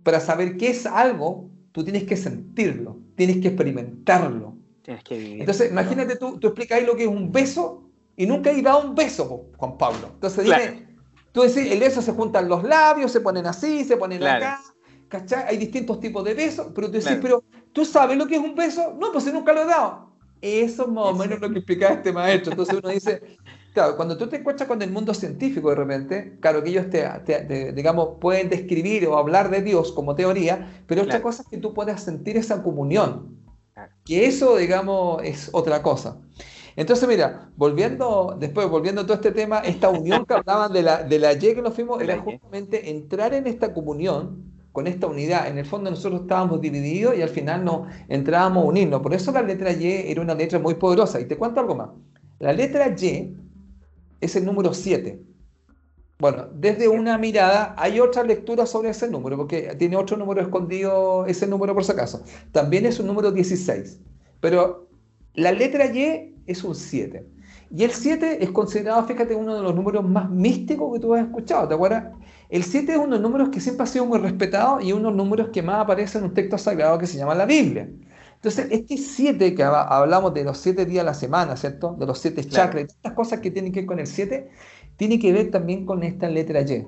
para 0.05 0.21
saber 0.21 0.57
qué 0.57 0.71
es 0.71 0.87
algo, 0.87 1.51
tú 1.73 1.83
tienes 1.83 2.05
que 2.05 2.17
sentirlo, 2.17 2.99
tienes 3.17 3.39
que 3.39 3.49
experimentarlo. 3.49 4.55
Tienes 4.83 5.03
que 5.03 5.19
vivir. 5.19 5.41
Entonces, 5.41 5.71
imagínate 5.71 6.17
tú, 6.17 6.39
tú 6.39 6.49
explicas 6.49 6.83
lo 6.85 6.95
que 6.95 7.05
es 7.05 7.09
un 7.09 7.33
beso 7.33 7.84
y 8.17 8.27
nunca 8.27 8.51
he 8.51 8.63
dado 8.63 8.89
un 8.89 8.95
beso, 8.95 9.47
Juan 9.57 9.77
Pablo. 9.77 10.11
Entonces 10.15 10.45
dime, 10.45 10.89
tú 11.33 11.43
decís, 11.43 11.71
el 11.71 11.81
beso 11.81 12.01
se 12.01 12.13
juntan 12.13 12.49
los 12.49 12.63
labios, 12.63 13.11
se 13.11 13.21
ponen 13.21 13.47
así, 13.47 13.85
se 13.85 13.97
ponen 13.97 14.23
acá, 14.23 14.61
¿cachai? 15.09 15.45
Hay 15.49 15.57
distintos 15.57 16.01
tipos 16.01 16.25
de 16.25 16.35
besos, 16.35 16.69
pero 16.75 16.89
tú 16.89 16.95
decís, 16.95 17.19
pero 17.21 17.43
¿tú 17.73 17.85
sabes 17.85 18.17
lo 18.17 18.27
que 18.27 18.37
es 18.37 18.41
un 18.41 18.55
beso? 18.55 18.95
No, 18.99 19.13
pues 19.13 19.33
nunca 19.33 19.53
lo 19.53 19.63
he 19.63 19.67
dado. 19.67 20.15
Eso 20.41 20.83
es 20.83 20.89
más 20.89 21.07
o 21.07 21.15
menos 21.15 21.41
lo 21.41 21.51
que 21.51 21.59
explicaba 21.59 21.95
este 21.95 22.13
maestro. 22.13 22.53
Entonces 22.53 22.77
uno 22.77 22.91
dice, 22.91 23.39
claro, 23.73 23.97
cuando 23.97 24.17
tú 24.17 24.29
te 24.29 24.37
encuentras 24.37 24.69
con 24.69 24.81
el 24.83 24.91
mundo 24.91 25.15
científico 25.15 25.71
de 25.71 25.77
repente, 25.77 26.37
claro 26.41 26.63
que 26.63 26.69
ellos 26.71 26.91
te, 26.91 27.73
digamos, 27.73 28.19
pueden 28.21 28.51
describir 28.51 29.07
o 29.07 29.17
hablar 29.17 29.51
de 29.51 29.63
Dios 29.63 29.91
como 29.93 30.15
teoría, 30.15 30.85
pero 30.87 31.03
otra 31.03 31.23
cosa 31.23 31.43
es 31.43 31.49
que 31.49 31.57
tú 31.57 31.73
puedas 31.73 32.03
sentir 32.03 32.37
esa 32.37 32.63
comunión. 32.63 33.43
Que 34.05 34.27
eso, 34.27 34.59
digamos, 34.59 35.23
es 35.25 35.49
otra 35.53 35.83
cosa. 35.83 36.19
Entonces, 36.77 37.09
mira, 37.09 37.51
volviendo, 37.57 38.37
después 38.39 38.69
volviendo 38.69 39.03
a 39.03 39.05
todo 39.05 39.15
este 39.15 39.31
tema, 39.31 39.61
esta 39.61 39.89
unión 39.89 40.27
que 40.27 40.35
hablaban 40.35 40.73
de 40.73 40.83
la, 40.83 41.03
de 41.03 41.19
la 41.19 41.33
Y 41.33 41.39
que 41.39 41.63
nos 41.63 41.75
fuimos, 41.75 42.03
era 42.03 42.19
justamente 42.19 42.91
entrar 42.91 43.33
en 43.35 43.47
esta 43.47 43.73
comunión, 43.73 44.53
con 44.73 44.89
esta 44.89 45.07
unidad. 45.07 45.47
En 45.47 45.59
el 45.59 45.65
fondo 45.65 45.91
nosotros 45.91 46.23
estábamos 46.23 46.61
divididos 46.61 47.17
y 47.17 47.23
al 47.23 47.29
final 47.29 47.65
nos 47.65 47.87
entrábamos 48.09 48.65
a 48.65 48.67
unirnos. 48.67 49.01
Por 49.03 49.15
eso 49.15 49.31
la 49.31 49.43
letra 49.43 49.73
Y 49.73 49.87
era 49.87 50.21
una 50.21 50.35
letra 50.35 50.59
muy 50.59 50.75
poderosa. 50.75 51.21
Y 51.21 51.27
te 51.27 51.37
cuento 51.37 51.61
algo 51.61 51.77
más. 51.77 51.91
La 52.41 52.53
letra 52.53 52.89
Y 52.99 53.37
es 54.21 54.35
el 54.35 54.45
número 54.45 54.75
7. 54.75 55.23
Bueno, 56.19 56.49
desde 56.55 56.89
una 56.89 57.19
mirada 57.19 57.75
hay 57.79 58.01
otra 58.01 58.25
lectura 58.25 58.67
sobre 58.67 58.91
ese 58.91 59.09
número, 59.09 59.37
porque 59.37 59.75
tiene 59.79 59.97
otro 59.97 60.17
número 60.17 60.41
escondido, 60.41 61.27
ese 61.27 61.47
número 61.47 61.75
por 61.75 61.85
si 61.85 61.93
acaso. 61.93 62.25
También 62.51 62.87
es 62.87 62.99
un 62.99 63.07
número 63.07 63.31
16. 63.31 64.01
Pero 64.41 64.89
la 65.35 65.53
letra 65.53 65.87
Y 65.87 66.34
es 66.47 66.65
un 66.65 66.75
7. 66.75 67.27
Y 67.71 67.85
el 67.85 67.91
7 67.91 68.43
es 68.43 68.51
considerado, 68.51 69.05
fíjate, 69.05 69.35
uno 69.35 69.57
de 69.57 69.63
los 69.63 69.75
números 69.75 70.09
más 70.09 70.31
místicos 70.31 70.93
que 70.93 71.01
tú 71.01 71.15
has 71.15 71.25
escuchado, 71.25 71.67
¿te 71.67 71.75
acuerdas? 71.75 72.13
El 72.49 72.63
7 72.63 72.93
es 72.93 72.99
uno 72.99 73.07
de 73.07 73.13
los 73.13 73.21
números 73.23 73.49
que 73.49 73.61
siempre 73.61 73.85
ha 73.85 73.87
sido 73.87 74.07
muy 74.07 74.19
respetado 74.19 74.81
y 74.81 74.93
uno 74.93 75.11
de 75.11 75.17
los 75.17 75.17
números 75.17 75.49
que 75.53 75.63
más 75.63 75.83
aparece 75.83 76.19
en 76.19 76.25
un 76.25 76.35
texto 76.35 76.59
sagrado 76.59 76.99
que 76.99 77.07
se 77.07 77.19
llama 77.19 77.35
la 77.35 77.47
Biblia. 77.47 77.89
Entonces, 78.37 78.69
este 78.71 78.99
siete, 78.99 79.55
que 79.55 79.63
hablamos 79.63 80.35
de 80.35 80.45
los 80.45 80.59
siete 80.59 80.85
días 80.85 81.03
a 81.03 81.07
la 81.07 81.15
semana, 81.15 81.57
¿cierto? 81.57 81.97
De 81.99 82.05
los 82.05 82.19
siete 82.19 82.45
chakras, 82.45 82.83
y 82.83 82.87
estas 82.87 83.15
cosas 83.15 83.41
que 83.41 83.51
tienen 83.51 83.73
que 83.73 83.81
ver 83.81 83.87
con 83.87 83.99
el 83.99 84.07
siete, 84.07 84.51
tiene 84.97 85.19
que 85.19 85.33
ver 85.33 85.51
también 85.51 85.87
con 85.87 86.03
esta 86.03 86.29
letra 86.29 86.61
Y. 86.61 86.87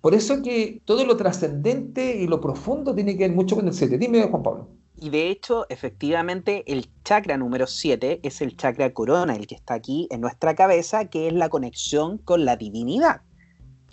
Por 0.00 0.14
eso 0.14 0.42
que 0.42 0.82
todo 0.84 1.04
lo 1.04 1.16
trascendente 1.16 2.16
y 2.16 2.26
lo 2.26 2.40
profundo 2.40 2.94
tiene 2.94 3.16
que 3.16 3.28
ver 3.28 3.36
mucho 3.36 3.54
con 3.56 3.68
el 3.68 3.72
siete. 3.72 3.98
Dime, 3.98 4.22
Juan 4.24 4.42
Pablo. 4.42 4.68
Y 4.98 5.10
de 5.10 5.28
hecho, 5.28 5.66
efectivamente, 5.68 6.64
el 6.66 6.88
chakra 7.04 7.36
número 7.36 7.66
7 7.66 8.20
es 8.22 8.40
el 8.40 8.56
chakra 8.56 8.94
corona, 8.94 9.36
el 9.36 9.46
que 9.46 9.54
está 9.54 9.74
aquí 9.74 10.08
en 10.10 10.22
nuestra 10.22 10.54
cabeza, 10.54 11.06
que 11.06 11.28
es 11.28 11.34
la 11.34 11.50
conexión 11.50 12.18
con 12.18 12.44
la 12.46 12.56
divinidad. 12.56 13.20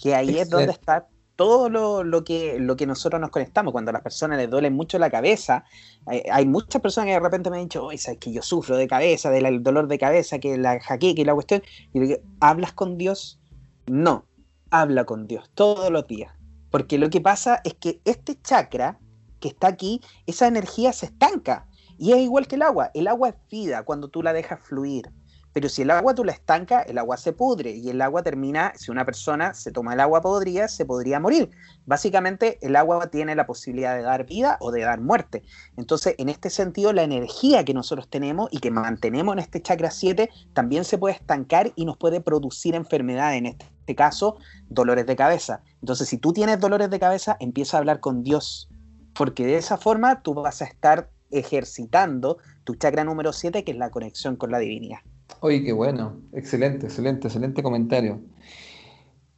Que 0.02 0.16
ahí 0.16 0.38
es 0.38 0.50
donde 0.50 0.72
está 0.72 1.08
todo 1.36 1.70
lo, 2.04 2.24
que, 2.24 2.58
lo 2.60 2.76
que 2.78 2.88
nosotros 2.88 3.20
nos 3.20 3.32
conectamos. 3.32 3.74
Cuando 3.74 3.90
a 3.90 3.94
las 3.94 4.02
personas 4.02 4.38
les 4.38 4.50
duele 4.50 4.70
mucho 4.70 4.98
la 4.98 5.10
cabeza, 5.10 5.66
hay, 6.06 6.46
muchas 6.46 6.82
personas 6.82 7.08
que 7.08 7.14
de 7.14 7.20
repente 7.20 7.50
me 7.50 7.58
han 7.58 7.64
dicho, 7.64 7.84
oye, 7.84 7.98
sabes 7.98 8.20
que 8.20 8.32
yo 8.32 8.42
sufro 8.42 8.78
de 8.78 8.88
cabeza, 8.88 9.30
del 9.30 9.62
dolor 9.62 9.88
de 9.88 10.00
cabeza, 10.00 10.40
que 10.40 10.58
la 10.58 10.80
jaqueca 10.80 11.22
y 11.22 11.26
la 11.26 11.34
cuestión. 11.34 11.64
Y 11.94 12.00
digo, 12.00 12.16
¿hablas 12.40 12.72
con 12.72 12.98
Dios? 12.98 13.42
No, 13.88 14.26
habla 14.70 15.04
con 15.06 15.28
Dios 15.28 15.50
todos 15.54 15.92
los 15.92 16.08
días. 16.08 16.34
Porque 16.70 16.98
lo 16.98 17.10
que 17.10 17.22
pasa 17.22 17.62
es 17.64 17.74
que 17.76 18.00
este 18.06 18.40
chakra 18.42 19.00
que 19.44 19.50
está 19.50 19.68
aquí, 19.68 20.00
esa 20.26 20.48
energía 20.48 20.94
se 20.94 21.08
estanca. 21.08 21.68
Y 21.98 22.14
es 22.14 22.20
igual 22.20 22.48
que 22.48 22.56
el 22.56 22.62
agua. 22.62 22.92
El 22.94 23.10
agua 23.10 23.30
es 23.30 23.36
vida 23.52 23.84
cuando 23.84 24.08
tú 24.08 24.24
la 24.24 24.32
dejas 24.32 24.62
fluir. 24.62 25.12
Pero 25.52 25.68
si 25.70 25.82
el 25.82 25.92
agua 25.92 26.16
tú 26.16 26.24
la 26.24 26.32
estanca, 26.32 26.82
el 26.82 26.98
agua 26.98 27.18
se 27.18 27.34
pudre 27.34 27.72
y 27.72 27.90
el 27.90 28.02
agua 28.02 28.24
termina, 28.24 28.72
si 28.76 28.90
una 28.90 29.06
persona 29.06 29.54
se 29.54 29.72
toma 29.72 29.94
el 29.94 30.00
agua 30.00 30.22
podrida, 30.22 30.68
se 30.70 30.86
podría 30.86 31.20
morir. 31.20 31.52
Básicamente 31.86 32.58
el 32.62 32.76
agua 32.76 33.08
tiene 33.08 33.36
la 33.36 33.46
posibilidad 33.46 33.96
de 33.96 34.02
dar 34.02 34.26
vida 34.26 34.58
o 34.62 34.72
de 34.72 34.82
dar 34.82 35.02
muerte. 35.02 35.44
Entonces, 35.78 36.16
en 36.18 36.30
este 36.30 36.50
sentido, 36.50 36.94
la 36.94 37.04
energía 37.04 37.66
que 37.66 37.74
nosotros 37.74 38.10
tenemos 38.10 38.48
y 38.52 38.60
que 38.60 38.72
mantenemos 38.72 39.34
en 39.34 39.40
este 39.40 39.62
chakra 39.62 39.92
7 39.92 40.30
también 40.54 40.86
se 40.86 40.98
puede 40.98 41.16
estancar 41.16 41.74
y 41.76 41.86
nos 41.86 41.98
puede 41.98 42.22
producir 42.22 42.76
enfermedades, 42.76 43.38
en 43.38 43.46
este 43.46 43.96
caso, 43.96 44.38
dolores 44.70 45.06
de 45.06 45.18
cabeza. 45.18 45.62
Entonces, 45.82 46.08
si 46.08 46.18
tú 46.18 46.34
tienes 46.34 46.60
dolores 46.60 46.90
de 46.90 47.00
cabeza, 47.00 47.38
empieza 47.40 47.78
a 47.78 47.82
hablar 47.82 48.00
con 48.00 48.24
Dios, 48.24 48.70
porque 49.16 49.46
de 49.46 49.58
esa 49.58 49.78
forma 49.78 50.22
tú 50.22 50.34
vas 50.34 50.62
a 50.62 50.66
estar 50.66 51.10
ejercitando 51.32 52.38
tu 52.64 52.76
chakra 52.76 53.04
número 53.04 53.34
7, 53.34 53.64
que 53.64 53.72
es 53.72 53.78
la 53.78 53.90
conexión 53.90 54.36
con 54.36 54.52
la 54.52 54.60
divinidad. 54.60 55.00
Oye, 55.40 55.64
qué 55.64 55.74
bueno, 55.74 56.22
excelente, 56.32 56.86
excelente, 56.86 57.28
excelente 57.28 57.64
comentario. 57.64 58.22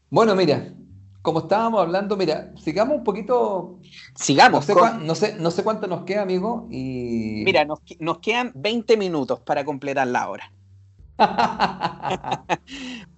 Bueno, 0.09 0.36
mira, 0.36 0.73
como 1.26 1.39
estábamos 1.39 1.82
hablando, 1.82 2.15
mira, 2.15 2.53
sigamos 2.55 2.97
un 2.99 3.03
poquito. 3.03 3.80
Sigamos. 4.13 4.67
No 5.01 5.15
sé, 5.15 5.36
no 5.39 5.51
sé, 5.51 5.63
cuánto 5.63 5.88
nos 5.88 6.03
queda, 6.03 6.21
amigo. 6.21 6.67
Y... 6.69 7.43
Mira, 7.43 7.65
nos, 7.65 8.19
quedan 8.19 8.51
20 8.53 8.95
minutos 8.95 9.39
para 9.39 9.65
completar 9.65 10.07
la 10.07 10.30
hora. 10.30 10.51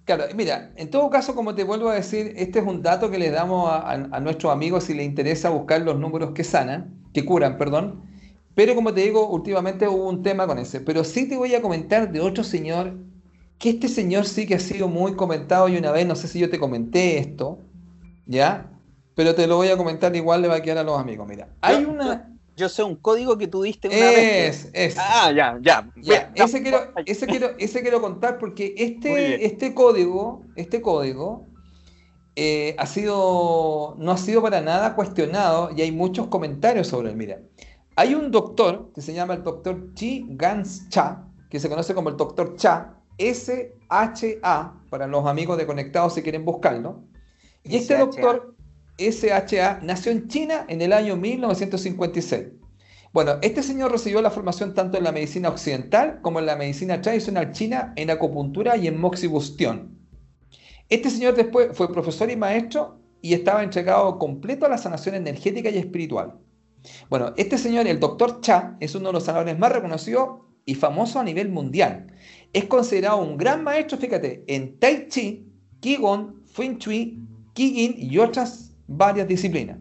claro, 0.04 0.24
mira, 0.34 0.72
en 0.76 0.90
todo 0.90 1.10
caso, 1.10 1.34
como 1.34 1.54
te 1.54 1.64
vuelvo 1.64 1.88
a 1.88 1.94
decir, 1.94 2.32
este 2.36 2.60
es 2.60 2.66
un 2.66 2.82
dato 2.82 3.10
que 3.10 3.18
le 3.18 3.30
damos 3.30 3.68
a, 3.70 3.90
a 3.92 4.20
nuestros 4.20 4.52
amigos 4.52 4.84
si 4.84 4.94
les 4.94 5.06
interesa 5.06 5.50
buscar 5.50 5.82
los 5.82 5.98
números 5.98 6.32
que 6.32 6.44
sanan, 6.44 7.08
que 7.12 7.24
curan, 7.24 7.58
perdón. 7.58 8.02
Pero 8.54 8.74
como 8.74 8.92
te 8.94 9.02
digo, 9.02 9.28
últimamente 9.28 9.86
hubo 9.88 10.08
un 10.08 10.22
tema 10.22 10.46
con 10.46 10.58
ese. 10.58 10.80
Pero 10.80 11.04
sí 11.04 11.28
te 11.28 11.36
voy 11.36 11.54
a 11.54 11.62
comentar 11.62 12.10
de 12.10 12.20
otro 12.20 12.42
señor, 12.44 12.98
que 13.58 13.70
este 13.70 13.88
señor 13.88 14.26
sí 14.26 14.46
que 14.46 14.54
ha 14.54 14.60
sido 14.60 14.88
muy 14.88 15.14
comentado 15.14 15.68
y 15.68 15.76
una 15.76 15.92
vez, 15.92 16.06
no 16.06 16.16
sé 16.16 16.28
si 16.28 16.38
yo 16.40 16.50
te 16.50 16.58
comenté 16.58 17.18
esto, 17.18 17.60
¿ya? 18.26 18.70
Pero 19.14 19.34
te 19.34 19.46
lo 19.46 19.56
voy 19.56 19.68
a 19.68 19.76
comentar, 19.76 20.14
igual 20.16 20.42
le 20.42 20.48
va 20.48 20.56
a 20.56 20.62
quedar 20.62 20.78
a 20.78 20.84
los 20.84 20.98
amigos. 20.98 21.26
Mira, 21.28 21.56
hay 21.60 21.84
una... 21.84 22.37
Yo 22.58 22.68
sé 22.68 22.82
un 22.82 22.96
código 22.96 23.38
que 23.38 23.46
tú 23.46 23.62
diste 23.62 23.86
una 23.86 23.96
vez. 23.96 24.68
Es, 24.72 24.96
Ah, 24.98 25.30
ya, 25.34 25.58
ya. 25.62 25.88
ese, 26.34 26.60
quiero, 26.60 26.92
ese, 27.06 27.26
quiero, 27.26 27.50
ese 27.56 27.82
quiero 27.82 28.00
contar 28.00 28.38
porque 28.38 28.74
este, 28.76 29.46
este 29.46 29.74
código, 29.74 30.42
este 30.56 30.82
código 30.82 31.46
eh, 32.34 32.74
ha 32.78 32.86
sido, 32.86 33.94
no 33.98 34.10
ha 34.10 34.16
sido 34.16 34.42
para 34.42 34.60
nada 34.60 34.96
cuestionado 34.96 35.70
y 35.76 35.82
hay 35.82 35.92
muchos 35.92 36.26
comentarios 36.26 36.88
sobre 36.88 37.10
él. 37.10 37.16
Mira, 37.16 37.38
hay 37.94 38.16
un 38.16 38.32
doctor 38.32 38.90
que 38.92 39.02
se 39.02 39.14
llama 39.14 39.34
el 39.34 39.44
doctor 39.44 39.94
Chi 39.94 40.26
Gans 40.30 40.88
Cha, 40.88 41.24
que 41.50 41.60
se 41.60 41.68
conoce 41.68 41.94
como 41.94 42.08
el 42.08 42.16
doctor 42.16 42.56
Cha, 42.56 42.94
S-H-A, 43.18 44.74
para 44.90 45.06
los 45.06 45.26
amigos 45.26 45.58
de 45.58 45.66
Conectados 45.66 46.14
si 46.14 46.22
quieren 46.22 46.44
buscarlo. 46.44 47.02
Y 47.62 47.76
este 47.76 47.98
doctor 47.98 48.54
S-H-A 48.98 49.80
nació 49.82 50.10
en 50.10 50.26
China 50.26 50.66
en 50.68 50.82
el 50.82 50.92
año 50.92 51.16
1956. 51.16 52.48
Bueno, 53.12 53.38
este 53.42 53.62
señor 53.62 53.92
recibió 53.92 54.20
la 54.20 54.30
formación 54.30 54.74
tanto 54.74 54.98
en 54.98 55.04
la 55.04 55.12
medicina 55.12 55.48
occidental 55.48 56.20
como 56.20 56.40
en 56.40 56.46
la 56.46 56.56
medicina 56.56 57.00
tradicional 57.00 57.52
china, 57.52 57.92
en 57.96 58.10
acupuntura 58.10 58.76
y 58.76 58.86
en 58.86 59.00
moxibustión. 59.00 59.96
Este 60.88 61.10
señor 61.10 61.34
después 61.34 61.68
fue 61.72 61.92
profesor 61.92 62.30
y 62.30 62.36
maestro 62.36 62.98
y 63.22 63.34
estaba 63.34 63.62
entregado 63.62 64.18
completo 64.18 64.66
a 64.66 64.68
la 64.68 64.78
sanación 64.78 65.14
energética 65.14 65.70
y 65.70 65.78
espiritual. 65.78 66.34
Bueno, 67.08 67.32
este 67.36 67.56
señor, 67.56 67.86
el 67.86 68.00
doctor 68.00 68.40
Cha, 68.40 68.76
es 68.80 68.94
uno 68.94 69.08
de 69.08 69.14
los 69.14 69.24
sanadores 69.24 69.58
más 69.58 69.72
reconocidos 69.72 70.40
y 70.64 70.74
famosos 70.74 71.16
a 71.16 71.24
nivel 71.24 71.50
mundial. 71.50 72.12
Es 72.52 72.64
considerado 72.64 73.18
un 73.18 73.36
gran 73.36 73.64
maestro, 73.64 73.96
fíjate, 73.96 74.44
en 74.48 74.78
Tai 74.78 75.08
Chi, 75.08 75.46
Qigong, 75.80 76.44
Feng 76.46 76.78
Shui, 76.78 77.22
Qigong 77.54 77.94
y 77.96 78.18
otras 78.18 78.67
varias 78.88 79.28
disciplinas. 79.28 79.78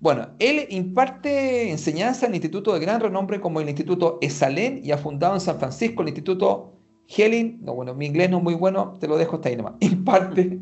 Bueno, 0.00 0.28
él 0.38 0.66
imparte 0.70 1.70
enseñanza 1.70 2.24
en 2.24 2.32
el 2.32 2.36
instituto 2.36 2.72
de 2.72 2.80
gran 2.80 3.00
renombre 3.00 3.40
como 3.40 3.60
el 3.60 3.68
Instituto 3.68 4.18
Esalen 4.22 4.80
y 4.84 4.92
ha 4.92 4.98
fundado 4.98 5.34
en 5.34 5.40
San 5.40 5.58
Francisco 5.58 6.02
el 6.02 6.08
Instituto 6.08 6.72
Helen, 7.08 7.58
no, 7.62 7.74
bueno, 7.74 7.94
mi 7.94 8.06
inglés 8.06 8.30
no 8.30 8.38
es 8.38 8.42
muy 8.42 8.54
bueno, 8.54 8.94
te 9.00 9.08
lo 9.08 9.16
dejo 9.16 9.36
hasta 9.36 9.48
ahí 9.48 9.56
nomás. 9.56 9.74
Imparte 9.80 10.60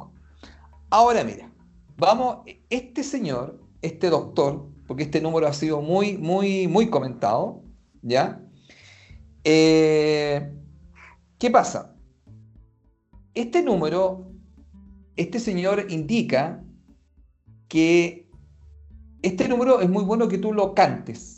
Ahora 0.90 1.24
mira, 1.24 1.52
vamos, 1.98 2.40
este 2.70 3.04
señor, 3.04 3.60
este 3.82 4.10
doctor, 4.10 4.68
porque 4.88 5.04
este 5.04 5.22
número 5.22 5.48
ha 5.48 5.54
sido 5.54 5.82
muy, 5.82 6.18
muy, 6.18 6.68
muy 6.68 6.90
comentado, 6.90 7.62
¿ya? 8.02 8.42
Eh, 9.44 10.52
¿Qué 11.38 11.52
pasa? 11.52 11.94
Este 13.34 13.62
número, 13.62 14.32
este 15.18 15.40
señor 15.40 15.88
indica 15.90 16.64
que 17.68 18.30
este 19.22 19.50
número 19.50 19.82
es 19.82 19.90
muy 19.90 20.06
bueno 20.06 20.30
que 20.30 20.38
tú 20.38 20.54
lo 20.54 20.74
cantes. 20.74 21.35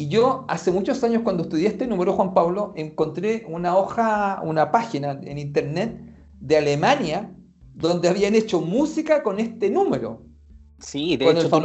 Y 0.00 0.08
yo 0.08 0.46
hace 0.48 0.72
muchos 0.72 1.04
años 1.04 1.20
cuando 1.24 1.42
estudié 1.42 1.68
este 1.68 1.86
número, 1.86 2.14
Juan 2.14 2.32
Pablo, 2.32 2.72
encontré 2.74 3.44
una 3.46 3.76
hoja, 3.76 4.40
una 4.42 4.70
página 4.70 5.20
en 5.22 5.36
internet 5.36 5.94
de 6.40 6.56
Alemania 6.56 7.30
donde 7.74 8.08
habían 8.08 8.34
hecho 8.34 8.62
música 8.62 9.22
con 9.22 9.38
este 9.38 9.68
número. 9.68 10.22
Sí, 10.78 11.18
de 11.18 11.28
hecho 11.28 11.60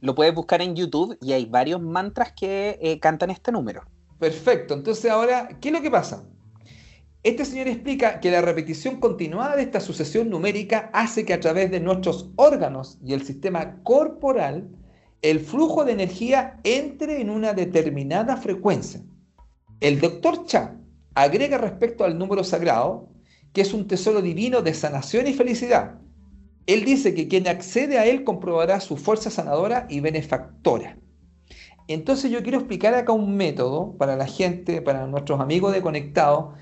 lo, 0.00 0.16
puedes, 0.16 0.34
buscar 0.34 0.62
en 0.62 0.74
YouTube 0.74 1.16
y 1.20 1.30
hay 1.30 1.46
varios 1.46 1.80
mantras 1.80 2.32
que 2.32 2.76
eh, 2.82 2.98
cantan 2.98 3.30
este 3.30 3.52
número. 3.52 3.84
Perfecto, 4.18 4.74
entonces 4.74 5.08
ahora, 5.08 5.48
¿qué 5.60 5.68
es 5.68 5.74
lo 5.74 5.80
que 5.80 5.92
pasa? 5.92 6.24
Este 7.22 7.44
señor 7.44 7.68
explica 7.68 8.18
que 8.18 8.32
la 8.32 8.40
repetición 8.40 8.98
continuada 8.98 9.54
de 9.54 9.62
esta 9.62 9.78
sucesión 9.78 10.28
numérica 10.28 10.90
hace 10.92 11.24
que 11.24 11.34
a 11.34 11.38
través 11.38 11.70
de 11.70 11.78
nuestros 11.78 12.30
órganos 12.34 12.98
y 13.06 13.12
el 13.12 13.24
sistema 13.24 13.80
corporal 13.84 14.68
el 15.24 15.40
flujo 15.40 15.86
de 15.86 15.92
energía 15.92 16.60
entre 16.64 17.22
en 17.22 17.30
una 17.30 17.54
determinada 17.54 18.36
frecuencia. 18.36 19.00
El 19.80 19.98
doctor 19.98 20.44
Cha 20.44 20.76
agrega 21.14 21.56
respecto 21.56 22.04
al 22.04 22.18
número 22.18 22.44
sagrado 22.44 23.08
que 23.54 23.62
es 23.62 23.72
un 23.72 23.88
tesoro 23.88 24.20
divino 24.20 24.60
de 24.60 24.74
sanación 24.74 25.26
y 25.26 25.32
felicidad. 25.32 25.94
Él 26.66 26.84
dice 26.84 27.14
que 27.14 27.26
quien 27.26 27.48
accede 27.48 27.98
a 27.98 28.04
él 28.04 28.22
comprobará 28.22 28.80
su 28.80 28.98
fuerza 28.98 29.30
sanadora 29.30 29.86
y 29.88 30.00
benefactora. 30.00 30.98
Entonces 31.88 32.30
yo 32.30 32.42
quiero 32.42 32.58
explicar 32.58 32.94
acá 32.94 33.12
un 33.12 33.34
método 33.34 33.96
para 33.96 34.16
la 34.16 34.26
gente, 34.26 34.82
para 34.82 35.06
nuestros 35.06 35.40
amigos 35.40 35.72
de 35.72 35.80
Conectado, 35.80 36.52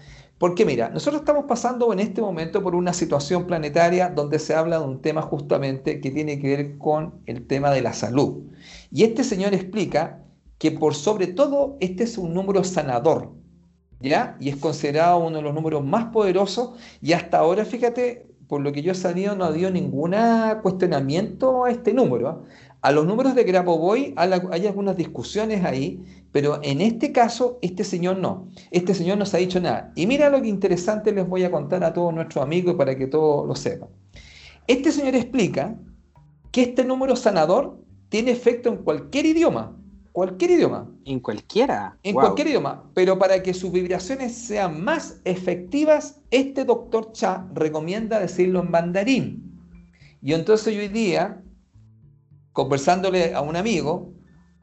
porque 0.43 0.67
mira, 0.67 0.89
nosotros 0.89 1.21
estamos 1.21 1.45
pasando 1.45 1.93
en 1.93 2.01
este 2.01 2.21
momento 2.21 2.65
por 2.65 2.75
una 2.75 2.93
situación 2.93 3.47
planetaria 3.47 4.09
donde 4.09 4.41
se 4.41 4.57
habla 4.57 4.81
de 4.81 4.85
un 4.85 5.01
tema 5.01 5.23
justamente 5.23 6.01
que 6.01 6.11
tiene 6.11 6.41
que 6.41 6.57
ver 6.57 6.79
con 6.79 7.23
el 7.27 7.47
tema 7.47 7.71
de 7.71 7.81
la 7.81 7.93
salud. 7.93 8.51
Y 8.91 9.05
este 9.05 9.23
señor 9.23 9.55
explica 9.55 10.25
que 10.59 10.73
por 10.73 10.97
sobre 10.97 11.29
todo 11.29 11.77
este 11.79 12.03
es 12.03 12.19
un 12.19 12.35
número 12.35 12.65
sanador, 12.65 13.31
¿ya? 14.01 14.37
Y 14.41 14.49
es 14.49 14.57
considerado 14.57 15.19
uno 15.19 15.37
de 15.37 15.43
los 15.43 15.55
números 15.55 15.85
más 15.85 16.07
poderosos 16.07 16.71
y 17.01 17.13
hasta 17.13 17.39
ahora, 17.39 17.65
fíjate, 17.65 18.27
por 18.49 18.63
lo 18.63 18.73
que 18.73 18.83
yo 18.83 18.91
he 18.91 18.97
sabido, 18.97 19.37
no 19.37 19.45
ha 19.45 19.47
habido 19.47 19.71
ningún 19.71 20.17
cuestionamiento 20.61 21.67
a 21.67 21.71
este 21.71 21.95
número. 21.95 22.29
¿ah? 22.29 22.41
A 22.83 22.91
los 22.91 23.07
números 23.07 23.37
de 23.37 23.45
Grabovoi 23.45 24.13
hay 24.17 24.67
algunas 24.67 24.97
discusiones 24.97 25.65
ahí, 25.65 26.03
pero 26.33 26.59
en 26.65 26.81
este 26.81 27.13
caso, 27.13 27.61
este 27.63 27.85
señor 27.85 28.19
no. 28.19 28.49
Este 28.73 28.93
señor 28.93 29.19
no 29.19 29.25
se 29.25 29.37
ha 29.37 29.41
dicho 29.41 29.61
nada. 29.61 29.93
Y 29.95 30.09
mira 30.09 30.29
lo 30.31 30.43
que 30.43 30.49
interesante 30.49 31.13
les 31.13 31.29
voy 31.29 31.45
a 31.45 31.51
contar 31.53 31.85
a 31.85 31.93
todos 31.93 32.13
nuestros 32.13 32.43
amigos 32.43 32.75
para 32.75 32.99
que 32.99 33.07
todos 33.07 33.47
lo 33.47 33.55
sepan. 33.55 33.89
Este 34.67 34.91
señor 34.91 35.15
explica 35.15 35.77
que 36.51 36.63
este 36.63 36.85
número 36.85 37.15
sanador 37.15 37.79
tiene 38.09 38.33
efecto 38.33 38.69
en 38.69 38.79
cualquier 38.79 39.27
idioma. 39.27 39.77
Cualquier 40.11 40.51
idioma. 40.51 40.91
En 41.05 41.21
cualquiera. 41.21 41.97
En 42.03 42.15
cualquier 42.15 42.49
idioma. 42.49 42.83
Pero 42.95 43.17
para 43.17 43.45
que 43.45 43.55
sus 43.55 43.71
vibraciones 43.71 44.35
sean 44.35 44.83
más 44.83 45.21
efectivas, 45.25 46.21
este 46.33 46.65
doctor 46.65 47.13
Cha 47.13 47.47
recomienda 47.55 48.19
decirlo 48.19 48.61
en 48.61 48.71
mandarín. 48.73 49.61
Y 50.21 50.35
entonces 50.35 50.77
hoy 50.77 50.89
día 50.89 51.43
conversándole 52.53 53.35
a 53.35 53.41
un 53.41 53.57
amigo, 53.57 54.13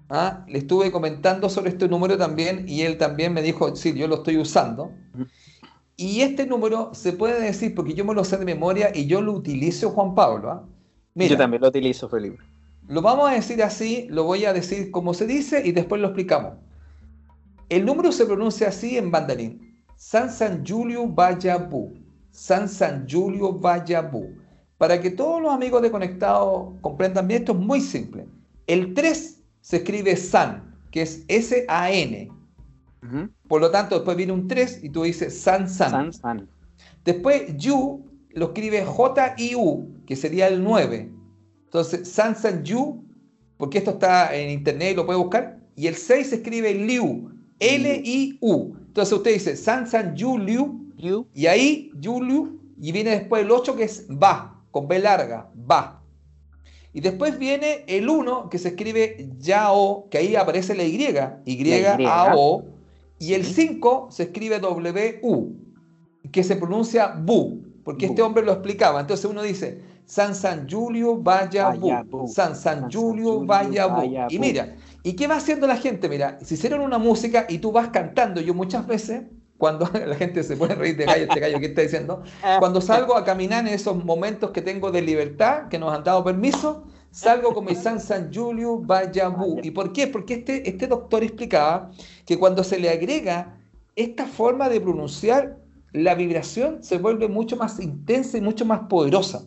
¿ah? 0.09 0.45
le 0.47 0.59
estuve 0.59 0.91
comentando 0.91 1.49
sobre 1.49 1.69
este 1.69 1.87
número 1.87 2.17
también 2.17 2.65
y 2.67 2.81
él 2.81 2.97
también 2.97 3.33
me 3.33 3.41
dijo, 3.41 3.75
sí, 3.75 3.93
yo 3.93 4.07
lo 4.07 4.15
estoy 4.15 4.37
usando. 4.37 4.91
Y 5.95 6.21
este 6.21 6.45
número 6.45 6.91
se 6.93 7.13
puede 7.13 7.41
decir, 7.41 7.75
porque 7.75 7.93
yo 7.93 8.05
me 8.05 8.13
lo 8.13 8.23
sé 8.23 8.37
de 8.37 8.45
memoria 8.45 8.91
y 8.93 9.05
yo 9.05 9.21
lo 9.21 9.33
utilizo, 9.33 9.89
Juan 9.91 10.15
Pablo. 10.15 10.51
¿ah? 10.51 10.65
yo 11.15 11.37
también 11.37 11.61
lo 11.61 11.67
utilizo, 11.67 12.07
Felipe. 12.07 12.37
Lo 12.87 13.01
vamos 13.01 13.29
a 13.29 13.33
decir 13.33 13.61
así, 13.61 14.07
lo 14.09 14.23
voy 14.23 14.45
a 14.45 14.53
decir 14.53 14.89
como 14.89 15.13
se 15.13 15.27
dice 15.27 15.61
y 15.65 15.71
después 15.71 16.01
lo 16.01 16.07
explicamos. 16.07 16.53
El 17.69 17.85
número 17.85 18.11
se 18.11 18.25
pronuncia 18.25 18.69
así 18.69 18.97
en 18.97 19.11
mandarín. 19.11 19.83
San 19.95 20.31
San 20.31 20.65
Julio 20.65 21.05
Vayabu. 21.05 21.93
San 22.31 22.67
San 22.67 23.05
Julio 23.07 23.53
Vayabu. 23.53 24.38
Para 24.79 25.01
que 25.01 25.11
todos 25.11 25.41
los 25.41 25.51
amigos 25.51 25.81
de 25.81 25.91
Conectado 25.91 26.73
comprendan 26.79 27.27
bien, 27.27 27.41
esto 27.41 27.51
es 27.51 27.59
muy 27.59 27.81
simple. 27.81 28.25
El 28.65 28.93
3 28.93 29.43
se 29.59 29.75
escribe 29.75 30.15
San, 30.15 30.73
que 30.89 31.01
es 31.01 31.25
S-A-N. 31.27 32.31
Por 33.49 33.59
lo 33.59 33.71
tanto, 33.71 33.95
después 33.95 34.15
viene 34.15 34.31
un 34.31 34.47
3 34.47 34.79
y 34.81 34.89
tú 34.89 35.03
dices 35.03 35.37
San 35.37 35.69
San. 35.69 35.91
San, 35.91 36.13
San. 36.13 36.49
Después, 37.03 37.57
Yu 37.57 38.05
lo 38.29 38.45
escribe 38.47 38.85
J-I-U, 38.85 39.95
que 40.05 40.15
sería 40.15 40.47
el 40.47 40.63
9. 40.63 41.11
Entonces, 41.65 42.07
San 42.07 42.37
San 42.37 42.63
Yu, 42.63 43.03
porque 43.57 43.79
esto 43.79 43.91
está 43.91 44.33
en 44.33 44.49
internet 44.49 44.93
y 44.93 44.95
lo 44.95 45.05
puede 45.05 45.19
buscar. 45.19 45.59
Y 45.75 45.87
el 45.87 45.95
6 45.95 46.29
se 46.29 46.35
escribe 46.37 46.73
Liu, 46.73 47.29
L-I-U. 47.59 48.77
Entonces 48.87 49.11
usted 49.11 49.33
dice 49.33 49.57
San 49.57 49.87
San 49.87 50.15
Yu 50.15 50.37
Liu, 50.37 51.25
y 51.33 51.47
ahí 51.47 51.91
Yu 51.99 52.23
Liu, 52.23 52.61
y 52.79 52.93
viene 52.93 53.09
después 53.09 53.43
el 53.43 53.51
8 53.51 53.75
que 53.75 53.83
es 53.83 54.05
Ba 54.07 54.55
con 54.71 54.87
B 54.87 54.99
larga, 54.99 55.49
va. 55.69 56.01
Y 56.91 57.01
después 57.01 57.37
viene 57.37 57.83
el 57.87 58.09
1 58.09 58.49
que 58.49 58.57
se 58.57 58.69
escribe 58.69 59.29
Yao, 59.37 60.07
que 60.09 60.17
ahí 60.17 60.35
aparece 60.35 60.75
la 60.75 60.83
Y, 60.83 60.97
Y-A-O, 61.45 62.63
y 63.19 63.33
el 63.33 63.45
5 63.45 64.07
se 64.11 64.23
escribe 64.23 64.59
W-U, 64.59 65.55
que 66.31 66.43
se 66.43 66.55
pronuncia 66.55 67.13
Bu, 67.15 67.61
porque 67.83 68.07
este 68.07 68.21
hombre 68.21 68.43
lo 68.43 68.53
explicaba. 68.53 69.01
Entonces 69.01 69.25
uno 69.25 69.43
dice, 69.43 69.81
San 70.05 70.33
San 70.33 70.67
Julio 70.67 71.17
vaya 71.17 71.69
Bu, 71.69 72.27
San 72.27 72.55
San 72.55 72.91
Julio 72.91 73.45
vaya 73.45 73.85
Bu. 73.87 74.11
Y 74.29 74.39
mira, 74.39 74.75
¿y 75.03 75.13
qué 75.13 75.27
va 75.27 75.35
haciendo 75.35 75.67
la 75.67 75.77
gente? 75.77 76.09
Mira, 76.09 76.39
si 76.41 76.55
hicieron 76.55 76.81
una 76.81 76.97
música 76.97 77.45
y 77.47 77.59
tú 77.59 77.71
vas 77.71 77.89
cantando, 77.89 78.41
yo 78.41 78.55
muchas 78.55 78.87
veces 78.87 79.23
cuando 79.59 79.87
la 80.07 80.15
gente 80.15 80.41
se 80.41 80.55
puede 80.55 80.73
reír 80.73 80.97
de 80.97 81.05
gallo, 81.05 81.23
este 81.23 81.39
gallo 81.39 81.59
que 81.59 81.67
está 81.67 81.81
diciendo, 81.81 82.23
cuando 82.57 82.81
salgo 82.81 83.15
a 83.15 83.25
caminar 83.25 83.67
en 83.67 83.73
esos 83.73 84.03
momentos 84.03 84.51
que 84.51 84.63
tengo 84.63 84.89
de 84.89 85.01
libertad, 85.03 85.67
que 85.67 85.77
nos 85.77 85.93
han 85.93 86.03
dado 86.03 86.23
permiso, 86.23 86.85
salgo 87.11 87.53
con 87.53 87.65
mi 87.65 87.75
San 87.75 87.99
San 87.99 88.33
Julio 88.33 88.79
Vayabu. 88.79 89.59
¿Y 89.61 89.71
por 89.71 89.91
qué? 89.91 90.07
Porque 90.07 90.35
este, 90.35 90.67
este 90.67 90.87
doctor 90.87 91.23
explicaba 91.23 91.91
que 92.25 92.39
cuando 92.39 92.63
se 92.63 92.79
le 92.79 92.89
agrega 92.89 93.57
esta 93.97 94.25
forma 94.25 94.69
de 94.69 94.79
pronunciar, 94.79 95.57
la 95.91 96.15
vibración 96.15 96.81
se 96.81 96.97
vuelve 96.97 97.27
mucho 97.27 97.57
más 97.57 97.79
intensa 97.81 98.37
y 98.37 98.41
mucho 98.41 98.63
más 98.63 98.81
poderosa. 98.87 99.43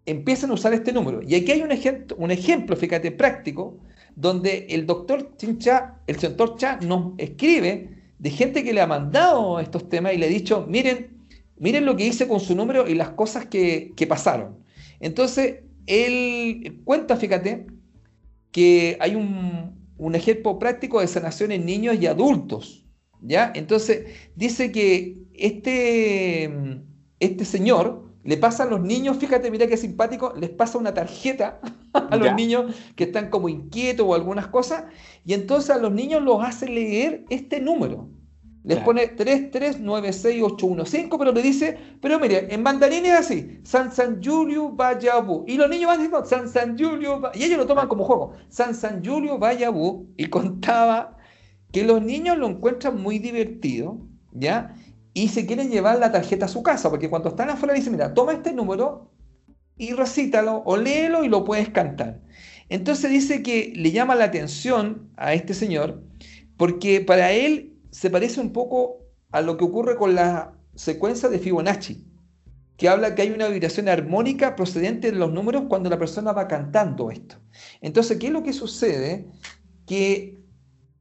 empiezan 0.06 0.50
a 0.50 0.54
usar 0.54 0.72
este 0.72 0.90
número. 0.90 1.20
Y 1.22 1.34
aquí 1.34 1.52
hay 1.52 1.60
un, 1.60 1.70
ejemplo, 1.70 2.16
un 2.18 2.30
ejemplo, 2.30 2.74
fíjate, 2.76 3.12
práctico, 3.12 3.76
donde 4.16 4.66
el 4.70 4.86
doctor 4.86 5.36
Chincha, 5.36 6.00
el 6.06 6.16
doctor 6.16 6.56
Cha 6.56 6.78
nos 6.80 7.12
escribe 7.18 8.00
de 8.18 8.30
gente 8.30 8.62
que 8.62 8.72
le 8.72 8.80
ha 8.80 8.86
mandado 8.86 9.60
estos 9.60 9.88
temas 9.88 10.12
y 10.12 10.18
le 10.18 10.26
ha 10.26 10.28
dicho, 10.28 10.66
miren, 10.68 11.18
miren 11.56 11.86
lo 11.86 11.96
que 11.96 12.06
hice 12.06 12.28
con 12.28 12.40
su 12.40 12.54
número 12.54 12.88
y 12.88 12.94
las 12.94 13.10
cosas 13.10 13.46
que, 13.46 13.94
pasaron. 14.08 14.58
Entonces, 15.00 15.60
él 15.86 16.82
cuenta, 16.84 17.16
fíjate, 17.16 17.66
que 18.52 18.96
hay 19.00 19.14
un, 19.14 19.74
un, 19.96 20.14
ejemplo 20.14 20.58
práctico 20.58 21.00
de 21.00 21.06
sanación 21.06 21.52
en 21.52 21.64
niños 21.64 21.96
y 22.00 22.06
adultos. 22.06 22.84
¿ya? 23.22 23.52
Entonces, 23.54 24.06
dice 24.34 24.72
que 24.72 25.16
este, 25.34 26.50
este 27.20 27.44
señor 27.44 28.09
le 28.22 28.36
pasa 28.36 28.64
a 28.64 28.66
los 28.66 28.80
niños, 28.80 29.16
fíjate, 29.16 29.50
mira 29.50 29.66
qué 29.66 29.76
simpático, 29.76 30.32
les 30.36 30.50
pasa 30.50 30.78
una 30.78 30.94
tarjeta 30.94 31.60
a 31.92 32.16
los 32.16 32.34
niños 32.34 32.74
que 32.96 33.04
están 33.04 33.30
como 33.30 33.48
inquietos 33.48 34.06
o 34.06 34.14
algunas 34.14 34.48
cosas, 34.48 34.84
y 35.24 35.34
entonces 35.34 35.70
a 35.70 35.78
los 35.78 35.92
niños 35.92 36.22
los 36.22 36.42
hace 36.42 36.68
leer 36.68 37.24
este 37.30 37.60
número. 37.60 38.08
Les 38.62 38.78
pone 38.80 39.16
3396815, 39.16 41.16
pero 41.18 41.32
le 41.32 41.40
dice, 41.40 41.78
pero 42.02 42.20
mire, 42.20 42.52
en 42.52 42.62
mandarín 42.62 43.06
es 43.06 43.12
así, 43.12 43.58
San 43.64 43.90
San 43.90 44.22
Julio 44.22 44.72
Vayabu. 44.72 45.46
Y 45.48 45.56
los 45.56 45.70
niños 45.70 45.86
van 45.86 46.00
diciendo, 46.00 46.26
San 46.26 46.46
San 46.46 46.78
Julio, 46.78 47.22
y 47.32 47.44
ellos 47.44 47.56
lo 47.56 47.66
toman 47.66 47.88
como 47.88 48.04
juego, 48.04 48.34
San 48.50 48.74
San 48.74 49.02
Julio 49.02 49.38
Vayabu. 49.38 50.06
Y 50.18 50.26
contaba 50.26 51.16
que 51.72 51.84
los 51.84 52.02
niños 52.02 52.36
lo 52.36 52.48
encuentran 52.48 53.00
muy 53.00 53.18
divertido, 53.18 53.98
¿ya? 54.32 54.74
Y 55.12 55.28
se 55.28 55.46
quieren 55.46 55.70
llevar 55.70 55.98
la 55.98 56.12
tarjeta 56.12 56.46
a 56.46 56.48
su 56.48 56.62
casa, 56.62 56.90
porque 56.90 57.10
cuando 57.10 57.30
están 57.30 57.50
afuera 57.50 57.74
dicen, 57.74 57.92
mira, 57.92 58.14
toma 58.14 58.32
este 58.32 58.52
número 58.52 59.10
y 59.76 59.92
recítalo 59.92 60.62
o 60.64 60.76
léelo 60.76 61.24
y 61.24 61.28
lo 61.28 61.44
puedes 61.44 61.70
cantar. 61.70 62.20
Entonces 62.68 63.10
dice 63.10 63.42
que 63.42 63.72
le 63.74 63.90
llama 63.90 64.14
la 64.14 64.24
atención 64.24 65.10
a 65.16 65.34
este 65.34 65.54
señor 65.54 66.02
porque 66.56 67.00
para 67.00 67.32
él 67.32 67.72
se 67.90 68.10
parece 68.10 68.38
un 68.38 68.52
poco 68.52 68.98
a 69.32 69.40
lo 69.40 69.56
que 69.56 69.64
ocurre 69.64 69.96
con 69.96 70.14
la 70.14 70.52
secuencia 70.74 71.30
de 71.30 71.38
Fibonacci, 71.38 72.04
que 72.76 72.88
habla 72.88 73.14
que 73.14 73.22
hay 73.22 73.30
una 73.30 73.48
vibración 73.48 73.88
armónica 73.88 74.56
procedente 74.56 75.10
de 75.10 75.16
los 75.16 75.32
números 75.32 75.64
cuando 75.68 75.88
la 75.88 75.98
persona 75.98 76.32
va 76.32 76.48
cantando 76.48 77.10
esto. 77.10 77.36
Entonces, 77.80 78.18
¿qué 78.18 78.26
es 78.26 78.32
lo 78.34 78.42
que 78.42 78.52
sucede? 78.52 79.26
Que 79.86 80.38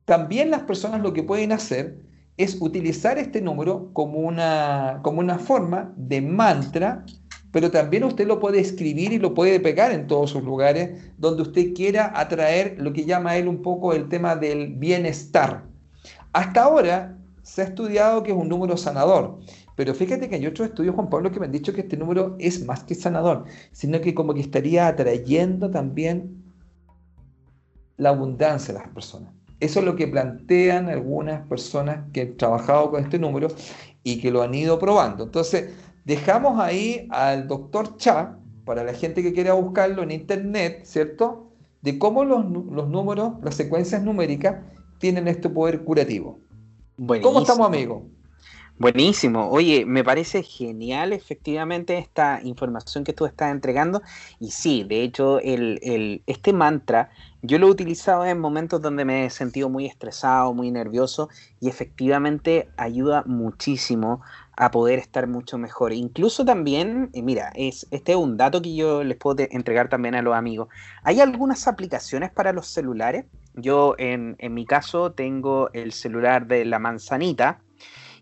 también 0.06 0.50
las 0.50 0.62
personas 0.62 1.02
lo 1.02 1.12
que 1.12 1.24
pueden 1.24 1.52
hacer 1.52 2.09
es 2.40 2.58
utilizar 2.62 3.18
este 3.18 3.42
número 3.42 3.92
como 3.92 4.20
una, 4.20 5.02
como 5.04 5.20
una 5.20 5.38
forma 5.38 5.94
de 5.98 6.22
mantra, 6.22 7.06
pero 7.52 7.70
también 7.70 8.06
usted 8.06 8.26
lo 8.26 8.40
puede 8.40 8.62
escribir 8.62 9.12
y 9.12 9.20
lo 9.20 9.34
puede 9.34 9.60
pegar 9.60 9.92
en 9.92 10.08
todos 10.08 10.30
sus 10.30 10.42
lugares 10.42 11.12
donde 11.18 11.42
usted 11.42 11.74
quiera 11.74 12.18
atraer 12.18 12.78
lo 12.80 12.94
que 12.94 13.04
llama 13.04 13.36
él 13.36 13.50
un 13.50 13.62
poco 13.62 13.92
el 13.92 14.08
tema 14.08 14.38
del 14.38 14.68
bienestar. 14.68 15.66
Hasta 16.32 16.64
ahora 16.64 17.18
se 17.44 17.62
ha 17.62 17.66
estudiado 17.66 18.24
que 18.24 18.32
es 18.32 18.38
un 18.38 18.48
número 18.48 18.78
sanador, 18.78 19.40
Pero 19.76 19.94
fíjate 19.94 20.30
que 20.30 20.36
hay 20.36 20.48
otros 20.48 20.70
estudios, 20.70 20.96
Juan 20.96 21.10
Pablo, 21.10 21.32
que 21.32 21.40
me 21.42 21.46
han 21.46 21.52
dicho 21.52 21.74
que 21.74 21.82
este 21.82 21.98
número 21.98 22.38
es 22.40 22.64
más 22.66 22.86
que 22.86 22.96
sanador, 22.96 23.46
sino 23.74 24.00
que 24.00 24.14
como 24.14 24.34
que 24.34 24.42
estaría 24.42 24.88
atrayendo 24.88 25.70
también 25.72 26.42
la 27.98 28.10
abundancia 28.10 28.74
a 28.74 28.80
las 28.80 28.88
personas. 28.90 29.39
Eso 29.60 29.80
es 29.80 29.86
lo 29.86 29.96
que 29.96 30.08
plantean 30.08 30.90
algunas 30.90 31.46
personas 31.48 32.06
que 32.14 32.22
han 32.22 32.38
trabajado 32.38 32.92
con 32.92 33.04
este 33.04 33.20
número 33.20 33.50
y 34.04 34.22
que 34.22 34.32
lo 34.32 34.42
han 34.42 34.56
ido 34.56 34.80
probando. 34.80 35.26
Entonces, 35.26 35.74
dejamos 36.06 36.60
ahí 36.60 37.08
al 37.12 37.48
doctor 37.48 37.98
Cha, 37.98 38.38
para 38.64 38.84
la 38.84 38.94
gente 38.94 39.22
que 39.24 39.34
quiera 39.34 39.54
buscarlo 39.54 40.04
en 40.04 40.12
internet, 40.12 40.82
¿cierto? 40.84 41.52
De 41.82 41.98
cómo 41.98 42.24
los, 42.24 42.46
números, 42.46 43.34
las 43.42 43.56
secuencias 43.56 44.04
numéricas, 44.04 44.64
tienen 45.00 45.28
este 45.28 45.50
poder 45.50 45.84
curativo. 45.84 46.40
¿Cómo 47.22 47.42
estamos, 47.42 47.68
amigos? 47.68 48.04
Buenísimo. 48.80 49.50
Oye, 49.50 49.86
me 49.86 50.06
parece 50.06 50.42
genial 50.42 51.12
efectivamente 51.12 51.98
esta 51.98 52.40
información 52.42 53.04
que 53.04 53.12
tú 53.12 53.26
estás 53.26 53.52
entregando. 53.52 54.02
Y 54.40 54.52
sí, 54.52 54.86
de 54.88 55.04
hecho, 55.04 55.42
el, 55.42 56.24
este 56.28 56.54
mantra 56.54 57.10
yo 57.42 57.60
lo 57.60 57.68
he 57.68 57.72
utilizado 57.72 58.24
en 58.26 58.40
momentos 58.40 58.82
donde 58.82 59.04
me 59.04 59.26
he 59.26 59.30
sentido 59.32 59.68
muy 59.68 59.86
estresado, 59.86 60.54
muy 60.54 60.72
nervioso 60.72 61.28
y 61.60 61.68
efectivamente 61.68 62.70
ayuda 62.78 63.24
muchísimo 63.26 64.22
a 64.56 64.72
poder 64.72 65.00
estar 65.00 65.28
mucho 65.28 65.58
mejor. 65.58 65.92
Incluso 65.92 66.46
también, 66.46 67.10
eh, 67.12 67.22
mira, 67.22 67.52
es, 67.56 67.86
este 67.92 68.14
es 68.14 68.18
un 68.18 68.38
dato 68.38 68.62
que 68.62 68.76
yo 68.76 69.04
les 69.04 69.18
puedo 69.18 69.46
entregar 69.52 69.90
también 69.90 70.16
a 70.16 70.22
los 70.22 70.36
amigos. 70.36 70.70
Hay 71.04 71.20
algunas 71.20 71.68
aplicaciones 71.68 72.32
para 72.32 72.54
los 72.54 72.68
celulares. 72.68 73.26
Yo 73.56 73.96
en, 73.98 74.38
en 74.40 74.54
mi 74.54 74.66
caso 74.66 75.12
tengo 75.12 75.70
el 75.74 75.92
celular 75.92 76.48
de 76.48 76.64
la 76.64 76.80
manzanita 76.80 77.60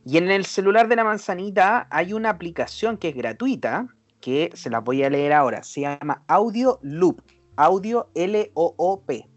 y 0.10 0.18
en 0.18 0.32
el 0.32 0.46
celular 0.46 0.88
de 0.88 0.96
la 0.96 1.04
manzanita 1.04 1.86
hay 1.92 2.14
una 2.14 2.30
aplicación 2.30 2.96
que 2.96 3.10
es 3.10 3.16
gratuita, 3.16 3.88
que 4.22 4.52
se 4.54 4.70
la 4.70 4.80
voy 4.80 5.04
a 5.04 5.10
leer 5.10 5.34
ahora. 5.34 5.64
Se 5.64 5.82
llama 5.82 6.24
Audio 6.28 6.80
Loop. 6.82 7.22
Audio 7.58 8.10
L-O-O-P. 8.16 9.28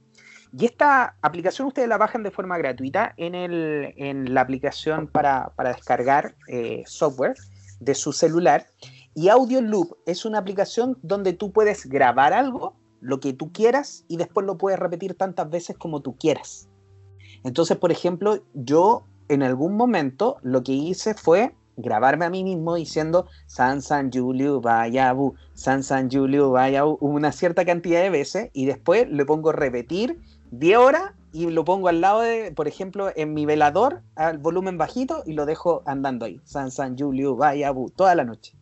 Y 0.56 0.64
esta 0.64 1.16
aplicación 1.22 1.66
ustedes 1.66 1.88
la 1.88 1.98
bajan 1.98 2.22
de 2.22 2.30
forma 2.30 2.56
gratuita 2.56 3.14
en, 3.16 3.34
el, 3.34 3.94
en 3.96 4.32
la 4.32 4.42
aplicación 4.42 5.08
para, 5.08 5.52
descargar 5.58 6.36
eh, 6.46 6.84
software 6.86 7.34
de 7.80 7.96
su 7.96 8.12
celular. 8.12 8.68
Y 9.12 9.28
Audio 9.28 9.60
Loop 9.62 9.96
es 10.06 10.24
una 10.24 10.38
aplicación 10.38 10.96
donde 11.02 11.32
tú 11.32 11.50
puedes 11.50 11.86
grabar 11.86 12.32
algo, 12.32 12.76
lo 13.00 13.18
que 13.18 13.32
tú 13.32 13.50
quieras, 13.50 14.04
y 14.06 14.18
después 14.18 14.46
lo 14.46 14.56
puedes 14.56 14.78
repetir 14.78 15.14
tantas 15.14 15.50
veces 15.50 15.76
como 15.76 16.00
tú 16.00 16.16
quieras. 16.16 16.68
Entonces, 17.42 17.76
por 17.76 17.90
ejemplo, 17.90 18.44
yo 18.54 19.08
en 19.30 19.44
algún 19.44 19.76
momento 19.76 20.38
lo 20.42 20.62
que 20.64 20.72
hice 20.72 21.14
fue 21.14 21.54
grabarme 21.76 22.24
a 22.24 22.30
mí 22.30 22.42
mismo 22.42 22.74
diciendo 22.74 23.26
San 23.46 23.80
San 23.80 24.10
Julio 24.12 24.60
Vayabu, 24.60 25.34
San 25.54 25.84
San 25.84 26.10
Julio 26.10 26.50
Vayabu 26.50 26.98
una 27.00 27.30
cierta 27.30 27.64
cantidad 27.64 28.02
de 28.02 28.10
veces 28.10 28.50
y 28.52 28.66
después 28.66 29.08
le 29.08 29.24
pongo 29.24 29.52
repetir 29.52 30.20
10 30.50 30.78
horas 30.78 31.12
y 31.32 31.48
lo 31.48 31.64
pongo 31.64 31.86
al 31.86 32.00
lado 32.00 32.22
de, 32.22 32.50
por 32.50 32.66
ejemplo, 32.66 33.12
en 33.14 33.32
mi 33.32 33.46
velador 33.46 34.02
al 34.16 34.38
volumen 34.38 34.78
bajito 34.78 35.22
y 35.24 35.34
lo 35.34 35.46
dejo 35.46 35.82
andando 35.86 36.26
ahí. 36.26 36.40
San 36.44 36.72
San 36.72 36.98
Julio 36.98 37.36
Vayabu 37.36 37.90
toda 37.90 38.16
la 38.16 38.24
noche. 38.24 38.54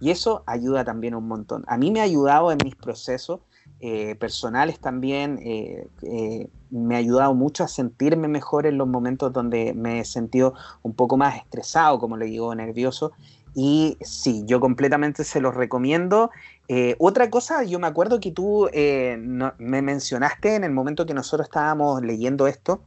Y 0.00 0.10
eso 0.10 0.42
ayuda 0.46 0.84
también 0.84 1.14
un 1.14 1.28
montón. 1.28 1.62
A 1.68 1.78
mí 1.78 1.92
me 1.92 2.00
ha 2.00 2.04
ayudado 2.04 2.50
en 2.50 2.58
mis 2.64 2.74
procesos 2.74 3.40
eh, 3.82 4.14
personales 4.16 4.78
también, 4.78 5.40
eh, 5.42 5.88
eh, 6.02 6.48
me 6.70 6.96
ha 6.96 6.98
ayudado 6.98 7.32
mucho 7.34 7.64
a 7.64 7.68
sentirme 7.68 8.28
mejor 8.28 8.66
en 8.66 8.76
los 8.76 8.86
momentos 8.86 9.32
donde 9.32 9.72
me 9.72 10.00
he 10.00 10.04
sentido 10.04 10.52
un 10.82 10.92
poco 10.92 11.16
más 11.16 11.36
estresado, 11.36 11.98
como 11.98 12.18
le 12.18 12.26
digo, 12.26 12.54
nervioso. 12.54 13.12
Y 13.54 13.96
sí, 14.02 14.42
yo 14.46 14.60
completamente 14.60 15.24
se 15.24 15.40
los 15.40 15.54
recomiendo. 15.54 16.30
otra 16.98 17.30
cosa, 17.30 17.64
yo 17.64 17.78
me 17.80 17.86
acuerdo 17.88 18.20
que 18.20 18.30
tú 18.30 18.68
me 18.72 19.82
mencionaste 19.82 20.54
en 20.54 20.62
el 20.62 20.70
momento 20.72 21.04
que 21.06 21.14
nosotros 21.14 21.48
estábamos 21.48 22.02
leyendo 22.02 22.46
esto, 22.46 22.82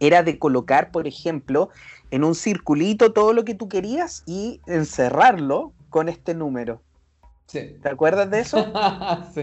era 0.00 0.22
de 0.22 0.38
colocar, 0.38 0.90
por 0.90 1.06
ejemplo, 1.06 1.70
en 2.10 2.24
un 2.24 2.34
circulito 2.34 3.12
todo 3.12 3.32
lo 3.32 3.44
que 3.44 3.54
tú 3.54 3.68
querías 3.68 4.22
y 4.26 4.60
encerrarlo 4.66 5.72
con 5.88 6.08
este 6.08 6.34
número. 6.34 6.82
¿Te 7.50 7.88
acuerdas 7.88 8.30
de 8.30 8.40
eso? 8.40 8.66
sí. 9.34 9.42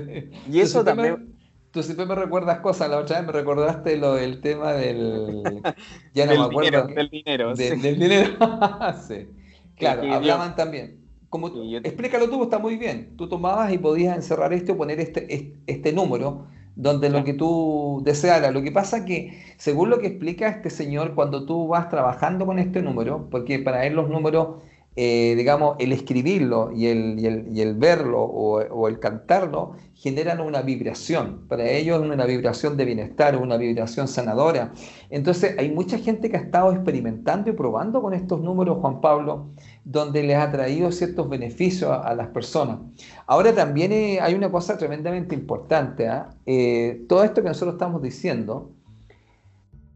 Y 0.50 0.60
eso 0.60 0.84
también... 0.84 1.34
tú 1.72 1.82
siempre 1.82 2.06
me 2.06 2.16
recuerdas 2.16 2.60
cosas, 2.60 2.90
la 2.90 2.98
otra 2.98 3.18
vez 3.18 3.28
me 3.28 3.34
recordaste 3.34 3.98
lo 3.98 4.16
del 4.16 4.42
tema 4.42 4.74
del... 4.74 5.44
Ya 6.14 6.26
no 6.26 6.34
me 6.34 6.46
acuerdo. 6.46 6.88
del 6.88 7.10
dinero. 7.10 7.56
Del 7.56 7.82
dinero. 7.82 8.38
sí. 9.08 9.28
Claro, 9.76 10.14
hablaban 10.14 10.56
también. 10.56 11.00
Como, 11.30 11.48
Explícalo 11.48 12.30
tú, 12.30 12.44
está 12.44 12.60
muy 12.60 12.78
bien. 12.78 13.18
Tú 13.18 13.28
tomabas 13.28 13.74
y 13.74 13.80
podías 13.80 14.16
encerrar 14.16 14.54
esto 14.54 14.74
o 14.74 14.78
poner 14.78 15.00
este, 15.00 15.58
este, 15.66 15.92
número 15.92 16.46
donde 16.76 17.10
lo 17.10 17.24
que 17.24 17.34
tú 17.34 18.02
desearas. 18.06 18.54
Lo 18.54 18.62
que 18.62 18.72
pasa 18.72 19.04
que, 19.04 19.42
según 19.58 19.90
lo 19.90 19.98
que 19.98 20.08
explica 20.08 20.48
este 20.48 20.70
señor, 20.70 21.16
cuando 21.16 21.48
tú 21.48 21.68
vas 21.68 21.90
trabajando 21.90 22.46
con 22.46 22.60
este 22.60 22.84
número, 22.84 23.30
porque 23.32 23.58
para 23.58 23.88
él 23.88 23.96
los 23.96 24.10
números 24.10 24.62
eh, 24.96 25.34
digamos, 25.36 25.76
el 25.80 25.92
escribirlo 25.92 26.72
y 26.72 26.86
el, 26.86 27.20
y 27.20 27.62
el, 27.62 27.74
verlo 27.74 28.22
o, 28.22 28.88
el 28.88 29.00
cantarlo 29.00 29.72
generan 29.96 30.40
una 30.40 30.62
vibración. 30.62 31.48
Para 31.48 31.68
ellos 31.68 32.04
es 32.04 32.12
una 32.12 32.26
vibración 32.26 32.78
de 32.78 32.86
bienestar, 32.86 33.36
una 33.38 33.58
vibración 33.58 34.08
sanadora. 34.08 34.72
Entonces 35.10 35.56
hay 35.58 35.72
mucha 35.72 35.98
gente 35.98 36.30
que 36.30 36.38
ha 36.38 36.42
estado 36.42 36.72
experimentando 36.72 37.50
y 37.50 37.54
probando 37.54 38.04
con 38.04 38.14
estos 38.14 38.42
números, 38.42 38.78
Juan 38.82 39.02
Pablo, 39.02 39.48
donde 39.84 40.22
les 40.22 40.38
ha 40.38 40.52
traído 40.52 40.92
ciertos 40.92 41.28
beneficios 41.28 41.90
a, 41.92 42.14
las 42.14 42.28
personas. 42.28 42.78
Ahora 43.26 43.56
también 43.56 43.92
eh, 43.92 44.20
hay 44.22 44.36
una 44.36 44.52
cosa 44.52 44.78
tremendamente 44.78 45.34
importante. 45.34 46.08
¿ah? 46.08 46.30
Eh, 46.46 47.04
todo 47.10 47.24
esto 47.24 47.42
que 47.42 47.48
nosotros 47.48 47.74
estamos 47.74 48.00
diciendo 48.04 48.70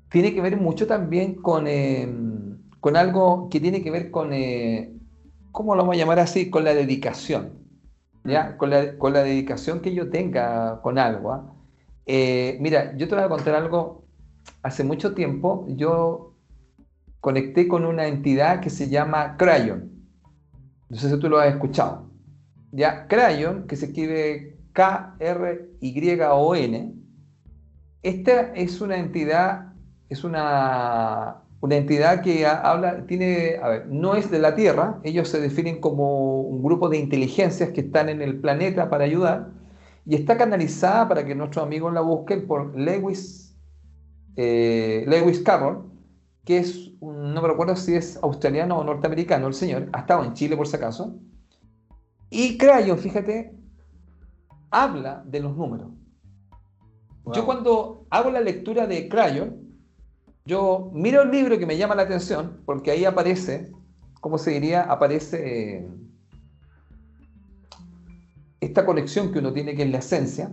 tiene 0.09 0.33
que 0.33 0.41
ver 0.41 0.57
mucho 0.57 0.87
también 0.87 1.35
con 1.35 1.67
con 2.79 2.95
algo 2.95 3.49
que 3.49 3.59
tiene 3.59 3.81
que 3.81 3.91
ver 3.91 4.11
con, 4.11 4.33
eh, 4.33 4.93
¿cómo 5.51 5.75
lo 5.75 5.81
vamos 5.81 5.95
a 5.95 5.99
llamar 5.99 6.19
así? 6.19 6.49
Con 6.49 6.63
la 6.63 6.73
dedicación. 6.73 7.53
¿ya? 8.23 8.51
Mm. 8.51 8.57
Con, 8.57 8.69
la, 8.69 8.97
con 8.97 9.13
la 9.13 9.23
dedicación 9.23 9.81
que 9.81 9.93
yo 9.93 10.09
tenga 10.09 10.81
con 10.81 10.99
algo. 10.99 11.31
¿ah? 11.33 11.53
Eh, 12.05 12.57
mira, 12.59 12.95
yo 12.97 13.07
te 13.07 13.15
voy 13.15 13.23
a 13.23 13.29
contar 13.29 13.55
algo. 13.55 14.05
Hace 14.63 14.83
mucho 14.83 15.13
tiempo 15.13 15.65
yo 15.69 16.33
conecté 17.19 17.67
con 17.67 17.85
una 17.85 18.07
entidad 18.07 18.61
que 18.61 18.69
se 18.69 18.89
llama 18.89 19.35
Crayon. 19.37 19.91
No 20.89 20.97
sé 20.97 21.09
si 21.09 21.19
tú 21.19 21.27
lo 21.29 21.39
has 21.39 21.53
escuchado. 21.53 22.09
Ya, 22.71 23.07
Crayon, 23.07 23.67
que 23.67 23.75
se 23.75 23.87
escribe 23.87 24.57
K-R-Y-O-N. 24.73 25.73
Esta 28.03 28.53
es 28.53 28.79
una 28.79 28.97
entidad, 28.97 29.73
es 30.09 30.23
una 30.23 31.41
una 31.59 31.75
entidad 31.75 32.21
que 32.21 32.45
habla, 32.45 33.05
tiene, 33.07 33.57
a 33.61 33.69
ver, 33.69 33.87
no 33.87 34.15
es 34.15 34.29
de 34.29 34.39
la 34.39 34.55
Tierra, 34.55 34.99
ellos 35.03 35.27
se 35.27 35.39
definen 35.39 35.81
como 35.81 36.41
un 36.41 36.61
grupo 36.61 36.87
de 36.87 36.97
inteligencias 36.97 37.71
que 37.71 37.81
están 37.81 38.09
en 38.09 38.21
el 38.21 38.39
planeta 38.39 38.89
para 38.89 39.05
ayudar, 39.05 39.49
y 40.05 40.15
está 40.15 40.37
canalizada 40.37 41.07
para 41.07 41.25
que 41.25 41.35
nuestros 41.35 41.65
amigos 41.65 41.93
la 41.93 42.01
busquen 42.01 42.47
por 42.47 42.77
Lewis, 42.77 43.55
eh, 44.35 45.03
Lewis 45.07 45.39
Carroll, 45.41 45.91
que 46.45 46.59
es, 46.59 46.91
no 47.01 47.41
me 47.41 47.47
recuerdo 47.47 47.75
si 47.75 47.95
es 47.95 48.17
australiano 48.21 48.77
o 48.77 48.83
norteamericano 48.83 49.47
el 49.47 49.53
señor, 49.53 49.89
ha 49.93 49.99
estado 50.01 50.23
en 50.23 50.33
Chile 50.33 50.55
por 50.55 50.67
si 50.67 50.75
acaso, 50.75 51.15
y 52.29 52.57
Crayon, 52.57 52.99
fíjate, 52.99 53.55
habla 54.69 55.23
de 55.25 55.39
los 55.39 55.55
números. 55.57 55.89
Yo 57.33 57.45
cuando 57.45 58.05
hago 58.09 58.31
la 58.31 58.39
lectura 58.39 58.87
de 58.87 59.09
Crayon, 59.09 59.66
yo 60.47 60.89
miro 60.93 61.21
el 61.21 61.29
libro 61.29 61.59
que 61.59 61.65
me 61.65 61.77
llama 61.77 61.93
la 61.93 62.03
atención, 62.03 62.61
porque 62.65 62.91
ahí 62.91 63.03
aparece, 63.03 63.71
¿cómo 64.21 64.37
se 64.37 64.51
diría? 64.51 64.83
Aparece 64.83 65.85
esta 68.61 68.85
conexión 68.85 69.31
que 69.31 69.39
uno 69.39 69.51
tiene 69.51 69.75
que 69.75 69.83
es 69.83 69.91
la 69.91 69.97
esencia, 69.99 70.51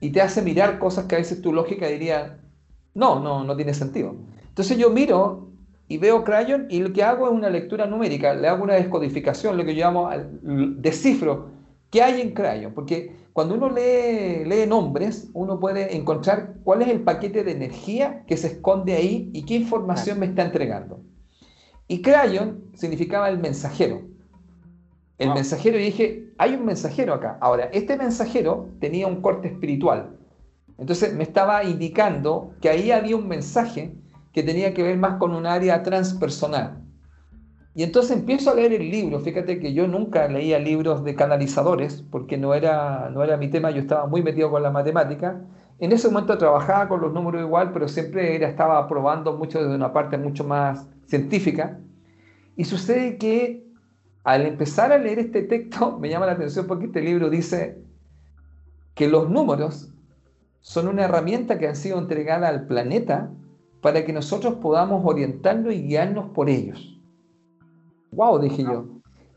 y 0.00 0.10
te 0.10 0.22
hace 0.22 0.40
mirar 0.40 0.78
cosas 0.78 1.06
que 1.06 1.16
a 1.16 1.18
veces 1.18 1.42
tu 1.42 1.52
lógica 1.52 1.88
diría, 1.88 2.38
no, 2.94 3.18
no, 3.20 3.42
no 3.42 3.56
tiene 3.56 3.74
sentido. 3.74 4.14
Entonces 4.48 4.78
yo 4.78 4.90
miro 4.90 5.50
y 5.88 5.98
veo 5.98 6.22
Crayon 6.22 6.66
y 6.70 6.80
lo 6.80 6.92
que 6.92 7.02
hago 7.02 7.26
es 7.26 7.32
una 7.32 7.50
lectura 7.50 7.86
numérica, 7.86 8.34
le 8.34 8.46
hago 8.46 8.62
una 8.62 8.74
descodificación, 8.74 9.56
lo 9.56 9.64
que 9.64 9.74
yo 9.74 9.84
llamo 9.84 10.10
descifro 10.42 11.50
qué 11.94 12.02
hay 12.02 12.20
en 12.20 12.32
Crayon, 12.32 12.74
porque 12.74 13.14
cuando 13.32 13.54
uno 13.54 13.70
lee, 13.70 14.44
lee 14.44 14.66
nombres, 14.66 15.30
uno 15.32 15.60
puede 15.60 15.94
encontrar 15.94 16.54
cuál 16.64 16.82
es 16.82 16.88
el 16.88 17.02
paquete 17.02 17.44
de 17.44 17.52
energía 17.52 18.24
que 18.26 18.36
se 18.36 18.48
esconde 18.48 18.94
ahí 18.94 19.30
y 19.32 19.44
qué 19.44 19.54
información 19.54 20.18
me 20.18 20.26
está 20.26 20.42
entregando. 20.42 21.02
Y 21.86 22.02
Crayon 22.02 22.64
significaba 22.74 23.28
el 23.28 23.38
mensajero. 23.38 24.02
El 25.18 25.34
mensajero, 25.34 25.78
y 25.78 25.84
dije, 25.84 26.32
hay 26.36 26.54
un 26.54 26.64
mensajero 26.64 27.14
acá. 27.14 27.38
Ahora, 27.40 27.66
este 27.72 27.96
mensajero 27.96 28.70
tenía 28.80 29.06
un 29.06 29.22
corte 29.22 29.46
espiritual. 29.46 30.16
Entonces 30.78 31.14
me 31.14 31.22
estaba 31.22 31.62
indicando 31.62 32.54
que 32.60 32.70
ahí 32.70 32.90
había 32.90 33.14
un 33.14 33.28
mensaje 33.28 33.94
que 34.32 34.42
tenía 34.42 34.74
que 34.74 34.82
ver 34.82 34.96
más 34.96 35.18
con 35.18 35.32
un 35.32 35.46
área 35.46 35.84
transpersonal. 35.84 36.83
Y 37.74 37.82
entonces 37.82 38.16
empiezo 38.16 38.50
a 38.50 38.54
leer 38.54 38.72
el 38.72 38.88
libro. 38.88 39.18
Fíjate 39.18 39.58
que 39.58 39.74
yo 39.74 39.88
nunca 39.88 40.28
leía 40.28 40.60
libros 40.60 41.02
de 41.02 41.16
canalizadores 41.16 42.04
porque 42.08 42.38
no 42.38 42.54
era, 42.54 43.10
no 43.10 43.24
era 43.24 43.36
mi 43.36 43.48
tema, 43.48 43.72
yo 43.72 43.80
estaba 43.80 44.06
muy 44.06 44.22
metido 44.22 44.50
con 44.50 44.62
la 44.62 44.70
matemática. 44.70 45.40
En 45.80 45.90
ese 45.90 46.08
momento 46.08 46.38
trabajaba 46.38 46.88
con 46.88 47.00
los 47.00 47.12
números 47.12 47.42
igual, 47.42 47.72
pero 47.72 47.88
siempre 47.88 48.36
era, 48.36 48.48
estaba 48.48 48.86
probando 48.86 49.36
mucho 49.36 49.60
desde 49.60 49.74
una 49.74 49.92
parte 49.92 50.16
mucho 50.16 50.44
más 50.44 50.86
científica. 51.06 51.80
Y 52.56 52.64
sucede 52.64 53.18
que 53.18 53.66
al 54.22 54.46
empezar 54.46 54.92
a 54.92 54.98
leer 54.98 55.18
este 55.18 55.42
texto 55.42 55.98
me 56.00 56.08
llama 56.08 56.26
la 56.26 56.32
atención 56.32 56.68
porque 56.68 56.86
este 56.86 57.00
libro 57.00 57.28
dice 57.28 57.82
que 58.94 59.08
los 59.08 59.28
números 59.28 59.92
son 60.60 60.86
una 60.86 61.04
herramienta 61.04 61.58
que 61.58 61.66
han 61.66 61.76
sido 61.76 61.98
entregada 61.98 62.48
al 62.48 62.68
planeta 62.68 63.32
para 63.80 64.04
que 64.04 64.12
nosotros 64.12 64.54
podamos 64.54 65.02
orientarnos 65.04 65.74
y 65.74 65.82
guiarnos 65.82 66.30
por 66.30 66.48
ellos. 66.48 66.93
Wow, 68.14 68.40
dije 68.40 68.62
yo. 68.62 68.86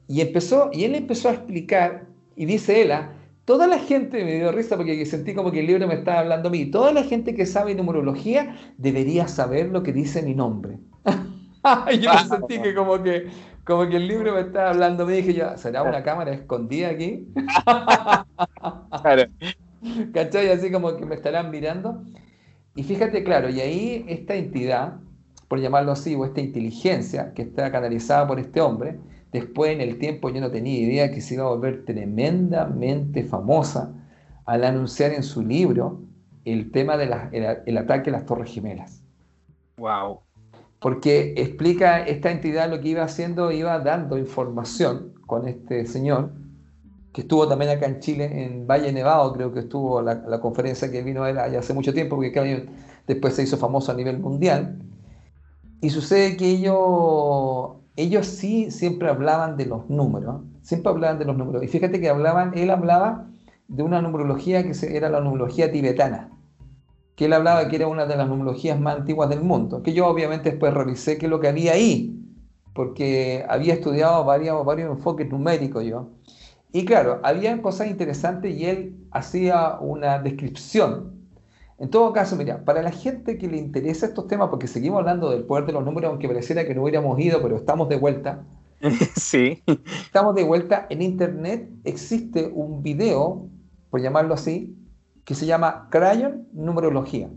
Y 0.08 0.22
empezó, 0.22 0.70
y 0.72 0.84
él 0.86 0.96
empezó 0.96 1.30
a 1.30 1.34
explicar, 1.34 2.06
y 2.36 2.46
dice 2.46 2.82
ella, 2.82 3.14
toda 3.46 3.68
la 3.68 3.80
gente, 3.80 4.24
me 4.24 4.36
dio 4.36 4.52
risa 4.52 4.78
porque 4.78 5.06
sentí 5.06 5.34
como 5.34 5.52
que 5.52 5.60
el 5.60 5.68
libro 5.68 5.88
me 5.88 5.96
estaba 5.96 6.20
hablando 6.20 6.50
a 6.50 6.52
mí, 6.52 6.66
toda 6.66 6.92
la 6.92 7.04
gente 7.04 7.36
que 7.36 7.46
sabe 7.46 7.76
numerología 7.76 8.56
debería 8.78 9.28
saber 9.28 9.70
lo 9.70 9.84
que 9.84 9.94
dice 9.94 10.22
mi 10.22 10.34
nombre. 10.34 10.80
y 11.92 12.00
yo 12.00 12.12
sentí 12.30 12.62
que 12.62 12.74
como 12.74 13.02
que 13.04 13.28
como 13.68 13.86
que 13.90 13.98
el 13.98 14.08
libro 14.08 14.34
me 14.34 14.42
estaba 14.42 14.70
hablando, 14.70 15.06
me 15.06 15.14
dije 15.14 15.34
yo, 15.34 15.58
¿será 15.58 15.84
una 15.84 16.02
cámara 16.02 16.32
escondida 16.32 16.88
aquí? 16.88 17.28
claro. 19.02 19.24
¿Cachai? 20.14 20.50
Así 20.50 20.72
como 20.72 20.96
que 20.96 21.06
me 21.06 21.16
estarán 21.16 21.52
mirando. 21.52 22.02
Y 22.76 22.84
fíjate, 22.84 23.26
claro, 23.26 23.50
y 23.50 23.60
ahí 23.60 24.06
esta 24.08 24.36
entidad 24.36 25.00
por 25.48 25.60
llamarlo 25.60 25.92
así, 25.92 26.16
o 26.16 26.26
esta 26.26 26.42
inteligencia 26.42 27.34
que 27.34 27.44
está 27.44 27.72
canalizada 27.72 28.28
por 28.28 28.40
este 28.40 28.60
hombre, 28.62 29.00
después 29.32 29.72
en 29.72 29.82
el 29.82 29.98
tiempo 29.98 30.30
yo 30.30 30.42
no 30.42 30.52
tenía 30.52 30.78
idea 30.80 31.12
que 31.12 31.22
se 31.22 31.36
iba 31.36 31.46
a 31.46 31.50
volver 31.50 31.86
tremendamente 31.86 33.24
famosa 33.24 33.94
al 34.46 34.64
anunciar 34.64 35.14
en 35.14 35.24
su 35.24 35.42
libro 35.42 36.02
el 36.46 36.72
tema 36.72 36.98
del 36.98 37.14
el, 37.66 37.78
ataque 37.78 38.10
a 38.10 38.14
las 38.14 38.26
Torres 38.26 38.54
Gemelas. 38.54 39.04
Wow. 39.78 40.22
Porque 40.80 41.34
explica 41.38 42.06
esta 42.06 42.32
entidad 42.32 42.70
lo 42.70 42.80
que 42.80 42.90
iba 42.90 43.04
haciendo, 43.04 43.52
iba 43.52 43.80
dando 43.80 44.18
información 44.18 45.14
con 45.26 45.48
este 45.48 45.86
señor, 45.86 46.32
que 47.14 47.22
estuvo 47.22 47.48
también 47.48 47.72
acá 47.72 47.88
en 47.88 48.00
Chile, 48.00 48.46
en 48.46 48.68
Valle 48.68 48.92
Nevado, 48.92 49.34
creo 49.34 49.52
que 49.52 49.62
estuvo 49.62 50.02
la, 50.02 50.40
conferencia 50.40 50.92
que 50.92 51.02
vino 51.02 51.26
él 51.26 51.38
hace 51.38 51.74
mucho 51.74 51.94
tiempo, 51.94 52.16
porque 52.16 52.70
después 53.08 53.34
se 53.34 53.44
hizo 53.44 53.58
famoso 53.58 53.92
a 53.92 53.96
nivel 53.96 54.20
mundial 54.20 54.80
y 55.82 55.90
sucede 55.90 56.38
que 56.38 56.50
ellos, 56.50 57.78
ellos 57.96 58.26
sí 58.26 58.72
siempre 58.72 59.10
hablaban 59.10 59.58
de 59.58 59.66
los 59.66 59.90
números, 59.90 60.42
siempre 60.62 60.92
hablaban 60.92 61.20
de 61.20 61.26
los 61.26 61.38
números. 61.38 61.64
Y 61.64 61.68
fíjate 61.68 62.00
que 62.00 62.10
hablaban, 62.10 62.58
él 62.58 62.70
hablaba 62.72 63.28
de 63.68 63.84
una 63.84 64.02
numerología 64.02 64.64
que 64.64 64.74
era 64.96 65.10
la 65.10 65.20
numerología 65.20 65.72
tibetana, 65.72 66.32
que 67.16 67.26
él 67.26 67.34
hablaba 67.34 67.68
que 67.68 67.76
era 67.76 67.88
una 67.88 68.06
de 68.06 68.16
las 68.16 68.28
numerologías 68.28 68.80
más 68.80 68.98
antiguas 68.98 69.30
del 69.30 69.42
mundo, 69.42 69.84
que 69.84 69.94
yo 69.94 70.08
obviamente 70.08 70.52
después 70.52 70.74
revisé 70.74 71.18
qué 71.18 71.26
es 71.26 71.30
lo 71.30 71.40
que 71.40 71.50
había 71.50 71.74
ahí, 71.74 72.14
porque 72.74 73.46
había 73.50 73.74
estudiado 73.74 74.24
varios, 74.24 74.64
varios 74.66 74.92
enfoques 74.92 75.30
numéricos 75.30 75.84
yo. 75.84 76.10
Y 76.72 76.86
claro, 76.86 77.20
había 77.24 77.60
cosas 77.62 77.88
interesantes 77.88 78.56
y 78.56 78.66
él 78.66 79.08
hacía 79.12 79.78
una 79.80 80.20
descripción 80.20 81.17
en 81.80 81.90
todo 81.92 82.12
caso, 82.12 82.36
mira, 82.36 82.66
para 82.66 82.82
la 82.82 82.92
gente 82.92 83.38
que 83.38 83.48
le 83.48 83.58
interesa 83.58 84.08
estos 84.08 84.28
temas, 84.28 84.50
porque 84.50 84.68
seguimos 84.68 85.00
hablando 85.00 85.30
del 85.30 85.44
poder 85.44 85.66
de 85.68 85.74
los 85.74 85.86
números, 85.86 86.10
aunque 86.10 86.28
pareciera 86.28 86.66
que 86.66 86.74
no 86.74 86.82
hubiéramos 86.82 87.20
ido, 87.20 87.42
pero 87.42 87.56
estamos 87.56 87.88
de 87.90 87.98
vuelta. 87.98 88.44
Sí. 89.16 89.64
Estamos 90.04 90.36
de 90.36 90.44
vuelta. 90.44 90.86
En 90.90 91.02
internet 91.02 91.70
existe 91.84 92.52
un 92.54 92.84
video, 92.84 93.48
por 93.90 94.02
llamarlo 94.02 94.36
así, 94.36 94.76
que 95.24 95.36
se 95.36 95.46
llama 95.46 95.88
Crayon 95.90 96.48
Numerología. 96.54 97.30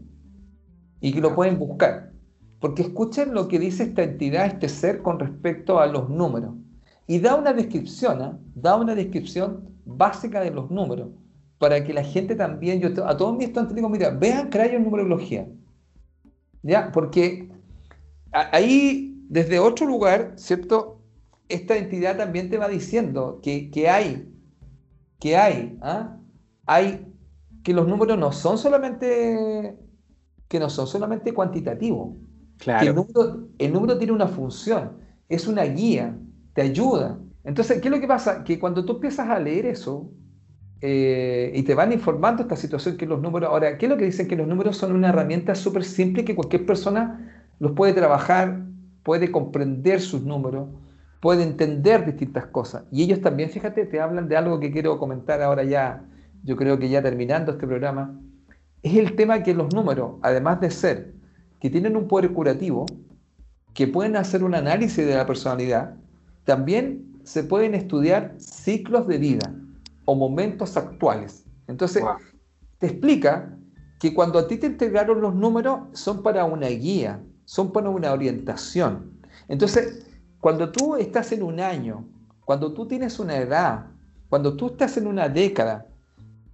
Y 1.00 1.12
que 1.12 1.20
lo 1.20 1.34
pueden 1.34 1.58
buscar. 1.58 2.12
Porque 2.60 2.82
escuchen 2.82 3.32
lo 3.32 3.48
que 3.48 3.58
dice 3.58 3.84
esta 3.84 4.02
entidad, 4.02 4.46
este 4.46 4.68
ser, 4.68 5.02
con 5.02 5.18
respecto 5.18 5.80
a 5.80 5.86
los 5.86 6.10
números. 6.10 6.54
Y 7.06 7.20
da 7.20 7.36
una 7.36 7.52
descripción, 7.52 8.22
¿eh? 8.22 8.32
da 8.54 8.76
una 8.76 8.94
descripción 8.94 9.70
básica 9.86 10.40
de 10.40 10.50
los 10.50 10.70
números 10.70 11.08
para 11.60 11.84
que 11.84 11.92
la 11.92 12.02
gente 12.02 12.34
también, 12.34 12.80
yo 12.80 12.88
a 13.06 13.18
todos 13.18 13.36
mis 13.36 13.48
estudiantes 13.48 13.76
digo, 13.76 13.90
mira, 13.90 14.08
vean 14.08 14.48
Crayon 14.48 14.82
Numerología. 14.82 15.46
¿Ya? 16.62 16.90
Porque 16.90 17.50
ahí, 18.32 19.22
desde 19.28 19.58
otro 19.58 19.84
lugar, 19.84 20.32
¿cierto? 20.36 21.02
Esta 21.50 21.76
entidad 21.76 22.16
también 22.16 22.48
te 22.48 22.56
va 22.56 22.66
diciendo 22.66 23.40
que, 23.42 23.70
hay, 23.90 24.26
que 25.18 25.36
hay, 25.36 25.76
¿ah? 25.82 26.16
hay, 26.64 27.06
que 27.62 27.74
los 27.74 27.86
números 27.86 28.16
no 28.16 28.32
son 28.32 28.56
solamente, 28.56 29.76
que 30.48 30.58
no 30.58 30.70
son 30.70 30.86
solamente 30.86 31.34
cuantitativos. 31.34 32.16
Claro. 32.56 32.88
el 32.88 32.94
número, 32.94 33.48
el 33.58 33.72
número 33.72 33.98
tiene 33.98 34.14
una 34.14 34.28
función, 34.28 34.92
es 35.28 35.46
una 35.46 35.64
guía, 35.64 36.16
te 36.54 36.62
ayuda. 36.62 37.18
Entonces, 37.44 37.82
¿qué 37.82 37.88
es 37.88 37.92
lo 37.92 38.00
que 38.00 38.08
pasa? 38.08 38.44
Que 38.44 38.58
cuando 38.58 38.82
tú 38.82 38.94
empiezas 38.94 39.28
a 39.28 39.38
leer 39.38 39.66
eso, 39.66 40.10
eh, 40.82 41.52
y 41.54 41.62
te 41.62 41.74
van 41.74 41.92
informando 41.92 42.42
esta 42.42 42.56
situación 42.56 42.96
que 42.96 43.06
los 43.06 43.20
números, 43.20 43.50
ahora, 43.50 43.76
¿qué 43.76 43.86
es 43.86 43.90
lo 43.90 43.98
que 43.98 44.06
dicen? 44.06 44.28
Que 44.28 44.36
los 44.36 44.48
números 44.48 44.76
son 44.76 44.92
una 44.92 45.10
herramienta 45.10 45.54
súper 45.54 45.84
simple 45.84 46.24
que 46.24 46.34
cualquier 46.34 46.64
persona 46.64 47.44
los 47.58 47.72
puede 47.72 47.92
trabajar, 47.92 48.60
puede 49.02 49.30
comprender 49.30 50.00
sus 50.00 50.22
números, 50.22 50.68
puede 51.20 51.42
entender 51.42 52.06
distintas 52.06 52.46
cosas. 52.46 52.84
Y 52.90 53.02
ellos 53.02 53.20
también, 53.20 53.50
fíjate, 53.50 53.84
te 53.84 54.00
hablan 54.00 54.28
de 54.28 54.36
algo 54.36 54.58
que 54.58 54.72
quiero 54.72 54.98
comentar 54.98 55.42
ahora 55.42 55.64
ya, 55.64 56.02
yo 56.42 56.56
creo 56.56 56.78
que 56.78 56.88
ya 56.88 57.02
terminando 57.02 57.52
este 57.52 57.66
programa, 57.66 58.18
es 58.82 58.96
el 58.96 59.14
tema 59.16 59.42
que 59.42 59.52
los 59.52 59.74
números, 59.74 60.14
además 60.22 60.60
de 60.62 60.70
ser 60.70 61.12
que 61.60 61.68
tienen 61.68 61.94
un 61.94 62.08
poder 62.08 62.32
curativo, 62.32 62.86
que 63.74 63.86
pueden 63.86 64.16
hacer 64.16 64.42
un 64.42 64.54
análisis 64.54 65.06
de 65.06 65.14
la 65.14 65.26
personalidad, 65.26 65.94
también 66.44 67.20
se 67.22 67.44
pueden 67.44 67.74
estudiar 67.74 68.34
ciclos 68.38 69.06
de 69.06 69.18
vida 69.18 69.49
o 70.10 70.16
momentos 70.16 70.76
actuales. 70.76 71.44
Entonces, 71.68 72.02
te 72.78 72.88
explica 72.88 73.56
que 74.00 74.12
cuando 74.12 74.40
a 74.40 74.48
ti 74.48 74.56
te 74.56 74.66
entregaron 74.66 75.20
los 75.20 75.36
números 75.36 75.82
son 75.92 76.24
para 76.24 76.44
una 76.44 76.66
guía, 76.66 77.22
son 77.44 77.70
para 77.70 77.90
una 77.90 78.12
orientación. 78.12 79.20
Entonces, 79.46 80.04
cuando 80.40 80.72
tú 80.72 80.96
estás 80.96 81.30
en 81.30 81.44
un 81.44 81.60
año, 81.60 82.08
cuando 82.44 82.72
tú 82.72 82.88
tienes 82.88 83.20
una 83.20 83.36
edad, 83.36 83.86
cuando 84.28 84.56
tú 84.56 84.70
estás 84.70 84.96
en 84.96 85.06
una 85.06 85.28
década, 85.28 85.86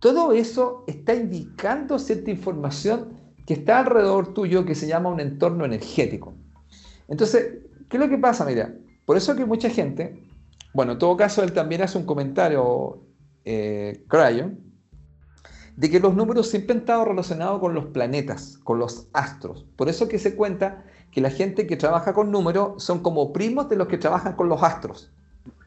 todo 0.00 0.34
eso 0.34 0.84
está 0.86 1.14
indicando 1.14 1.98
cierta 1.98 2.30
información 2.30 3.14
que 3.46 3.54
está 3.54 3.78
alrededor 3.78 4.34
tuyo 4.34 4.66
que 4.66 4.74
se 4.74 4.86
llama 4.86 5.08
un 5.08 5.20
entorno 5.20 5.64
energético. 5.64 6.34
Entonces, 7.08 7.60
¿qué 7.88 7.96
es 7.96 8.02
lo 8.02 8.10
que 8.10 8.18
pasa? 8.18 8.44
Mira, 8.44 8.74
por 9.06 9.16
eso 9.16 9.34
que 9.34 9.46
mucha 9.46 9.70
gente, 9.70 10.22
bueno, 10.74 10.92
en 10.92 10.98
todo 10.98 11.16
caso 11.16 11.42
él 11.42 11.54
también 11.54 11.80
hace 11.80 11.96
un 11.96 12.04
comentario 12.04 13.05
eh, 13.46 14.04
Cryon, 14.08 14.60
de 15.76 15.90
que 15.90 16.00
los 16.00 16.14
números 16.14 16.50
siempre 16.50 16.72
han 16.72 16.80
estado 16.80 17.04
relacionados 17.04 17.60
con 17.60 17.74
los 17.74 17.86
planetas, 17.86 18.58
con 18.64 18.78
los 18.78 19.08
astros. 19.12 19.64
Por 19.76 19.88
eso 19.88 20.08
que 20.08 20.18
se 20.18 20.34
cuenta 20.34 20.84
que 21.10 21.20
la 21.20 21.30
gente 21.30 21.66
que 21.66 21.76
trabaja 21.76 22.12
con 22.12 22.30
números 22.30 22.82
son 22.82 23.00
como 23.00 23.32
primos 23.32 23.68
de 23.68 23.76
los 23.76 23.88
que 23.88 23.98
trabajan 23.98 24.34
con 24.34 24.48
los 24.48 24.62
astros. 24.62 25.10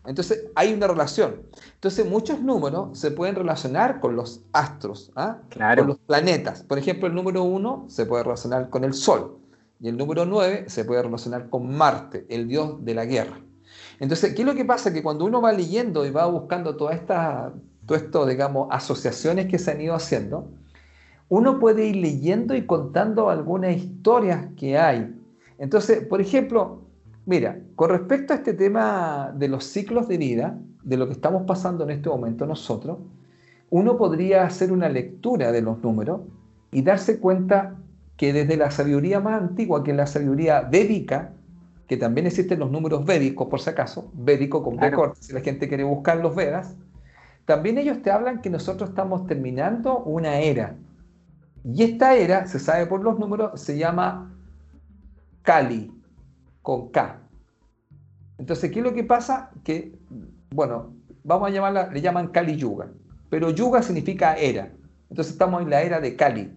Entonces 0.05 0.45
hay 0.55 0.73
una 0.73 0.87
relación. 0.87 1.43
Entonces 1.75 2.05
muchos 2.05 2.41
números 2.41 2.97
se 2.97 3.11
pueden 3.11 3.35
relacionar 3.35 3.99
con 3.99 4.15
los 4.15 4.41
astros, 4.53 5.11
¿ah? 5.15 5.37
con 5.77 5.87
los 5.87 5.97
planetas. 5.99 6.63
Por 6.63 6.79
ejemplo, 6.79 7.07
el 7.07 7.13
número 7.13 7.43
1 7.43 7.85
se 7.87 8.05
puede 8.05 8.23
relacionar 8.23 8.69
con 8.69 8.83
el 8.83 8.93
Sol 8.93 9.37
y 9.79 9.87
el 9.87 9.97
número 9.97 10.25
9 10.25 10.65
se 10.67 10.85
puede 10.85 11.03
relacionar 11.03 11.49
con 11.49 11.75
Marte, 11.75 12.25
el 12.29 12.47
dios 12.47 12.83
de 12.83 12.95
la 12.95 13.05
guerra. 13.05 13.39
Entonces, 13.99 14.33
¿qué 14.33 14.41
es 14.41 14.47
lo 14.47 14.55
que 14.55 14.65
pasa? 14.65 14.91
Que 14.93 15.03
cuando 15.03 15.25
uno 15.25 15.41
va 15.41 15.51
leyendo 15.51 16.05
y 16.05 16.11
va 16.11 16.25
buscando 16.25 16.75
todas 16.75 16.95
estas 16.95 17.51
todo 17.89 17.97
esto, 17.97 18.25
digamos, 18.27 18.67
asociaciones 18.69 19.47
que 19.47 19.57
se 19.57 19.71
han 19.71 19.81
ido 19.81 19.95
haciendo, 19.95 20.47
uno 21.27 21.59
puede 21.59 21.87
ir 21.87 21.95
leyendo 21.95 22.55
y 22.55 22.67
contando 22.67 23.31
algunas 23.31 23.75
historias 23.75 24.45
que 24.55 24.77
hay. 24.77 25.11
Entonces, 25.57 26.05
por 26.05 26.21
ejemplo, 26.21 26.83
mira, 27.25 27.59
con 27.75 27.89
respecto 27.89 28.33
a 28.33 28.35
este 28.35 28.53
tema 28.53 29.33
de 29.35 29.47
los 29.47 29.63
ciclos 29.63 30.07
de 30.07 30.19
vida, 30.19 30.59
de 30.83 30.97
lo 30.97 31.07
que 31.07 31.13
estamos 31.13 31.47
pasando 31.47 31.83
en 31.83 31.89
este 31.89 32.09
momento 32.09 32.45
nosotros, 32.45 32.99
uno 33.71 33.97
podría 33.97 34.43
hacer 34.43 34.71
una 34.71 34.87
lectura 34.87 35.51
de 35.51 35.63
los 35.63 35.81
números 35.81 36.21
y 36.71 36.83
darse 36.83 37.19
cuenta 37.19 37.75
que 38.17 38.33
desde 38.33 38.55
la 38.55 38.69
sabiduría 38.69 39.19
más 39.19 39.41
antigua, 39.41 39.83
que 39.83 39.91
es 39.91 39.97
la 39.97 40.05
sabiduría 40.05 40.61
védica, 40.61 41.31
que 41.87 41.97
también 41.97 42.27
existen 42.27 42.59
los 42.59 42.69
números 42.69 43.03
védicos, 43.03 43.47
por 43.47 43.59
si 43.59 43.71
acaso, 43.71 44.11
védico 44.13 44.61
con 44.61 44.77
claro. 44.77 45.15
si 45.19 45.33
la 45.33 45.41
gente 45.41 45.67
quiere 45.67 45.83
buscar 45.83 46.17
los 46.17 46.35
Vedas, 46.35 46.75
también 47.49 47.79
ellos 47.79 48.03
te 48.03 48.11
hablan 48.11 48.41
que 48.41 48.49
nosotros 48.51 48.91
estamos 48.91 49.25
terminando 49.25 50.03
una 50.03 50.37
era. 50.37 50.75
Y 51.63 51.81
esta 51.81 52.13
era, 52.13 52.45
se 52.45 52.59
sabe 52.59 52.85
por 52.85 53.03
los 53.03 53.17
números, 53.17 53.59
se 53.59 53.75
llama 53.75 54.37
Kali, 55.41 55.91
con 56.61 56.91
K. 56.91 57.19
Entonces, 58.37 58.69
¿qué 58.69 58.77
es 58.77 58.85
lo 58.85 58.93
que 58.93 59.03
pasa? 59.03 59.49
Que, 59.63 59.97
bueno, 60.51 60.93
vamos 61.23 61.49
a 61.49 61.51
llamarla, 61.51 61.87
le 61.87 62.01
llaman 62.01 62.27
Kali 62.27 62.55
Yuga, 62.55 62.91
pero 63.31 63.49
Yuga 63.49 63.81
significa 63.81 64.35
era. 64.35 64.71
Entonces 65.09 65.33
estamos 65.33 65.63
en 65.63 65.71
la 65.71 65.81
era 65.81 65.99
de 65.99 66.15
Kali. 66.15 66.53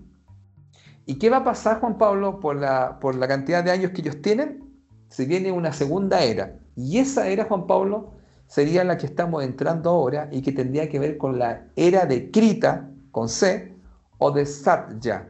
¿Y 1.07 1.14
qué 1.14 1.30
va 1.30 1.38
a 1.38 1.45
pasar, 1.45 1.80
Juan 1.80 1.97
Pablo, 1.97 2.38
por 2.38 2.57
la, 2.57 2.99
por 3.01 3.14
la 3.14 3.26
cantidad 3.26 3.64
de 3.64 3.70
años 3.70 3.93
que 3.93 4.03
ellos 4.03 4.20
tienen? 4.20 4.62
Se 5.09 5.24
viene 5.24 5.53
una 5.53 5.72
segunda 5.72 6.22
era. 6.22 6.59
Y 6.76 6.99
esa 6.99 7.28
era, 7.28 7.47
Juan 7.47 7.66
Pablo, 7.66 8.12
sería 8.53 8.84
la 8.84 8.98
que 8.98 9.07
estamos 9.07 9.42
entrando 9.42 9.88
ahora 9.88 10.28
y 10.30 10.42
que 10.42 10.53
tendría 10.53 10.86
que 10.90 10.98
ver 10.98 11.16
con 11.16 11.38
la 11.38 11.64
era 11.74 12.05
de 12.05 12.30
Krita, 12.30 12.86
con 13.11 13.30
C, 13.30 13.74
o 14.18 14.30
de 14.30 14.44
Satya. 14.44 15.26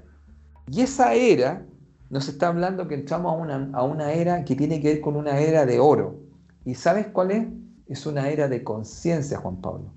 Y 0.66 0.80
esa 0.80 1.14
era 1.14 1.62
nos 2.10 2.28
está 2.28 2.48
hablando 2.48 2.88
que 2.88 2.96
entramos 2.96 3.32
a 3.32 3.36
una, 3.36 3.70
a 3.74 3.84
una 3.84 4.12
era 4.12 4.44
que 4.44 4.56
tiene 4.56 4.80
que 4.80 4.94
ver 4.94 5.00
con 5.00 5.14
una 5.14 5.38
era 5.38 5.64
de 5.64 5.78
oro. 5.78 6.16
¿Y 6.64 6.74
sabes 6.74 7.06
cuál 7.06 7.30
es? 7.30 7.46
Es 7.86 8.06
una 8.06 8.28
era 8.28 8.48
de 8.48 8.64
conciencia, 8.64 9.38
Juan 9.38 9.56
Pablo. 9.60 9.92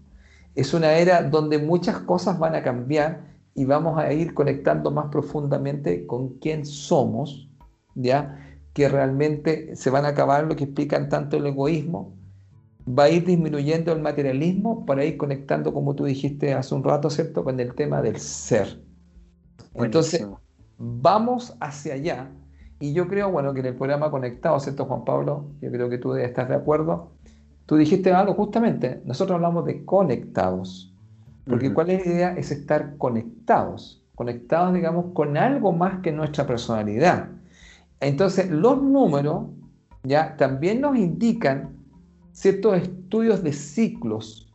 Es 0.54 0.76
una 0.76 0.94
era 0.94 1.24
donde 1.24 1.58
muchas 1.58 1.98
cosas 1.98 2.38
van 2.38 2.54
a 2.54 2.62
cambiar 2.62 3.22
y 3.56 3.66
vamos 3.66 3.98
a 3.98 4.14
ir 4.14 4.36
conectando 4.36 4.92
más 4.92 5.08
profundamente 5.08 6.06
con 6.06 6.38
quién 6.38 6.64
somos, 6.64 7.50
¿ya? 7.96 8.40
Que 8.74 8.88
realmente 8.88 9.76
se 9.76 9.90
van 9.90 10.06
a 10.06 10.10
acabar 10.10 10.44
lo 10.44 10.56
que 10.56 10.66
explican 10.66 11.10
tanto 11.10 11.38
el 11.38 11.48
egoísmo, 11.48 12.14
va 12.88 13.04
a 13.04 13.10
ir 13.10 13.26
disminuyendo 13.26 13.92
el 13.92 14.02
materialismo 14.02 14.86
para 14.86 15.04
ir 15.06 15.18
conectando, 15.18 15.74
como 15.74 15.96
tú 15.96 16.06
dijiste 16.06 16.54
hace 16.54 16.76
un 16.76 16.84
rato, 16.84 17.10
¿cierto?, 17.10 17.44
con 17.44 17.60
el 17.60 17.74
tema 17.74 18.02
del 18.02 18.18
ser. 18.18 18.80
Entonces, 19.74 20.28
vamos 20.78 21.56
hacia 21.60 21.96
allá. 21.96 22.32
Y 22.80 22.94
yo 22.94 23.08
creo, 23.08 23.32
bueno, 23.32 23.54
que 23.54 23.62
en 23.62 23.68
el 23.68 23.76
programa 23.76 24.12
Conectado, 24.12 24.60
¿cierto, 24.60 24.86
Juan 24.86 25.06
Pablo? 25.06 25.46
Yo 25.62 25.72
creo 25.72 25.90
que 25.90 25.98
tú 25.98 26.14
estar 26.16 26.48
de 26.48 26.56
acuerdo. 26.56 27.12
Tú 27.66 27.78
dijiste 27.78 28.14
algo 28.14 28.34
justamente, 28.36 29.02
nosotros 29.06 29.36
hablamos 29.36 29.66
de 29.66 29.84
conectados. 29.86 30.94
Porque 31.48 31.74
cuál 31.74 31.90
es 31.92 32.06
la 32.06 32.12
idea? 32.12 32.34
Es 32.38 32.52
estar 32.52 32.98
conectados. 32.98 34.04
Conectados, 34.16 34.74
digamos, 34.74 35.14
con 35.14 35.38
algo 35.38 35.72
más 35.72 36.02
que 36.02 36.12
nuestra 36.12 36.46
personalidad. 36.46 37.30
Entonces, 38.00 38.50
los 38.50 38.82
números 38.82 39.48
ya 40.04 40.38
también 40.38 40.82
nos 40.82 40.98
indican 40.98 41.76
ciertos 42.36 42.78
estudios 42.78 43.42
de 43.42 43.54
ciclos 43.54 44.54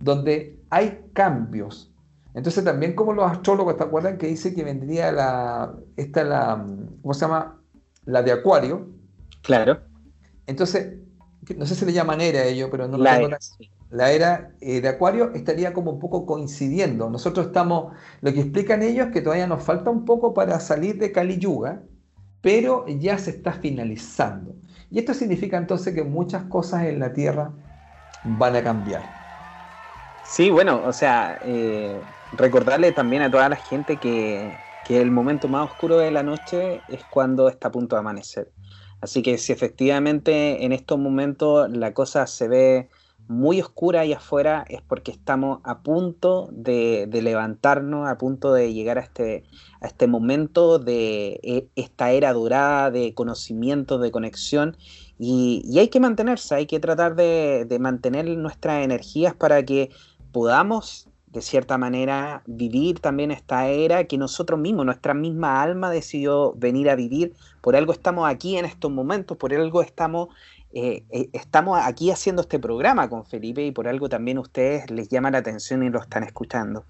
donde 0.00 0.58
hay 0.70 1.04
cambios, 1.12 1.90
entonces 2.34 2.64
también 2.64 2.94
como 2.94 3.12
los 3.12 3.30
astrólogos, 3.30 3.76
¿te 3.76 3.84
acuerdan 3.84 4.16
que 4.16 4.28
dice 4.28 4.54
que 4.54 4.64
vendría 4.64 5.12
la, 5.12 5.74
esta 5.96 6.24
la, 6.24 6.64
¿cómo 7.02 7.14
se 7.14 7.20
llama? 7.20 7.60
La 8.04 8.22
de 8.22 8.32
Acuario. 8.32 8.88
Claro. 9.42 9.80
Entonces, 10.46 10.94
no 11.56 11.66
sé 11.66 11.74
si 11.74 11.84
le 11.84 11.92
llaman 11.92 12.20
era 12.20 12.44
ello, 12.44 12.70
pero 12.70 12.86
no 12.86 12.98
la 12.98 13.20
era, 13.20 13.38
la 13.90 14.12
era 14.12 14.52
eh, 14.60 14.80
de 14.80 14.88
Acuario 14.88 15.32
estaría 15.34 15.72
como 15.72 15.90
un 15.90 15.98
poco 15.98 16.24
coincidiendo. 16.24 17.10
Nosotros 17.10 17.46
estamos, 17.46 17.94
lo 18.20 18.32
que 18.32 18.40
explican 18.40 18.82
ellos 18.82 19.08
es 19.08 19.12
que 19.12 19.22
todavía 19.22 19.46
nos 19.46 19.62
falta 19.62 19.90
un 19.90 20.04
poco 20.04 20.32
para 20.32 20.60
salir 20.60 20.98
de 20.98 21.10
Kali 21.10 21.38
Yuga, 21.38 21.82
pero 22.40 22.86
ya 22.86 23.18
se 23.18 23.30
está 23.30 23.52
finalizando. 23.52 24.54
Y 24.90 24.98
esto 24.98 25.14
significa 25.14 25.56
entonces 25.56 25.94
que 25.94 26.02
muchas 26.02 26.44
cosas 26.44 26.84
en 26.84 26.98
la 26.98 27.12
Tierra 27.12 27.52
van 28.22 28.56
a 28.56 28.62
cambiar. 28.62 29.14
Sí, 30.22 30.50
bueno, 30.50 30.82
o 30.84 30.92
sea, 30.92 31.38
eh, 31.42 32.04
recordarle 32.32 32.92
también 32.92 33.22
a 33.22 33.30
toda 33.30 33.48
la 33.48 33.56
gente 33.56 33.98
que, 33.98 34.58
el 34.88 35.12
momento 35.12 35.48
más 35.48 35.68
oscuro 35.68 35.98
de 35.98 36.10
la 36.10 36.24
noche 36.24 36.82
es 36.88 37.04
cuando 37.04 37.48
está 37.48 37.68
a 37.68 37.70
punto 37.70 37.94
de 37.94 38.00
amanecer. 38.00 38.52
Así 39.00 39.22
que 39.22 39.38
si 39.38 39.52
efectivamente 39.52 40.64
en 40.64 40.72
estos 40.72 40.98
momentos 40.98 41.70
la 41.70 41.94
cosa 41.94 42.26
se 42.26 42.48
ve 42.48 42.90
muy 43.30 43.60
oscura 43.60 44.00
ahí 44.00 44.12
afuera 44.12 44.64
es 44.68 44.82
porque 44.82 45.12
estamos 45.12 45.60
a 45.62 45.84
punto 45.84 46.48
de, 46.50 47.08
levantarnos, 47.12 48.08
a 48.08 48.18
punto 48.18 48.52
de 48.52 48.74
llegar 48.74 48.98
a 48.98 49.02
este, 49.02 49.44
a 49.80 49.86
este 49.86 50.08
momento 50.08 50.80
de 50.80 51.38
e, 51.44 51.68
esta 51.76 52.10
era 52.10 52.32
dorada 52.32 52.90
de 52.90 53.14
conocimiento, 53.14 53.98
de 53.98 54.10
conexión. 54.10 54.76
Y, 55.16 55.78
hay 55.78 55.86
que 55.88 56.00
mantenerse, 56.00 56.56
hay 56.56 56.66
que 56.66 56.80
tratar 56.80 57.14
de, 57.14 57.66
de 57.66 57.78
mantener 57.78 58.26
nuestras 58.36 58.84
energías 58.84 59.32
para 59.32 59.64
que 59.64 59.90
podamos 60.32 61.08
de 61.30 61.42
cierta 61.42 61.78
manera 61.78 62.42
vivir 62.46 62.98
también 62.98 63.30
esta 63.30 63.68
era 63.68 64.04
que 64.04 64.18
nosotros 64.18 64.58
mismos, 64.58 64.84
nuestra 64.84 65.14
misma 65.14 65.62
alma 65.62 65.88
decidió 65.90 66.52
venir 66.54 66.90
a 66.90 66.96
vivir. 66.96 67.34
Por 67.60 67.76
algo 67.76 67.92
estamos 67.92 68.28
aquí 68.28 68.56
en 68.56 68.64
estos 68.64 68.90
momentos, 68.90 69.36
por 69.36 69.54
algo 69.54 69.82
estamos, 69.82 70.28
eh, 70.72 71.04
eh, 71.10 71.28
estamos 71.32 71.80
aquí 71.82 72.10
haciendo 72.10 72.42
este 72.42 72.58
programa 72.58 73.08
con 73.08 73.24
Felipe 73.24 73.62
y 73.62 73.72
por 73.72 73.88
algo 73.88 74.08
también 74.08 74.38
a 74.38 74.40
ustedes 74.40 74.90
les 74.90 75.08
llama 75.08 75.30
la 75.30 75.38
atención 75.38 75.82
y 75.82 75.90
lo 75.90 76.00
están 76.00 76.22
escuchando. 76.22 76.84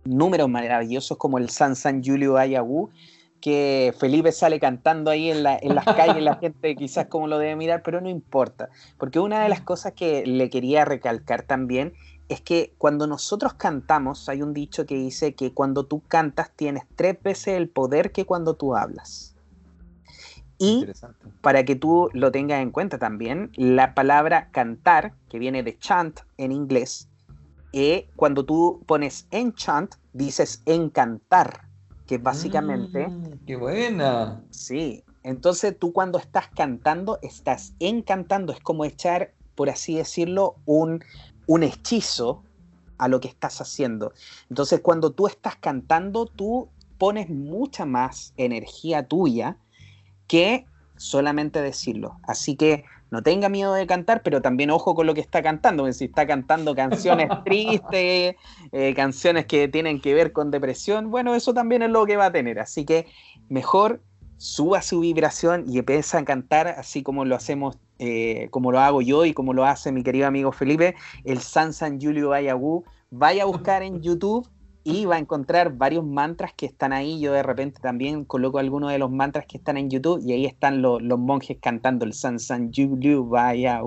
números 0.06 0.50
maravillosos 0.50 1.18
como 1.18 1.38
el 1.38 1.50
San 1.50 1.76
San 1.76 2.04
Julio 2.04 2.38
Ayahu, 2.38 2.90
que 3.42 3.94
Felipe 4.00 4.32
sale 4.32 4.60
cantando 4.60 5.12
ahí 5.12 5.30
en, 5.30 5.44
las 5.44 5.60
calles, 5.96 6.24
la 6.24 6.38
gente 6.38 6.76
quizás 6.76 7.08
como 7.08 7.28
lo 7.28 7.38
debe 7.38 7.56
mirar, 7.56 7.84
pero 7.84 8.02
no 8.02 8.10
importa, 8.10 8.70
porque 8.98 9.20
una 9.20 9.44
de 9.44 9.50
las 9.50 9.62
cosas 9.62 9.94
que 9.94 10.26
le 10.26 10.50
quería 10.50 10.86
recalcar 10.86 11.44
también 11.44 11.94
es 12.30 12.42
que 12.42 12.74
cuando 12.78 13.08
nosotros 13.08 13.54
cantamos, 13.54 14.30
hay 14.30 14.42
un 14.42 14.54
dicho 14.54 14.86
que 14.86 14.96
dice 14.96 15.36
que 15.36 15.54
cuando 15.54 15.86
tú 15.86 16.02
cantas 16.08 16.52
tienes 16.56 16.84
tres 16.96 17.22
veces 17.22 17.56
el 17.56 17.70
poder 17.70 18.12
que 18.12 18.26
cuando 18.26 18.56
tú 18.56 18.76
hablas. 18.76 19.36
Y 20.58 20.88
para 21.42 21.66
que 21.66 21.76
tú 21.76 22.10
lo 22.14 22.32
tengas 22.32 22.62
en 22.62 22.72
cuenta 22.72 22.98
también, 22.98 23.52
la 23.56 23.94
palabra 23.94 24.50
cantar, 24.52 25.14
que 25.30 25.38
viene 25.38 25.64
de 25.64 25.78
chant 25.78 26.22
en 26.38 26.52
inglés, 26.52 27.10
eh, 27.74 28.08
cuando 28.16 28.46
tú 28.46 28.82
pones 28.86 29.28
enchant, 29.32 29.96
dices 30.14 30.62
encantar, 30.66 31.68
que 32.08 32.18
básicamente... 32.18 33.08
Mm, 33.08 33.46
¡Qué 33.46 33.58
buena! 33.58 34.42
Sí, 34.50 35.04
entonces 35.24 35.78
tú 35.78 35.92
cuando 35.92 36.18
estás 36.18 36.48
cantando, 36.56 37.20
estás 37.22 37.74
encantando, 37.80 38.54
es 38.54 38.62
como 38.62 38.86
echar, 38.86 39.34
por 39.56 39.70
así 39.70 39.98
decirlo, 39.98 40.56
un, 40.66 41.04
un 41.48 41.64
hechizo 41.64 42.44
a 42.98 43.08
lo 43.08 43.20
que 43.20 43.28
estás 43.28 43.62
haciendo. 43.62 44.14
Entonces 44.50 44.80
cuando 44.82 45.12
tú 45.12 45.28
estás 45.28 45.56
cantando, 45.56 46.26
tú 46.26 46.70
pones 46.98 47.30
mucha 47.30 47.86
más 47.86 48.34
energía 48.38 49.08
tuya 49.08 49.58
que 50.28 50.66
solamente 50.98 51.62
decirlo. 51.62 52.18
Así 52.24 52.56
que 52.56 52.86
no 53.12 53.22
tenga 53.22 53.50
miedo 53.50 53.74
de 53.74 53.86
cantar, 53.86 54.24
pero 54.24 54.42
también 54.42 54.72
ojo 54.72 54.96
con 54.96 55.06
lo 55.06 55.14
que 55.14 55.22
está 55.22 55.42
cantando, 55.42 55.92
si 55.94 56.06
está 56.06 56.26
cantando 56.26 56.76
canciones 56.76 57.30
tristes, 57.46 58.36
eh, 58.72 58.94
canciones 58.96 59.46
que 59.46 59.68
tienen 59.68 60.02
que 60.02 60.14
ver 60.14 60.32
con 60.32 60.52
depresión, 60.52 61.12
bueno, 61.12 61.36
eso 61.36 61.54
también 61.54 61.84
es 61.84 61.90
lo 61.90 62.06
que 62.06 62.18
va 62.18 62.26
a 62.28 62.32
tener. 62.32 62.60
Así 62.60 62.86
que 62.86 63.08
mejor 63.50 64.02
suba 64.38 64.82
su 64.82 65.00
vibración 65.00 65.66
y 65.68 65.80
empieza 65.80 66.18
a 66.18 66.26
cantar 66.26 66.68
así 66.68 67.04
como 67.04 67.26
lo 67.26 67.36
hacemos, 67.36 67.78
eh, 68.00 68.48
como 68.52 68.72
lo 68.72 68.80
hago 68.80 69.02
yo 69.02 69.26
y 69.26 69.34
como 69.34 69.54
lo 69.54 69.66
hace 69.66 69.92
mi 69.92 70.04
querido 70.04 70.28
amigo 70.28 70.52
Felipe, 70.52 70.96
el 71.24 71.40
San 71.40 71.74
San 71.74 72.00
Julio 72.00 72.34
Ayahu. 72.34 72.84
Vaya 73.12 73.44
a 73.44 73.46
buscar 73.46 73.84
en 73.84 74.02
YouTube 74.02 74.50
y 74.88 75.06
va 75.06 75.16
a 75.16 75.20
encontrar 75.20 75.74
varios 75.74 76.06
mantras 76.06 76.54
que 76.54 76.68
están 76.68 76.94
ahí. 76.94 77.20
Yo 77.20 77.34
de 77.34 77.42
repente 77.42 77.82
también 77.82 78.24
coloco 78.24 78.60
algunos 78.60 78.92
de 78.92 79.00
los 79.00 79.10
mantras 79.10 79.48
que 79.48 79.58
están 79.58 79.78
en 79.78 79.90
YouTube 79.90 80.22
y 80.24 80.32
ahí 80.32 80.46
están 80.46 80.84
los, 80.84 81.02
monjes 81.02 81.58
cantando 81.60 82.06
el 82.06 82.14
San 82.14 82.40
San 82.40 82.72
Yu 82.72 82.96
Liu 82.96 83.28
Vaya. 83.28 83.82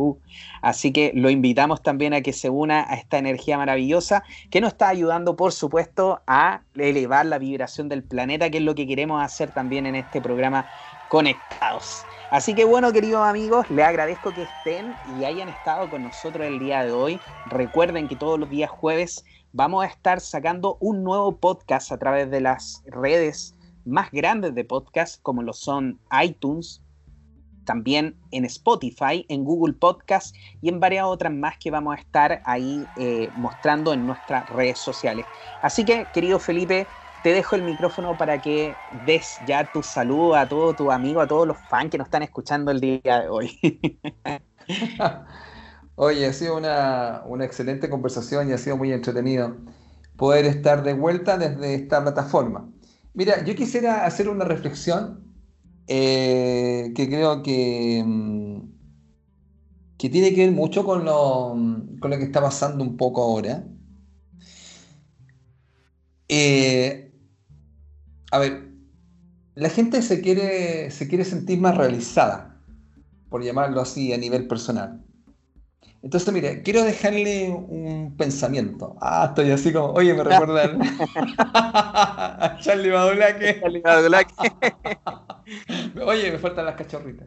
Así 0.60 0.92
que 0.92 1.12
lo 1.14 1.30
invitamos 1.30 1.84
también 1.84 2.14
a 2.14 2.20
que 2.20 2.32
se 2.32 2.50
una 2.50 2.80
a 2.90 2.96
esta 2.96 3.16
energía 3.16 3.56
maravillosa 3.56 4.24
que 4.50 4.60
nos 4.60 4.72
está 4.72 4.88
ayudando, 4.88 5.36
por 5.36 5.52
supuesto, 5.52 6.20
a 6.26 6.62
elevar 6.74 7.26
la 7.26 7.38
vibración 7.38 7.88
del 7.88 8.02
planeta, 8.02 8.50
que 8.50 8.58
es 8.58 8.64
lo 8.64 8.74
que 8.74 8.88
queremos 8.88 9.22
hacer 9.22 9.52
también 9.52 9.86
en 9.86 9.94
este 9.94 10.20
programa 10.20 10.66
Conectados. 11.08 12.04
Así 12.30 12.54
que 12.54 12.64
bueno, 12.64 12.92
queridos 12.92 13.26
amigos, 13.26 13.70
les 13.70 13.86
agradezco 13.86 14.32
que 14.34 14.42
estén 14.42 14.94
y 15.18 15.24
hayan 15.24 15.48
estado 15.48 15.88
con 15.88 16.02
nosotros 16.02 16.46
el 16.46 16.58
día 16.58 16.84
de 16.84 16.92
hoy. 16.92 17.18
Recuerden 17.46 18.06
que 18.06 18.16
todos 18.16 18.38
los 18.38 18.50
días 18.50 18.70
jueves 18.70 19.24
vamos 19.52 19.84
a 19.84 19.88
estar 19.88 20.20
sacando 20.20 20.76
un 20.80 21.02
nuevo 21.02 21.36
podcast 21.36 21.90
a 21.90 21.98
través 21.98 22.30
de 22.30 22.42
las 22.42 22.82
redes 22.86 23.54
más 23.86 24.10
grandes 24.10 24.54
de 24.54 24.64
podcast, 24.64 25.22
como 25.22 25.42
lo 25.42 25.54
son 25.54 25.98
iTunes, 26.22 26.82
también 27.64 28.16
en 28.30 28.44
Spotify, 28.44 29.24
en 29.28 29.44
Google 29.44 29.74
Podcast 29.74 30.34
y 30.62 30.68
en 30.68 30.80
varias 30.80 31.04
otras 31.04 31.32
más 31.32 31.58
que 31.58 31.70
vamos 31.70 31.96
a 31.96 32.00
estar 32.00 32.42
ahí 32.44 32.84
eh, 32.98 33.30
mostrando 33.36 33.92
en 33.92 34.06
nuestras 34.06 34.48
redes 34.50 34.78
sociales. 34.78 35.24
Así 35.62 35.84
que, 35.84 36.06
querido 36.12 36.38
Felipe, 36.38 36.86
te 37.28 37.34
dejo 37.34 37.56
el 37.56 37.62
micrófono 37.62 38.16
para 38.16 38.40
que 38.40 38.72
des 39.04 39.38
ya 39.44 39.70
tu 39.70 39.82
saludo 39.82 40.34
a 40.34 40.48
todos 40.48 40.74
tus 40.76 40.90
amigos, 40.90 41.24
a 41.24 41.28
todos 41.28 41.46
los 41.46 41.58
fans 41.68 41.90
que 41.90 41.98
nos 41.98 42.06
están 42.06 42.22
escuchando 42.22 42.70
el 42.70 42.80
día 42.80 43.20
de 43.20 43.28
hoy. 43.28 43.60
Oye, 45.94 46.24
ha 46.24 46.32
sido 46.32 46.56
una, 46.56 47.44
excelente 47.44 47.90
conversación 47.90 48.48
y 48.48 48.54
ha 48.54 48.58
sido 48.58 48.78
muy 48.78 48.92
entretenido 48.92 49.58
poder 50.16 50.46
estar 50.46 50.82
de 50.82 50.94
vuelta 50.94 51.36
desde 51.36 51.74
esta 51.74 52.00
plataforma. 52.00 52.66
Mira, 53.12 53.44
yo 53.44 53.54
quisiera 53.54 54.06
hacer 54.06 54.30
una 54.30 54.46
reflexión 54.46 55.22
eh, 55.86 56.94
que 56.96 57.08
creo 57.08 57.42
que, 57.42 58.02
mm, 58.06 58.60
que 59.98 60.08
tiene 60.08 60.34
que 60.34 60.46
ver 60.46 60.52
mucho 60.52 60.82
con 60.82 61.04
lo, 61.04 61.54
con 62.00 62.10
lo 62.10 62.16
que 62.16 62.24
está 62.24 62.40
pasando 62.40 62.82
un 62.82 62.96
poco 62.96 63.22
ahora. 63.22 63.66
Eh, 66.26 67.07
a 68.30 68.38
ver, 68.38 68.68
la 69.54 69.70
gente 69.70 70.02
se 70.02 70.20
quiere, 70.20 70.90
se 70.90 71.08
quiere 71.08 71.24
sentir 71.24 71.60
más 71.60 71.76
realizada, 71.76 72.60
por 73.28 73.42
llamarlo 73.42 73.80
así 73.80 74.12
a 74.12 74.18
nivel 74.18 74.46
personal. 74.46 75.02
Entonces, 76.00 76.32
mire, 76.32 76.62
quiero 76.62 76.84
dejarle 76.84 77.50
un 77.50 78.14
pensamiento. 78.16 78.96
Ah, 79.00 79.26
estoy 79.28 79.50
así 79.50 79.72
como, 79.72 79.92
oye, 79.94 80.14
me 80.14 80.22
recuerdan 80.22 80.80
a 81.38 82.56
Charlie 82.60 82.90
Badulaque. 82.90 83.58
Charlie 83.60 83.80
Badulaque. 83.80 84.34
oye, 86.06 86.30
me 86.30 86.38
faltan 86.38 86.66
las 86.66 86.76
cachorritas. 86.76 87.26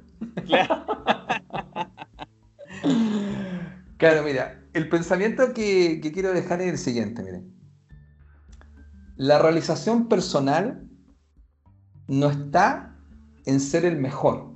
claro, 3.97 4.23
mira, 4.23 4.63
el 4.73 4.87
pensamiento 4.87 5.53
que, 5.53 5.99
que 6.01 6.11
quiero 6.13 6.31
dejar 6.31 6.61
es 6.61 6.69
el 6.69 6.77
siguiente, 6.77 7.23
miren. 7.23 7.53
La 9.17 9.37
realización 9.37 10.07
personal 10.07 10.87
no 12.11 12.29
está 12.29 12.93
en 13.45 13.61
ser 13.61 13.85
el 13.85 13.95
mejor, 13.95 14.51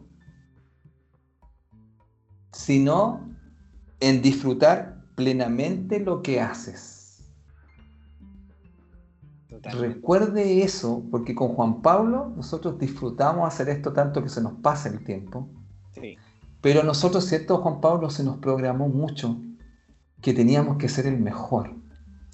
sino 2.51 3.33
en 4.01 4.21
disfrutar 4.21 5.05
plenamente 5.15 6.01
lo 6.01 6.21
que 6.21 6.41
haces. 6.41 7.23
Recuerde 9.79 10.63
eso, 10.63 11.01
porque 11.09 11.33
con 11.33 11.55
Juan 11.55 11.81
Pablo 11.81 12.33
nosotros 12.35 12.77
disfrutamos 12.77 13.47
hacer 13.47 13.69
esto 13.69 13.93
tanto 13.93 14.21
que 14.21 14.29
se 14.29 14.41
nos 14.41 14.59
pasa 14.59 14.89
el 14.89 15.05
tiempo. 15.05 15.49
Pero 16.59 16.83
nosotros, 16.83 17.23
¿cierto, 17.23 17.59
Juan 17.59 17.79
Pablo? 17.79 18.09
Se 18.09 18.25
nos 18.25 18.37
programó 18.39 18.89
mucho 18.89 19.39
que 20.21 20.33
teníamos 20.33 20.75
que 20.77 20.89
ser 20.89 21.07
el 21.07 21.19
mejor. 21.19 21.73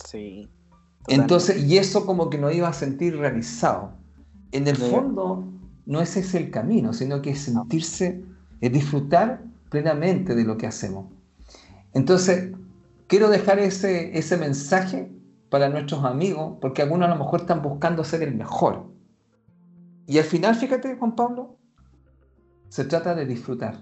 Sí. 0.03 0.49
Entonces, 1.07 1.63
y 1.63 1.77
eso 1.77 2.07
como 2.07 2.31
que 2.31 2.39
nos 2.39 2.55
iba 2.55 2.67
a 2.67 2.73
sentir 2.73 3.17
realizado. 3.17 4.00
En 4.51 4.67
el 4.67 4.75
fondo, 4.75 5.45
no 5.85 6.01
es 6.01 6.17
ese 6.17 6.37
el 6.37 6.51
camino, 6.51 6.93
sino 6.93 7.21
que 7.21 7.31
es 7.31 7.39
sentirse, 7.41 8.23
es 8.59 8.71
disfrutar 8.71 9.43
plenamente 9.69 10.35
de 10.35 10.43
lo 10.43 10.57
que 10.57 10.67
hacemos. 10.67 11.05
Entonces, 11.93 12.51
quiero 13.07 13.29
dejar 13.29 13.59
ese, 13.59 14.17
ese 14.17 14.37
mensaje 14.37 15.11
para 15.49 15.69
nuestros 15.69 16.03
amigos, 16.05 16.57
porque 16.61 16.81
algunos 16.81 17.09
a 17.09 17.13
lo 17.13 17.23
mejor 17.23 17.41
están 17.41 17.61
buscando 17.61 18.03
ser 18.03 18.23
el 18.23 18.35
mejor. 18.35 18.91
Y 20.07 20.17
al 20.17 20.25
final, 20.25 20.55
fíjate, 20.55 20.95
Juan 20.95 21.15
Pablo, 21.15 21.57
se 22.69 22.85
trata 22.85 23.15
de 23.15 23.25
disfrutar 23.25 23.75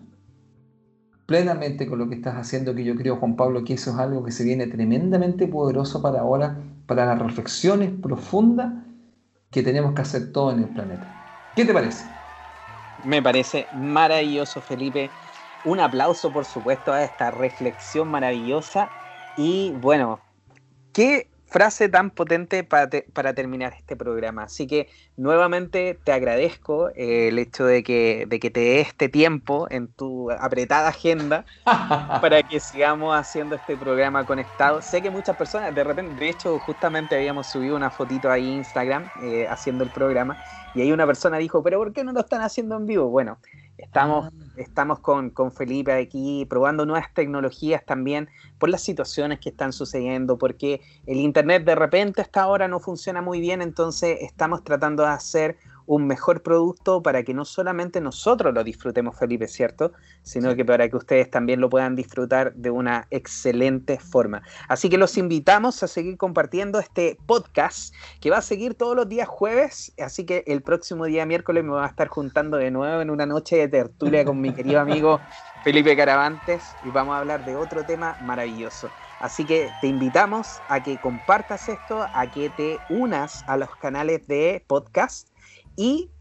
plenamente 1.27 1.85
con 1.87 1.99
lo 1.99 2.09
que 2.09 2.15
estás 2.15 2.35
haciendo, 2.35 2.73
que 2.73 2.83
yo 2.83 2.95
creo, 2.95 3.17
Juan 3.17 3.35
Pablo, 3.35 3.63
que 3.63 3.75
eso 3.75 3.91
es 3.91 3.97
algo 3.97 4.23
que 4.23 4.31
se 4.31 4.43
viene 4.43 4.65
tremendamente 4.65 5.47
poderoso 5.47 6.01
para 6.01 6.21
ahora, 6.21 6.57
para 6.87 7.05
las 7.05 7.19
reflexiones 7.19 7.91
profundas 8.01 8.73
que 9.51 9.63
tenemos 9.63 9.93
que 9.93 10.01
hacer 10.01 10.31
todo 10.31 10.51
en 10.51 10.59
el 10.59 10.69
planeta. 10.69 11.07
¿Qué 11.55 11.65
te 11.65 11.73
parece? 11.73 12.05
Me 13.03 13.21
parece 13.21 13.69
maravilloso, 13.71 14.61
Felipe. 14.61 15.11
Un 15.63 15.79
aplauso, 15.79 16.31
por 16.31 16.45
supuesto, 16.45 16.91
a 16.93 17.03
esta 17.03 17.31
reflexión 17.31 18.07
maravillosa. 18.09 18.89
Y 19.35 19.73
bueno, 19.77 20.19
qué 20.93 21.28
frase 21.49 21.89
tan 21.89 22.11
potente 22.11 22.63
para, 22.63 23.33
terminar 23.33 23.73
este 23.73 23.95
programa. 23.95 24.43
Así 24.43 24.67
que 24.67 24.89
nuevamente 25.17 25.99
te 26.03 26.11
agradezco 26.11 26.89
eh, 26.89 27.29
el 27.29 27.39
hecho 27.39 27.65
de 27.65 27.83
que, 27.83 28.25
de 28.27 28.39
que 28.39 28.49
te 28.49 28.59
dé 28.59 28.81
este 28.81 29.09
tiempo 29.09 29.67
en 29.69 29.87
tu 29.87 30.31
apretada 30.31 30.89
agenda 30.89 31.45
para 31.65 32.43
que 32.43 32.59
sigamos 32.59 33.17
haciendo 33.17 33.55
este 33.55 33.75
programa 33.75 34.25
conectado. 34.25 34.81
Sé 34.81 35.01
que 35.01 35.09
muchas 35.09 35.35
personas, 35.35 35.73
de 35.73 35.83
repente, 35.83 36.15
de 36.15 36.29
hecho, 36.29 36.59
justamente 36.59 37.15
habíamos 37.15 37.47
subido 37.47 37.75
una 37.75 37.89
fotito 37.89 38.31
ahí 38.31 38.47
en 38.47 38.57
Instagram 38.57 39.09
eh, 39.23 39.47
haciendo 39.49 39.83
el 39.83 39.89
programa 39.89 40.37
y 40.73 40.81
ahí 40.81 40.91
una 40.91 41.05
persona 41.05 41.37
dijo, 41.37 41.63
pero 41.63 41.79
¿por 41.79 41.93
qué 41.93 42.03
no 42.03 42.11
lo 42.11 42.19
están 42.19 42.41
haciendo 42.41 42.77
en 42.77 42.85
vivo? 42.85 43.09
Bueno, 43.09 43.39
Estamos, 43.81 44.27
ah. 44.27 44.53
estamos 44.57 44.99
con, 44.99 45.29
con, 45.29 45.51
Felipe 45.51 45.93
aquí 45.93 46.45
probando 46.45 46.85
nuevas 46.85 47.13
tecnologías 47.13 47.85
también 47.85 48.29
por 48.57 48.69
las 48.69 48.81
situaciones 48.81 49.39
que 49.39 49.49
están 49.49 49.73
sucediendo, 49.73 50.37
porque 50.37 50.81
el 51.05 51.17
Internet 51.17 51.63
de 51.63 51.75
repente 51.75 52.21
hasta 52.21 52.41
ahora 52.41 52.67
no 52.67 52.79
funciona 52.79 53.21
muy 53.21 53.39
bien, 53.39 53.61
entonces 53.61 54.17
estamos 54.21 54.63
tratando 54.63 55.03
de 55.03 55.09
hacer 55.09 55.57
un 55.89 56.05
mejor 56.05 56.43
producto 56.43 57.01
para 57.01 57.23
que 57.23 57.33
no 57.33 57.45
solamente 57.45 57.99
nosotros 57.99 58.53
lo 58.53 58.63
disfrutemos, 58.63 59.17
Felipe, 59.17 59.47
¿cierto? 59.47 59.91
Sino 60.21 60.55
que 60.55 60.63
para 60.63 60.87
que 60.87 60.95
ustedes 60.95 61.31
también 61.31 61.59
lo 61.61 61.67
puedan 61.67 61.95
disfrutar 61.95 62.53
de 62.53 62.69
una 62.69 63.07
excelente 63.09 63.97
forma. 63.97 64.43
Así 64.67 64.87
que 64.87 64.99
los 64.99 65.17
invitamos 65.17 65.81
a 65.81 65.87
seguir 65.87 66.15
compartiendo 66.15 66.79
este 66.79 67.17
podcast 67.25 67.95
que 68.21 68.29
va 68.29 68.37
a 68.37 68.43
seguir 68.43 68.75
todos 68.75 68.95
los 68.95 69.09
días 69.09 69.27
jueves, 69.27 69.91
así 69.99 70.27
que 70.27 70.43
el 70.45 70.61
próximo 70.61 71.05
día 71.05 71.25
miércoles 71.25 71.63
me 71.63 71.71
voy 71.71 71.81
a 71.81 71.87
estar 71.87 72.07
juntando 72.07 72.57
de 72.57 72.69
nuevo 72.69 73.01
en 73.01 73.09
una 73.09 73.25
noche 73.25 73.55
de 73.57 73.67
tertulia 73.67 74.23
con 74.23 74.39
mi 74.39 74.53
querido 74.53 74.79
amigo 74.79 75.19
Felipe 75.63 75.97
Caravantes 75.97 76.61
y 76.85 76.89
vamos 76.89 77.15
a 77.15 77.19
hablar 77.19 77.43
de 77.45 77.55
otro 77.55 77.83
tema 77.83 78.15
maravilloso. 78.21 78.91
Así 79.19 79.43
que 79.43 79.71
te 79.81 79.87
invitamos 79.87 80.61
a 80.69 80.83
que 80.83 80.99
compartas 81.01 81.67
esto, 81.67 82.05
a 82.13 82.29
que 82.29 82.51
te 82.51 82.77
unas 82.89 83.43
a 83.47 83.57
los 83.57 83.75
canales 83.75 84.27
de 84.27 84.63
podcast 84.67 85.28
y 85.79 86.11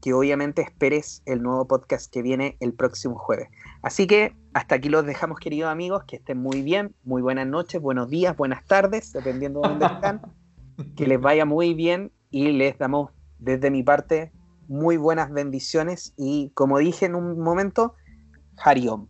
que 0.00 0.12
obviamente 0.12 0.62
esperes 0.62 1.22
el 1.26 1.42
nuevo 1.42 1.66
podcast 1.66 2.08
que 2.12 2.22
viene 2.22 2.56
el 2.60 2.72
próximo 2.72 3.18
jueves. 3.18 3.48
Así 3.82 4.06
que 4.06 4.36
hasta 4.54 4.76
aquí 4.76 4.88
los 4.88 5.04
dejamos, 5.04 5.40
queridos 5.40 5.72
amigos, 5.72 6.04
que 6.06 6.16
estén 6.16 6.38
muy 6.38 6.62
bien, 6.62 6.94
muy 7.02 7.20
buenas 7.20 7.48
noches, 7.48 7.82
buenos 7.82 8.08
días, 8.08 8.36
buenas 8.36 8.64
tardes, 8.64 9.12
dependiendo 9.12 9.60
de 9.60 9.70
dónde 9.70 9.86
están, 9.86 10.22
que 10.94 11.08
les 11.08 11.20
vaya 11.20 11.44
muy 11.44 11.74
bien 11.74 12.12
y 12.30 12.52
les 12.52 12.78
damos 12.78 13.10
desde 13.40 13.72
mi 13.72 13.82
parte 13.82 14.30
muy 14.68 14.96
buenas 14.96 15.32
bendiciones 15.32 16.14
y 16.16 16.52
como 16.54 16.78
dije 16.78 17.06
en 17.06 17.16
un 17.16 17.40
momento, 17.40 17.96
Hariom. 18.62 19.08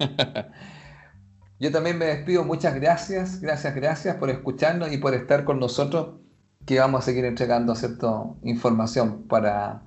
Yo 1.60 1.70
también 1.70 1.96
me 1.96 2.06
despido, 2.06 2.44
muchas 2.44 2.74
gracias, 2.74 3.40
gracias, 3.40 3.72
gracias 3.76 4.16
por 4.16 4.30
escucharnos 4.30 4.92
y 4.92 4.98
por 4.98 5.14
estar 5.14 5.44
con 5.44 5.60
nosotros 5.60 6.25
que 6.66 6.80
vamos 6.80 7.00
a 7.00 7.04
seguir 7.04 7.24
entregando 7.24 7.74
cierta 7.74 8.24
información 8.42 9.22
para 9.28 9.82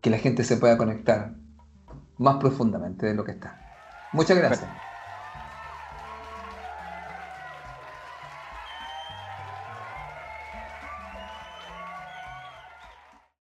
que 0.00 0.10
la 0.10 0.18
gente 0.18 0.44
se 0.44 0.56
pueda 0.56 0.76
conectar 0.78 1.34
más 2.16 2.36
profundamente 2.36 3.06
de 3.06 3.14
lo 3.14 3.24
que 3.24 3.32
está. 3.32 3.60
Muchas 4.12 4.38
gracias. 4.38 4.85